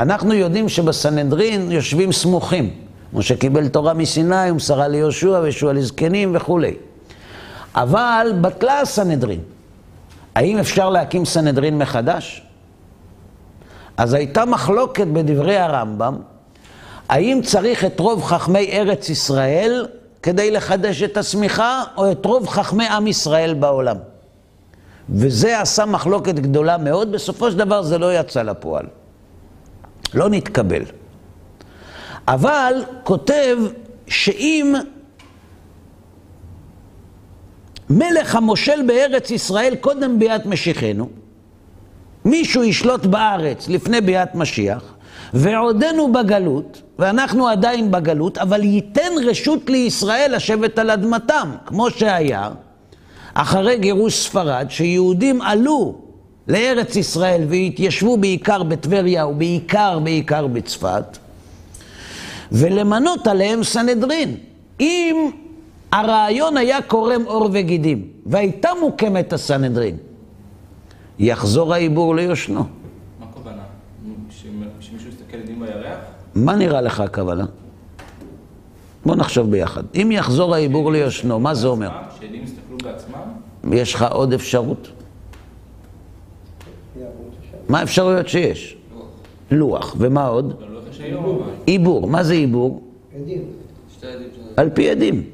אנחנו 0.00 0.34
יודעים 0.34 0.68
שבסנהדרין 0.68 1.72
יושבים 1.72 2.12
סמוכים. 2.12 2.70
משה 3.12 3.36
קיבל 3.36 3.68
תורה 3.68 3.94
מסיני 3.94 4.50
ומסרה 4.50 4.88
ליהושע 4.88 5.40
וישוע 5.42 5.72
לזקנים 5.72 6.36
וכולי. 6.36 6.74
אבל 7.74 8.32
בטלה 8.40 8.80
הסנהדרין. 8.80 9.40
האם 10.34 10.58
אפשר 10.58 10.90
להקים 10.90 11.24
סנהדרין 11.24 11.78
מחדש? 11.78 12.42
אז 13.96 14.12
הייתה 14.12 14.44
מחלוקת 14.44 15.06
בדברי 15.06 15.56
הרמב"ם, 15.56 16.16
האם 17.08 17.40
צריך 17.44 17.84
את 17.84 18.00
רוב 18.00 18.22
חכמי 18.22 18.70
ארץ 18.72 19.08
ישראל 19.08 19.86
כדי 20.26 20.50
לחדש 20.50 21.02
את 21.02 21.16
השמיכה, 21.16 21.84
או 21.96 22.12
את 22.12 22.24
רוב 22.24 22.48
חכמי 22.48 22.86
עם 22.86 23.06
ישראל 23.06 23.54
בעולם. 23.54 23.96
וזה 25.10 25.60
עשה 25.60 25.84
מחלוקת 25.84 26.34
גדולה 26.34 26.78
מאוד, 26.78 27.12
בסופו 27.12 27.50
של 27.50 27.58
דבר 27.58 27.82
זה 27.82 27.98
לא 27.98 28.14
יצא 28.14 28.42
לפועל. 28.42 28.86
לא 30.14 30.28
נתקבל. 30.28 30.82
אבל 32.28 32.74
כותב 33.04 33.56
שאם 34.06 34.74
מלך 37.90 38.34
המושל 38.34 38.82
בארץ 38.86 39.30
ישראל 39.30 39.74
קודם 39.80 40.18
ביאת 40.18 40.46
משיחנו, 40.46 41.08
מישהו 42.24 42.64
ישלוט 42.64 43.06
בארץ 43.06 43.68
לפני 43.68 44.00
ביאת 44.00 44.34
משיח, 44.34 44.94
ועודנו 45.34 46.12
בגלות, 46.12 46.82
ואנחנו 46.98 47.48
עדיין 47.48 47.90
בגלות, 47.90 48.38
אבל 48.38 48.62
ייתן 48.62 49.12
רשות 49.24 49.70
לישראל 49.70 50.32
לשבת 50.34 50.78
על 50.78 50.90
אדמתם, 50.90 51.50
כמו 51.66 51.90
שהיה 51.90 52.50
אחרי 53.34 53.78
גירוש 53.78 54.26
ספרד, 54.26 54.66
שיהודים 54.68 55.42
עלו 55.42 55.94
לארץ 56.48 56.96
ישראל 56.96 57.42
והתיישבו 57.48 58.16
בעיקר 58.16 58.62
בטבריה 58.62 59.26
ובעיקר 59.26 59.98
בעיקר 59.98 60.46
בצפת, 60.46 61.18
ולמנות 62.52 63.26
עליהם 63.26 63.64
סנהדרין. 63.64 64.36
אם 64.80 65.30
הרעיון 65.92 66.56
היה 66.56 66.82
קורם 66.82 67.22
עור 67.24 67.48
וגידים, 67.52 68.08
והייתה 68.26 68.68
מוקמת 68.80 69.32
הסנהדרין, 69.32 69.96
יחזור 71.18 71.74
העיבור 71.74 72.16
ליושנו. 72.16 72.64
מה 73.20 73.26
הכוונה? 73.30 73.62
שמישהו 74.80 75.08
יסתכל 75.08 75.36
עדים 75.36 75.60
בירח? 75.60 75.98
מה 76.36 76.56
נראה 76.56 76.80
לך 76.80 77.00
הכוונה? 77.00 77.46
בוא 79.06 79.16
נחשוב 79.16 79.50
ביחד. 79.50 79.82
אם 79.94 80.12
יחזור 80.12 80.54
העיבור 80.54 80.92
ליושנו, 80.92 81.40
מה 81.40 81.54
זה 81.54 81.68
אומר? 81.68 81.90
שעדים 82.20 82.44
יסתכלו 82.44 82.78
בעצמם? 82.82 83.72
יש 83.72 83.94
לך 83.94 84.06
עוד 84.10 84.32
אפשרות? 84.32 84.88
מה 87.68 87.80
האפשרויות 87.80 88.28
שיש? 88.28 88.76
לוח. 89.50 89.94
ומה 89.98 90.26
עוד? 90.26 90.60
לא 90.60 91.18
אבל. 91.18 91.50
עיבור. 91.66 92.06
מה 92.06 92.24
זה 92.24 92.34
עיבור? 92.34 92.82
על 94.56 94.70
פי 94.74 94.90
עדים. 94.90 95.24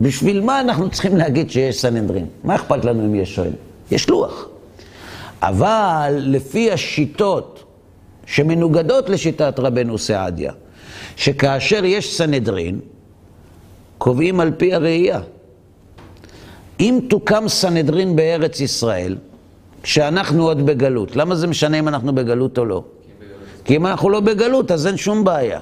בשביל 0.00 0.40
מה 0.40 0.60
אנחנו 0.60 0.90
צריכים 0.90 1.16
להגיד 1.16 1.50
שיש 1.50 1.80
סנהדרין? 1.80 2.26
מה 2.44 2.54
אכפת 2.54 2.84
לנו 2.84 3.04
אם 3.04 3.14
יש 3.14 3.34
שואל? 3.34 3.52
יש 3.90 4.08
לוח. 4.08 4.48
אבל 5.42 6.14
לפי 6.18 6.72
השיטות 6.72 7.59
שמנוגדות 8.30 9.08
לשיטת 9.08 9.58
רבנו 9.58 9.98
סעדיה, 9.98 10.52
שכאשר 11.16 11.84
יש 11.84 12.16
סנהדרין, 12.16 12.80
קובעים 13.98 14.40
על 14.40 14.50
פי 14.56 14.74
הראייה. 14.74 15.20
אם 16.80 17.00
תוקם 17.08 17.44
סנהדרין 17.48 18.16
בארץ 18.16 18.60
ישראל, 18.60 19.16
כשאנחנו 19.82 20.42
עוד 20.42 20.66
בגלות, 20.66 21.16
למה 21.16 21.34
זה 21.34 21.46
משנה 21.46 21.78
אם 21.78 21.88
אנחנו 21.88 22.14
בגלות 22.14 22.58
או 22.58 22.64
לא? 22.64 22.84
כי 23.64 23.76
אם 23.76 23.86
אנחנו 23.86 24.10
לא 24.10 24.20
בגלות, 24.20 24.70
אז 24.70 24.86
אין 24.86 24.96
שום 24.96 25.24
בעיה. 25.24 25.60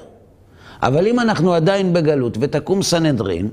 אבל 0.81 1.07
אם 1.07 1.19
אנחנו 1.19 1.53
עדיין 1.53 1.93
בגלות 1.93 2.37
ותקום 2.39 2.81
סנהדרין, 2.81 3.49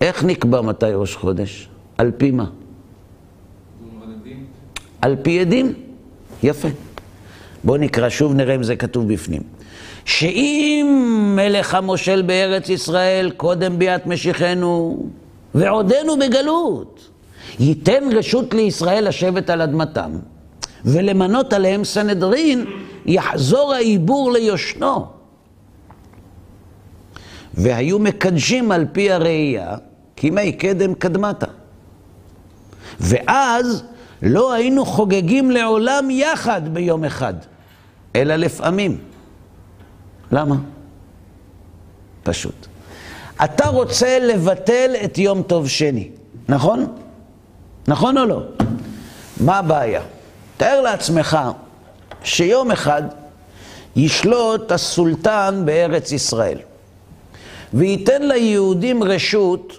איך 0.00 0.24
נקבע 0.24 0.60
מתי 0.60 0.92
ראש 0.94 1.16
חודש? 1.16 1.68
על 1.98 2.12
פי 2.16 2.30
מה? 2.30 2.46
על 5.02 5.16
פי 5.22 5.40
עדים. 5.40 5.85
יפה. 6.42 6.68
בואו 7.64 7.76
נקרא 7.76 8.08
שוב, 8.08 8.34
נראה 8.34 8.54
אם 8.54 8.62
זה 8.62 8.76
כתוב 8.76 9.12
בפנים. 9.12 9.42
שאם 10.04 10.86
מלך 11.36 11.74
המושל 11.74 12.22
בארץ 12.22 12.68
ישראל 12.68 13.30
קודם 13.36 13.78
ביאת 13.78 14.06
משיחנו 14.06 15.02
ועודנו 15.54 16.18
בגלות, 16.18 17.08
ייתן 17.60 18.04
רשות 18.12 18.54
לישראל 18.54 19.08
לשבת 19.08 19.50
על 19.50 19.62
אדמתם 19.62 20.10
ולמנות 20.84 21.52
עליהם 21.52 21.84
סנהדרין, 21.84 22.64
יחזור 23.06 23.74
העיבור 23.74 24.32
ליושנו. 24.32 25.06
והיו 27.54 27.98
מקדשים 27.98 28.72
על 28.72 28.86
פי 28.92 29.12
הראייה, 29.12 29.76
כי 30.16 30.30
מי 30.30 30.52
קדם 30.52 30.94
קדמתה. 30.94 31.46
ואז 33.00 33.82
לא 34.22 34.52
היינו 34.52 34.86
חוגגים 34.86 35.50
לעולם 35.50 36.10
יחד 36.10 36.62
ביום 36.74 37.04
אחד, 37.04 37.34
אלא 38.16 38.36
לפעמים. 38.36 38.98
למה? 40.32 40.56
פשוט. 42.22 42.66
אתה 43.44 43.68
רוצה 43.68 44.18
לבטל 44.18 44.90
את 45.04 45.18
יום 45.18 45.42
טוב 45.42 45.68
שני, 45.68 46.08
נכון? 46.48 46.94
נכון 47.88 48.18
או 48.18 48.24
לא? 48.24 48.42
מה 49.40 49.58
הבעיה? 49.58 50.02
תאר 50.56 50.80
לעצמך 50.80 51.38
שיום 52.22 52.70
אחד 52.70 53.02
ישלוט 53.96 54.72
הסולטן 54.72 55.62
בארץ 55.64 56.12
ישראל 56.12 56.58
וייתן 57.74 58.22
ליהודים 58.22 59.02
רשות 59.02 59.72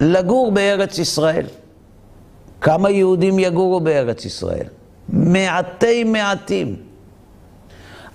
לגור 0.00 0.52
בארץ 0.52 0.98
ישראל. 0.98 1.46
כמה 2.60 2.90
יהודים 2.90 3.38
יגורו 3.38 3.80
בארץ 3.80 4.24
ישראל? 4.24 4.66
מעטי 5.08 6.04
מעטים. 6.04 6.76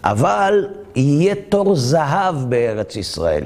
אבל 0.04 0.68
יהיה 0.96 1.36
תור 1.50 1.76
זהב 1.76 2.36
בארץ 2.50 2.96
ישראל. 2.96 3.44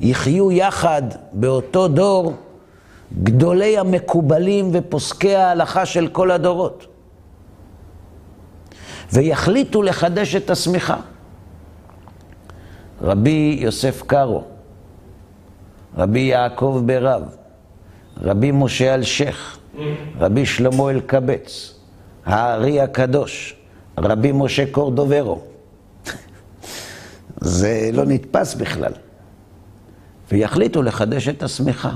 יחיו 0.00 0.52
יחד 0.52 1.02
באותו 1.32 1.88
דור 1.88 2.32
גדולי 3.22 3.78
המקובלים 3.78 4.70
ופוסקי 4.72 5.34
ההלכה 5.34 5.86
של 5.86 6.08
כל 6.08 6.30
הדורות. 6.30 6.86
ויחליטו 9.12 9.82
לחדש 9.82 10.36
את 10.36 10.50
השמיכה. 10.50 10.96
רבי 13.02 13.58
יוסף 13.60 14.02
קארו, 14.06 14.42
רבי 15.96 16.20
יעקב 16.20 16.82
ברב, 16.86 17.22
רבי 18.22 18.50
משה 18.52 18.94
אלשיך, 18.94 19.58
רבי 20.18 20.46
שלמה 20.46 20.90
אלקבץ, 20.90 21.74
הארי 22.26 22.80
הקדוש, 22.80 23.56
רבי 23.98 24.32
משה 24.32 24.64
קורדוברו. 24.70 25.40
זה 27.40 27.90
לא 27.92 28.04
נתפס 28.04 28.54
בכלל. 28.54 28.92
ויחליטו 30.32 30.82
לחדש 30.82 31.28
את 31.28 31.42
השמיכה. 31.42 31.94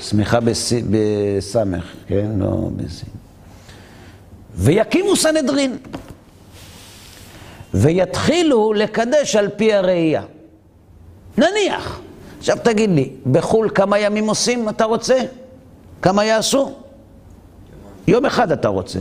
שמיכה 0.00 0.38
בסמך, 0.40 1.84
כן? 2.06 2.30
לא 2.38 2.70
בסין. 2.76 3.08
ויקימו 4.54 5.16
סנהדרין. 5.16 5.76
ויתחילו 7.74 8.72
לקדש 8.72 9.36
על 9.36 9.48
פי 9.56 9.74
הראייה. 9.74 10.22
נניח. 11.38 12.00
עכשיו 12.44 12.56
תגיד 12.62 12.90
לי, 12.90 13.10
בחו"ל 13.32 13.70
כמה 13.74 13.98
ימים 13.98 14.28
עושים 14.28 14.68
אתה 14.68 14.84
רוצה? 14.84 15.18
כמה 16.02 16.24
יעשו? 16.24 16.72
יום 18.06 18.26
אחד 18.26 18.52
אתה 18.52 18.68
רוצה. 18.68 18.98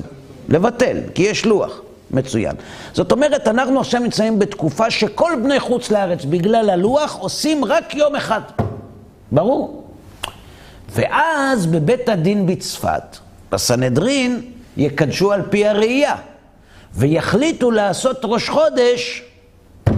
לבטל, 0.49 0.97
כי 1.13 1.23
יש 1.23 1.45
לוח. 1.45 1.81
מצוין. 2.11 2.55
זאת 2.93 3.11
אומרת, 3.11 3.47
אנחנו 3.47 3.79
עכשיו 3.79 4.01
נמצאים 4.01 4.39
בתקופה 4.39 4.91
שכל 4.91 5.31
בני 5.43 5.59
חוץ 5.59 5.91
לארץ, 5.91 6.25
בגלל 6.25 6.69
הלוח, 6.69 7.15
עושים 7.15 7.65
רק 7.65 7.95
יום 7.95 8.15
אחד. 8.15 8.41
ברור? 9.31 9.83
ואז 10.91 11.65
בבית 11.65 12.09
הדין 12.09 12.45
בצפת, 12.45 13.17
בסנהדרין, 13.51 14.41
יקדשו 14.77 15.31
על 15.31 15.41
פי 15.49 15.67
הראייה, 15.67 16.15
ויחליטו 16.93 17.71
לעשות 17.71 18.17
ראש 18.23 18.49
חודש 18.49 19.23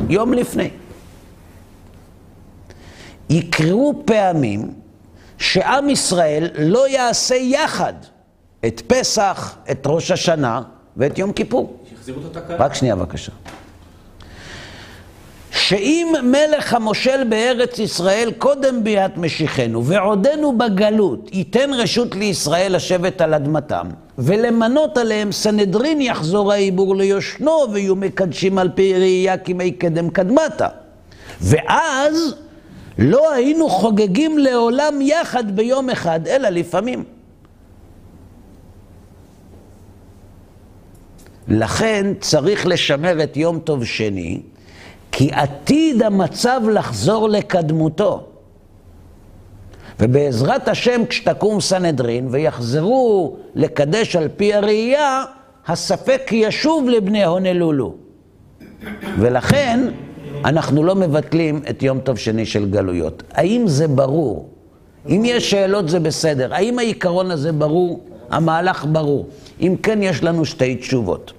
יום 0.09 0.33
לפני. 0.33 0.69
יקראו 3.29 3.93
פעמים 4.05 4.73
שעם 5.37 5.89
ישראל 5.89 6.47
לא 6.57 6.89
יעשה 6.89 7.35
יחד 7.35 7.93
את 8.65 8.81
פסח, 8.87 9.55
את 9.71 9.83
ראש 9.85 10.11
השנה 10.11 10.61
ואת 10.97 11.17
יום 11.17 11.33
כיפור. 11.33 11.77
שיחזירו 11.89 12.21
את 12.31 12.37
התקנה. 12.37 12.57
רק 12.57 12.73
שנייה 12.73 12.95
בבקשה. 12.95 13.31
שאם 15.51 16.13
מלך 16.23 16.73
המושל 16.73 17.23
בארץ 17.29 17.79
ישראל 17.79 18.31
קודם 18.37 18.83
ביאת 18.83 19.17
משיחנו 19.17 19.85
ועודנו 19.85 20.57
בגלות 20.57 21.29
ייתן 21.33 21.73
רשות 21.73 22.15
לישראל 22.15 22.75
לשבת 22.75 23.21
על 23.21 23.33
אדמתם 23.33 23.87
ולמנות 24.17 24.97
עליהם 24.97 25.31
סנהדרין 25.31 26.01
יחזור 26.01 26.51
העיבור 26.51 26.95
ליושנו 26.95 27.65
ויהיו 27.71 27.95
מקדשים 27.95 28.57
על 28.57 28.69
פי 28.75 28.93
ראייה 28.93 29.37
כמי 29.37 29.71
קדם 29.71 30.09
קדמתה 30.09 30.67
ואז 31.41 32.35
לא 32.97 33.33
היינו 33.33 33.69
חוגגים 33.69 34.37
לעולם 34.37 35.01
יחד 35.01 35.55
ביום 35.55 35.89
אחד 35.89 36.27
אלא 36.27 36.49
לפעמים 36.49 37.03
לכן 41.47 42.13
צריך 42.19 42.67
לשמר 42.67 43.23
את 43.23 43.37
יום 43.37 43.59
טוב 43.59 43.85
שני, 43.85 44.41
כי 45.11 45.31
עתיד 45.31 46.03
המצב 46.03 46.61
לחזור 46.71 47.29
לקדמותו. 47.29 48.27
ובעזרת 49.99 50.67
השם, 50.67 51.05
כשתקום 51.09 51.61
סנהדרין 51.61 52.27
ויחזרו 52.31 53.37
לקדש 53.55 54.15
על 54.15 54.27
פי 54.37 54.53
הראייה, 54.53 55.23
הספק 55.67 56.21
ישוב 56.31 56.89
לבני 56.89 57.25
הונלולו. 57.25 57.95
ולכן 59.19 59.79
אנחנו 60.45 60.83
לא 60.83 60.95
מבטלים 60.95 61.61
את 61.69 61.83
יום 61.83 61.99
טוב 61.99 62.17
שני 62.17 62.45
של 62.45 62.69
גלויות. 62.69 63.23
האם 63.31 63.63
זה 63.67 63.87
ברור? 63.87 64.49
אם 65.09 65.21
יש 65.25 65.51
שאלות 65.51 65.89
זה 65.89 65.99
בסדר. 65.99 66.53
האם 66.53 66.79
העיקרון 66.79 67.31
הזה 67.31 67.51
ברור? 67.51 68.03
המהלך 68.29 68.85
ברור. 68.91 69.27
אם 69.61 69.75
כן, 69.83 70.03
יש 70.03 70.23
לנו 70.23 70.45
שתי 70.45 70.75
תשובות. 70.75 71.33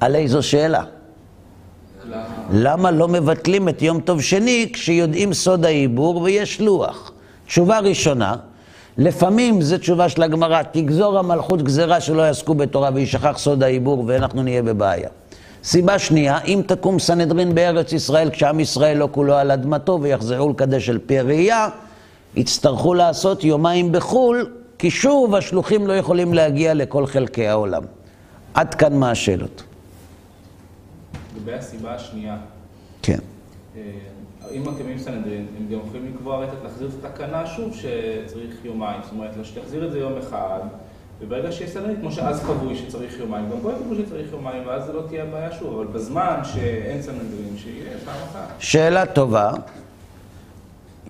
על 0.00 0.16
איזו 0.16 0.42
שאלה? 0.42 0.84
למה 2.52 2.90
לא 2.90 3.08
מבטלים 3.08 3.68
את 3.68 3.82
יום 3.82 4.00
טוב 4.00 4.22
שני 4.22 4.70
כשיודעים 4.72 5.32
סוד 5.32 5.64
העיבור 5.64 6.22
ויש 6.22 6.60
לוח? 6.60 7.12
תשובה 7.46 7.78
ראשונה, 7.78 8.36
לפעמים 8.98 9.62
זו 9.62 9.78
תשובה 9.78 10.08
של 10.08 10.22
הגמרא, 10.22 10.62
תגזור 10.62 11.18
המלכות 11.18 11.62
גזירה 11.62 12.00
שלא 12.00 12.22
יעסקו 12.22 12.54
בתורה 12.54 12.90
וישכח 12.94 13.38
סוד 13.38 13.62
העיבור 13.62 14.04
ואנחנו 14.06 14.42
נהיה 14.42 14.62
בבעיה. 14.62 15.08
סיבה 15.64 15.98
שנייה, 15.98 16.38
אם 16.40 16.62
תקום 16.66 16.98
סנהדרין 16.98 17.54
בארץ 17.54 17.92
ישראל 17.92 18.30
כשעם 18.30 18.60
ישראל 18.60 18.96
לא 18.96 19.08
כולו 19.12 19.34
על 19.34 19.50
אדמתו 19.50 19.98
ויחזרו 20.02 20.50
לקדש 20.50 20.88
על 20.88 20.98
פי 21.06 21.18
הראייה, 21.18 21.68
יצטרכו 22.36 22.94
לעשות 22.94 23.44
יומיים 23.44 23.92
בחו"ל, 23.92 24.50
כי 24.78 24.90
שוב 24.90 25.34
השלוחים 25.34 25.86
לא 25.86 25.92
יכולים 25.92 26.34
להגיע 26.34 26.74
לכל 26.74 27.06
חלקי 27.06 27.46
העולם. 27.46 27.82
עד 28.54 28.74
כאן 28.74 28.96
מה 28.96 29.10
השאלות. 29.10 29.62
לגבי 31.36 31.54
הסיבה 31.54 31.94
השנייה, 31.94 32.36
כן. 33.02 33.18
אה, 33.76 33.80
אם 34.50 34.62
מקימים 34.64 34.98
סנהדרין, 34.98 35.46
הם 35.58 35.66
גם 35.72 35.78
יכולים 35.86 36.14
לקבוע, 36.14 36.44
להחזיר 36.64 36.88
את 36.98 37.04
התקנה 37.04 37.46
שוב 37.46 37.74
שצריך 37.74 38.64
יומיים, 38.64 39.00
זאת 39.02 39.12
אומרת, 39.12 39.30
שתחזיר 39.42 39.86
את 39.86 39.92
זה 39.92 39.98
יום 39.98 40.12
אחד, 40.18 40.60
וברגע 41.20 41.52
שיש 41.52 41.70
סנהדרין, 41.70 41.96
כמו 42.00 42.12
שאז 42.12 42.40
קבעו 42.40 42.74
שצריך 42.74 43.18
יומיים, 43.18 43.50
גם 43.50 43.56
פה 43.62 43.72
יקבעו 43.72 43.94
שצריך 43.94 44.32
יומיים, 44.32 44.62
ואז 44.66 44.84
זה 44.84 44.92
לא 44.92 45.02
תהיה 45.08 45.24
בעיה 45.24 45.52
שוב, 45.52 45.74
אבל 45.74 45.86
בזמן 45.86 46.40
שאין 46.44 47.02
סנהדרין, 47.02 47.54
שיהיה 47.56 47.98
פעם 48.04 48.14
אחת. 48.30 48.54
שאלה 48.58 49.06
טובה. 49.06 49.52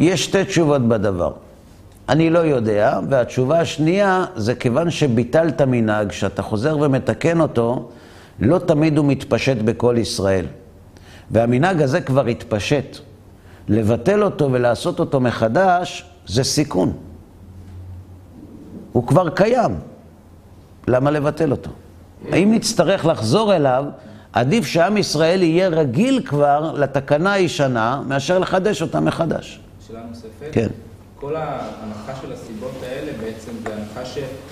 יש 0.01 0.25
שתי 0.25 0.45
תשובות 0.45 0.89
בדבר. 0.89 1.33
אני 2.09 2.31
לא 2.31 2.39
יודע, 2.39 3.01
והתשובה 3.09 3.61
השנייה 3.61 4.25
זה 4.37 4.55
כיוון 4.55 4.91
שביטלת 4.91 5.61
מנהג, 5.61 6.13
שאתה 6.13 6.43
חוזר 6.43 6.79
ומתקן 6.79 7.41
אותו, 7.41 7.91
לא 8.41 8.59
תמיד 8.59 8.99
הוא 8.99 9.07
מתפשט 9.07 9.57
בכל 9.57 9.97
ישראל. 9.99 10.47
והמנהג 11.31 11.83
הזה 11.83 12.01
כבר 12.01 12.27
התפשט. 12.27 12.99
לבטל 13.69 14.23
אותו 14.23 14.53
ולעשות 14.53 15.01
אותו 15.01 15.21
מחדש, 15.21 16.05
זה 16.27 16.45
סיכון. 16.45 16.93
הוא 18.93 19.07
כבר 19.07 19.31
קיים. 19.31 19.75
למה 20.89 21.11
לבטל 21.11 21.51
אותו? 21.51 21.70
האם 22.32 22.55
נצטרך 22.55 23.07
לחזור 23.07 23.57
אליו, 23.57 23.85
עדיף 24.32 24.66
שעם 24.66 24.97
ישראל 24.97 25.43
יהיה 25.43 25.68
רגיל 25.68 26.22
כבר 26.26 26.74
לתקנה 26.78 27.32
הישנה, 27.32 28.03
מאשר 28.07 28.39
לחדש 28.39 28.82
אותה 28.82 29.01
מחדש. 29.01 29.61
שאלה 29.87 30.01
נוספת? 30.09 30.49
כן. 30.53 30.68
כל 31.20 31.37
ההנחה 31.37 32.12
של 32.22 32.32
הסיבות 32.32 32.74
האלה 32.82 33.12
בעצם 33.20 33.51
זה 33.62 33.74
הנחה 33.74 34.01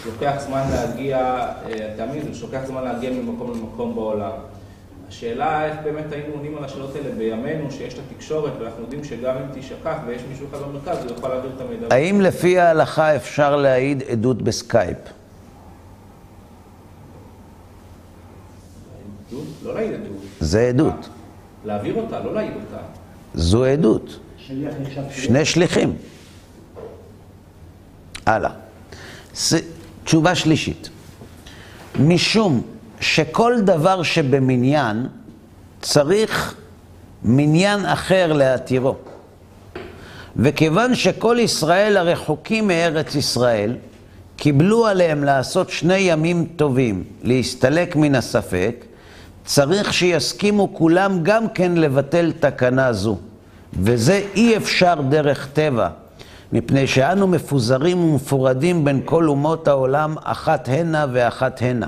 שלוקח 0.02 0.34
זמן 0.38 0.62
להגיע, 0.70 1.18
אה, 1.18 1.94
תאמין, 1.96 2.22
זה 2.32 2.38
שלוקח 2.38 2.60
זמן 2.66 2.84
להגיע 2.84 3.10
ממקום 3.10 3.50
למקום 3.50 3.94
בעולם. 3.94 4.30
השאלה 5.08 5.64
איך 5.64 5.74
באמת 5.84 6.12
היינו 6.12 6.34
עונים 6.34 6.58
על 6.58 6.64
השאלות 6.64 6.96
האלה 6.96 7.10
בימינו, 7.18 7.70
שיש 7.70 7.94
את 7.94 7.98
התקשורת, 8.10 8.52
ואנחנו 8.60 8.82
יודעים 8.82 9.04
שגם 9.04 9.36
אם 9.36 9.60
תשכח 9.60 9.96
ויש 10.06 10.22
מישהו 10.30 10.46
אחד 10.50 10.58
במרכז, 10.58 11.04
הוא 11.04 11.12
יכול 11.18 11.30
להעביר 11.30 11.50
את 11.56 11.60
המידע. 11.60 11.94
האם 11.94 12.20
לפי 12.20 12.58
ההלכה 12.58 13.16
אפשר 13.16 13.56
להעיד 13.56 14.02
עדות 14.02 14.42
בסקייפ? 14.42 14.96
עדות? 14.98 15.22
לא 19.64 19.74
להעיד 19.74 19.92
עדות. 19.94 20.16
זה 20.40 20.68
עדות. 20.68 21.08
להעביר 21.64 21.94
אותה, 21.94 22.20
לא 22.20 22.34
להעיד 22.34 22.52
אותה. 22.54 22.82
זו 23.34 23.64
עדות. 23.64 24.18
שני 25.10 25.44
שליחים. 25.44 25.96
הלאה. 28.26 28.50
תשובה 30.04 30.34
שלישית. 30.34 30.88
משום 32.00 32.62
שכל 33.00 33.60
דבר 33.60 34.02
שבמניין 34.02 35.06
צריך 35.80 36.54
מניין 37.24 37.86
אחר 37.86 38.32
להתירו. 38.32 38.96
וכיוון 40.36 40.94
שכל 40.94 41.36
ישראל 41.40 41.96
הרחוקים 41.96 42.68
מארץ 42.68 43.14
ישראל, 43.14 43.76
קיבלו 44.36 44.86
עליהם 44.86 45.24
לעשות 45.24 45.70
שני 45.70 45.98
ימים 45.98 46.46
טובים, 46.56 47.04
להסתלק 47.22 47.96
מן 47.96 48.14
הספק, 48.14 48.84
צריך 49.44 49.94
שיסכימו 49.94 50.74
כולם 50.74 51.22
גם 51.22 51.48
כן 51.48 51.72
לבטל 51.72 52.32
תקנה 52.40 52.92
זו. 52.92 53.18
וזה 53.72 54.22
אי 54.34 54.56
אפשר 54.56 54.94
דרך 55.08 55.48
טבע, 55.52 55.88
מפני 56.52 56.86
שאנו 56.86 57.26
מפוזרים 57.26 58.04
ומפורדים 58.04 58.84
בין 58.84 59.00
כל 59.04 59.28
אומות 59.28 59.68
העולם, 59.68 60.14
אחת 60.22 60.68
הנה 60.68 61.06
ואחת 61.12 61.62
הנה. 61.62 61.86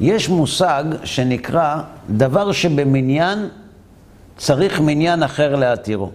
יש 0.00 0.28
מושג 0.28 0.84
שנקרא 1.04 1.76
דבר 2.10 2.52
שבמניין 2.52 3.48
צריך 4.36 4.80
מניין 4.80 5.22
אחר 5.22 5.56
להתירו. 5.56 6.10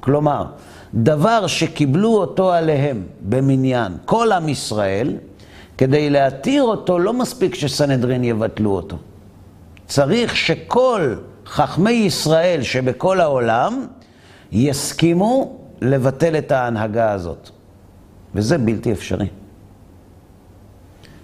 כלומר, 0.00 0.44
דבר 0.94 1.46
שקיבלו 1.46 2.16
אותו 2.16 2.52
עליהם 2.52 3.02
במניין, 3.28 3.92
כל 4.04 4.32
עם 4.32 4.48
ישראל, 4.48 5.16
כדי 5.80 6.10
להתיר 6.10 6.62
אותו 6.62 6.98
לא 6.98 7.12
מספיק 7.12 7.54
שסנהדרין 7.54 8.24
יבטלו 8.24 8.70
אותו. 8.70 8.96
צריך 9.86 10.36
שכל 10.36 11.14
חכמי 11.46 11.90
ישראל 11.90 12.62
שבכל 12.62 13.20
העולם 13.20 13.86
יסכימו 14.52 15.58
לבטל 15.80 16.38
את 16.38 16.52
ההנהגה 16.52 17.12
הזאת. 17.12 17.50
וזה 18.34 18.58
בלתי 18.58 18.92
אפשרי. 18.92 19.26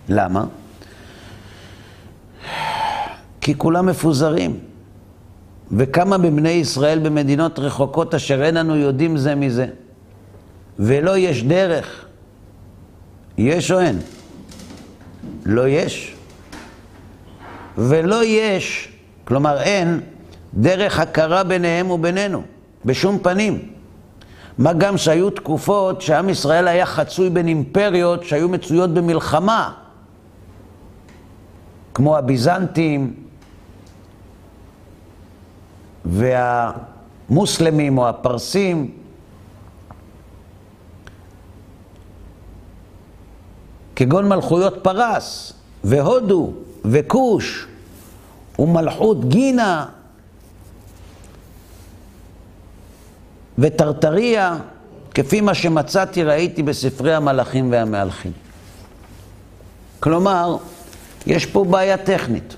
למה? 0.09 0.45
כי 3.41 3.59
כולם 3.59 3.87
מפוזרים. 3.87 4.59
וכמה 5.73 6.19
מבני 6.19 6.49
ישראל 6.49 6.99
במדינות 6.99 7.59
רחוקות 7.59 8.15
אשר 8.15 8.45
אין 8.45 8.57
אנו 8.57 8.77
יודעים 8.77 9.17
זה 9.17 9.35
מזה. 9.35 9.67
ולא 10.79 11.19
יש 11.19 11.43
דרך. 11.43 12.07
יש 13.39 13.71
או 13.71 13.81
אין? 13.81 13.99
לא 15.47 15.69
יש. 15.69 16.15
ולא 17.79 18.25
יש, 18.25 18.93
כלומר 19.25 19.63
אין, 19.63 20.01
דרך 20.55 20.99
הכרה 20.99 21.45
ביניהם 21.45 21.91
ובינינו, 21.91 22.43
בשום 22.85 23.19
פנים. 23.19 23.69
מה 24.59 24.73
גם 24.73 24.97
שהיו 24.97 25.31
תקופות 25.31 26.03
שעם 26.03 26.29
ישראל 26.29 26.69
היה 26.69 26.87
חצוי 26.87 27.31
בין 27.31 27.49
אימפריות 27.49 28.25
שהיו 28.25 28.49
מצויות 28.49 28.95
במלחמה, 28.95 29.73
כמו 31.95 32.17
הביזנטים 32.17 33.15
והמוסלמים 36.05 37.99
או 37.99 38.09
הפרסים. 38.09 38.91
כגון 43.97 44.29
מלכויות 44.29 44.75
פרס 44.83 45.53
והודו 45.85 46.53
וכוש 46.85 47.67
ומלכות 48.59 49.29
גינה 49.29 49.87
וטרטריה, 53.59 54.57
כפי 55.15 55.41
מה 55.41 55.55
שמצאתי 55.55 56.23
ראיתי 56.23 56.63
בספרי 56.63 57.15
המלאכים 57.15 57.73
והמהלכים. 57.73 58.33
כלומר, 60.01 60.57
יש 61.27 61.47
פה 61.47 61.65
בעיה 61.65 61.97
טכנית. 61.97 62.57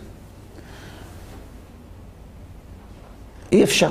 אי 3.52 3.64
אפשר. 3.64 3.90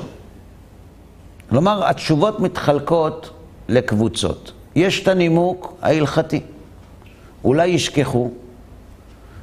כלומר, 1.50 1.88
התשובות 1.88 2.40
מתחלקות 2.40 3.30
לקבוצות. 3.68 4.52
יש 4.74 5.02
את 5.02 5.08
הנימוק 5.08 5.74
ההלכתי. 5.82 6.40
אולי 7.44 7.66
ישכחו, 7.66 8.30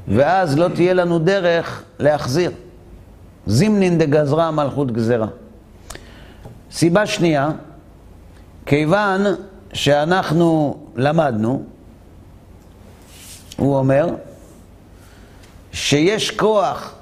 ואז 0.08 0.58
לא 0.58 0.68
תהיה 0.68 0.94
לנו 0.94 1.20
דרך 1.20 1.84
להחזיר. 2.00 2.52
זימנין 3.48 3.98
דגזרה 3.98 4.52
מלכות 4.52 4.92
גזרה. 4.92 5.28
סיבה 6.72 7.06
שנייה, 7.06 7.50
כיוון 8.66 9.22
שאנחנו 9.74 10.78
למדנו, 10.96 11.64
הוא 13.58 13.78
אומר, 13.78 14.10
שיש 15.72 16.32
כוח 16.32 16.96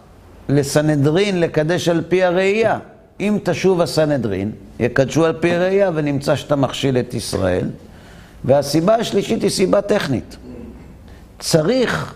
לסנהדרין 0.49 1.39
לקדש 1.39 1.89
על 1.89 2.03
פי 2.09 2.23
הראייה. 2.23 2.79
אם 3.19 3.37
תשוב 3.43 3.81
הסנהדרין, 3.81 4.51
יקדשו 4.79 5.25
על 5.25 5.33
פי 5.39 5.55
הראייה 5.55 5.91
ונמצא 5.93 6.35
שאתה 6.35 6.55
מכשיל 6.55 6.97
את 6.97 7.13
ישראל. 7.13 7.69
והסיבה 8.45 8.95
השלישית 8.95 9.41
היא 9.41 9.49
סיבה 9.49 9.81
טכנית. 9.81 10.37
צריך, 11.39 12.13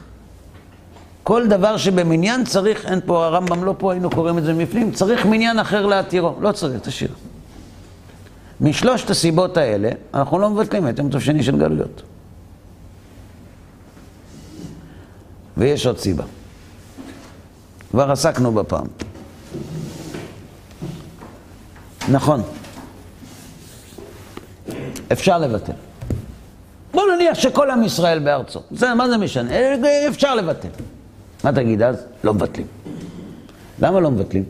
כל 1.23 1.47
דבר 1.47 1.77
שבמניין 1.77 2.45
צריך, 2.45 2.85
אין 2.85 2.99
פה, 3.05 3.25
הרמב"ם 3.25 3.63
לא 3.63 3.75
פה, 3.77 3.91
היינו 3.91 4.09
קוראים 4.09 4.37
את 4.37 4.43
זה 4.43 4.53
מפנים, 4.53 4.91
צריך 4.91 5.25
מניין 5.25 5.59
אחר 5.59 5.85
להתירו. 5.85 6.35
לא 6.41 6.51
צריך, 6.51 6.81
תשאיר. 6.81 7.11
משלושת 8.61 9.09
הסיבות 9.09 9.57
האלה, 9.57 9.89
אנחנו 10.13 10.39
לא 10.39 10.49
מבטלים 10.49 10.89
את 10.89 10.99
יום 10.99 11.09
טוב 11.09 11.21
שני 11.21 11.43
של 11.43 11.57
גלויות. 11.57 12.01
ויש 15.57 15.85
עוד 15.85 15.97
סיבה. 15.97 16.23
כבר 17.91 18.11
עסקנו 18.11 18.51
בפעם. 18.51 18.87
נכון. 22.09 22.41
אפשר 25.11 25.37
לבטל. 25.37 25.86
בוא 26.97 27.05
נניח 27.15 27.39
שכל 27.39 27.71
עם 27.71 27.83
ישראל 27.83 28.19
בארצו. 28.19 28.59
זה, 28.71 28.93
מה 28.93 29.09
זה 29.09 29.17
משנה? 29.17 29.51
אפשר 30.07 30.35
לבטל. 30.35 30.67
מה 31.43 31.51
תגיד 31.51 31.81
אז? 31.81 32.05
לא 32.23 32.33
מבטלים. 32.33 32.67
למה 33.79 33.99
לא 33.99 34.11
מבטלים? 34.11 34.43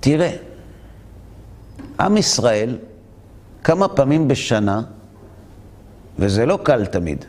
תראה, 0.00 0.36
עם 2.00 2.16
ישראל 2.16 2.78
כמה 3.64 3.88
פעמים 3.88 4.28
בשנה, 4.28 4.82
וזה 6.18 6.46
לא 6.46 6.58
קל 6.62 6.86
תמיד, 6.86 7.24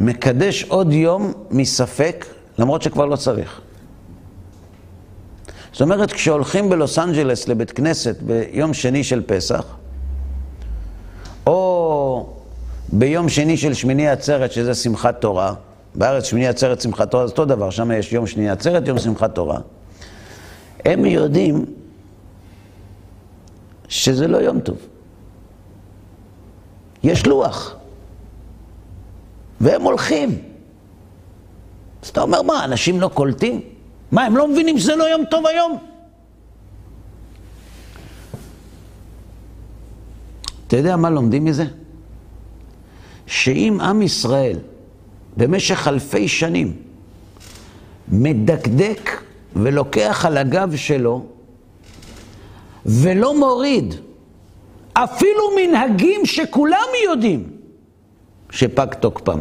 מקדש 0.00 0.64
עוד 0.64 0.92
יום 0.92 1.32
מספק, 1.50 2.26
למרות 2.58 2.82
שכבר 2.82 3.04
לא 3.04 3.16
צריך. 3.16 3.60
זאת 5.78 5.82
אומרת, 5.82 6.12
כשהולכים 6.12 6.68
בלוס 6.68 6.98
אנג'לס 6.98 7.48
לבית 7.48 7.70
כנסת 7.70 8.16
ביום 8.22 8.74
שני 8.74 9.04
של 9.04 9.22
פסח, 9.26 9.64
או 11.46 12.26
ביום 12.92 13.28
שני 13.28 13.56
של 13.56 13.74
שמיני 13.74 14.08
עצרת, 14.08 14.52
שזה 14.52 14.74
שמחת 14.74 15.20
תורה, 15.20 15.54
בארץ 15.94 16.24
שמיני 16.24 16.48
עצרת 16.48 16.80
שמחת 16.80 17.10
תורה 17.10 17.26
זה 17.26 17.30
אותו 17.30 17.44
דבר, 17.44 17.70
שם 17.70 17.90
יש 17.90 18.12
יום 18.12 18.26
שמיני 18.26 18.50
עצרת, 18.50 18.88
יום 18.88 18.98
שמחת 18.98 19.34
תורה. 19.34 19.58
הם 20.84 21.04
יודעים 21.04 21.64
שזה 23.88 24.28
לא 24.28 24.38
יום 24.38 24.60
טוב. 24.60 24.76
יש 27.02 27.26
לוח. 27.26 27.76
והם 29.60 29.82
הולכים. 29.82 30.38
אז 32.02 32.08
אתה 32.08 32.22
אומר, 32.22 32.42
מה, 32.42 32.64
אנשים 32.64 33.00
לא 33.00 33.10
קולטים? 33.14 33.77
מה, 34.12 34.24
הם 34.24 34.36
לא 34.36 34.48
מבינים 34.48 34.78
שזה 34.78 34.96
לא 34.96 35.04
יום 35.04 35.24
טוב 35.24 35.46
היום? 35.46 35.78
אתה 40.66 40.76
יודע 40.76 40.96
מה 40.96 41.10
לומדים 41.10 41.44
מזה? 41.44 41.64
שאם 43.26 43.78
עם 43.80 44.02
ישראל 44.02 44.58
במשך 45.36 45.88
אלפי 45.88 46.28
שנים 46.28 46.76
מדקדק 48.08 49.22
ולוקח 49.56 50.24
על 50.26 50.36
הגב 50.36 50.76
שלו 50.76 51.26
ולא 52.86 53.38
מוריד 53.38 53.94
אפילו 54.92 55.42
מנהגים 55.56 56.26
שכולם 56.26 56.88
יודעים 57.04 57.50
שפג 58.50 58.94
תוקפם. 58.94 59.38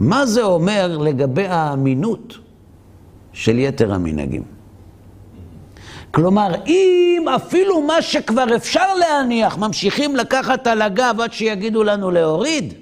מה 0.00 0.26
זה 0.26 0.42
אומר 0.42 0.98
לגבי 0.98 1.46
האמינות 1.46 2.38
של 3.32 3.58
יתר 3.58 3.94
המנהגים? 3.94 4.42
כלומר, 6.10 6.54
אם 6.66 7.26
אפילו 7.36 7.82
מה 7.82 8.02
שכבר 8.02 8.56
אפשר 8.56 8.94
להניח, 8.94 9.58
ממשיכים 9.58 10.16
לקחת 10.16 10.66
על 10.66 10.82
הגב 10.82 11.16
עד 11.22 11.32
שיגידו 11.32 11.84
לנו 11.84 12.10
להוריד, 12.10 12.74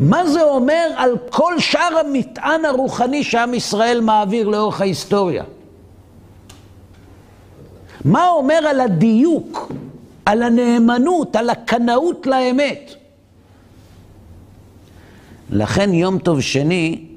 מה 0.00 0.26
זה 0.26 0.42
אומר 0.42 0.86
על 0.96 1.10
כל 1.30 1.60
שאר 1.60 1.98
המטען 2.06 2.64
הרוחני 2.64 3.24
שעם 3.24 3.54
ישראל 3.54 4.00
מעביר 4.00 4.48
לאורך 4.48 4.80
ההיסטוריה? 4.80 5.44
מה 8.04 8.28
אומר 8.28 8.54
על 8.68 8.80
הדיוק, 8.80 9.72
על 10.26 10.42
הנאמנות, 10.42 11.36
על 11.36 11.50
הקנאות 11.50 12.26
לאמת? 12.26 12.94
לכן 15.50 15.94
יום 15.94 16.18
טוב 16.18 16.40
שני 16.40 17.11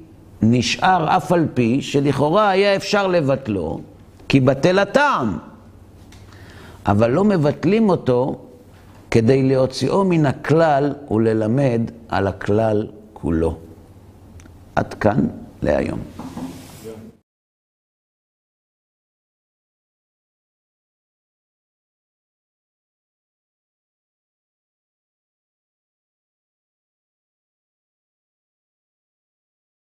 נשאר 0.52 1.18
אף 1.18 1.32
על 1.32 1.48
פי 1.54 1.82
שלכאורה 1.82 2.50
היה 2.50 2.76
אפשר 2.76 3.08
לבטלו, 3.08 3.80
כי 4.28 4.39
בטל 4.39 4.80
הטעם. 4.80 5.38
אבל 6.86 7.12
לא 7.12 7.24
מבטלים 7.24 7.89
אותו 7.89 8.36
כדי 9.12 9.43
להוציאו 9.43 10.04
מן 10.06 10.26
הכלל 10.26 10.93
וללמד 11.12 11.82
על 12.10 12.28
הכלל 12.28 12.88
כולו. 13.14 13.58
עד 14.76 14.93
כאן 14.93 15.28
להיום. 15.62 16.00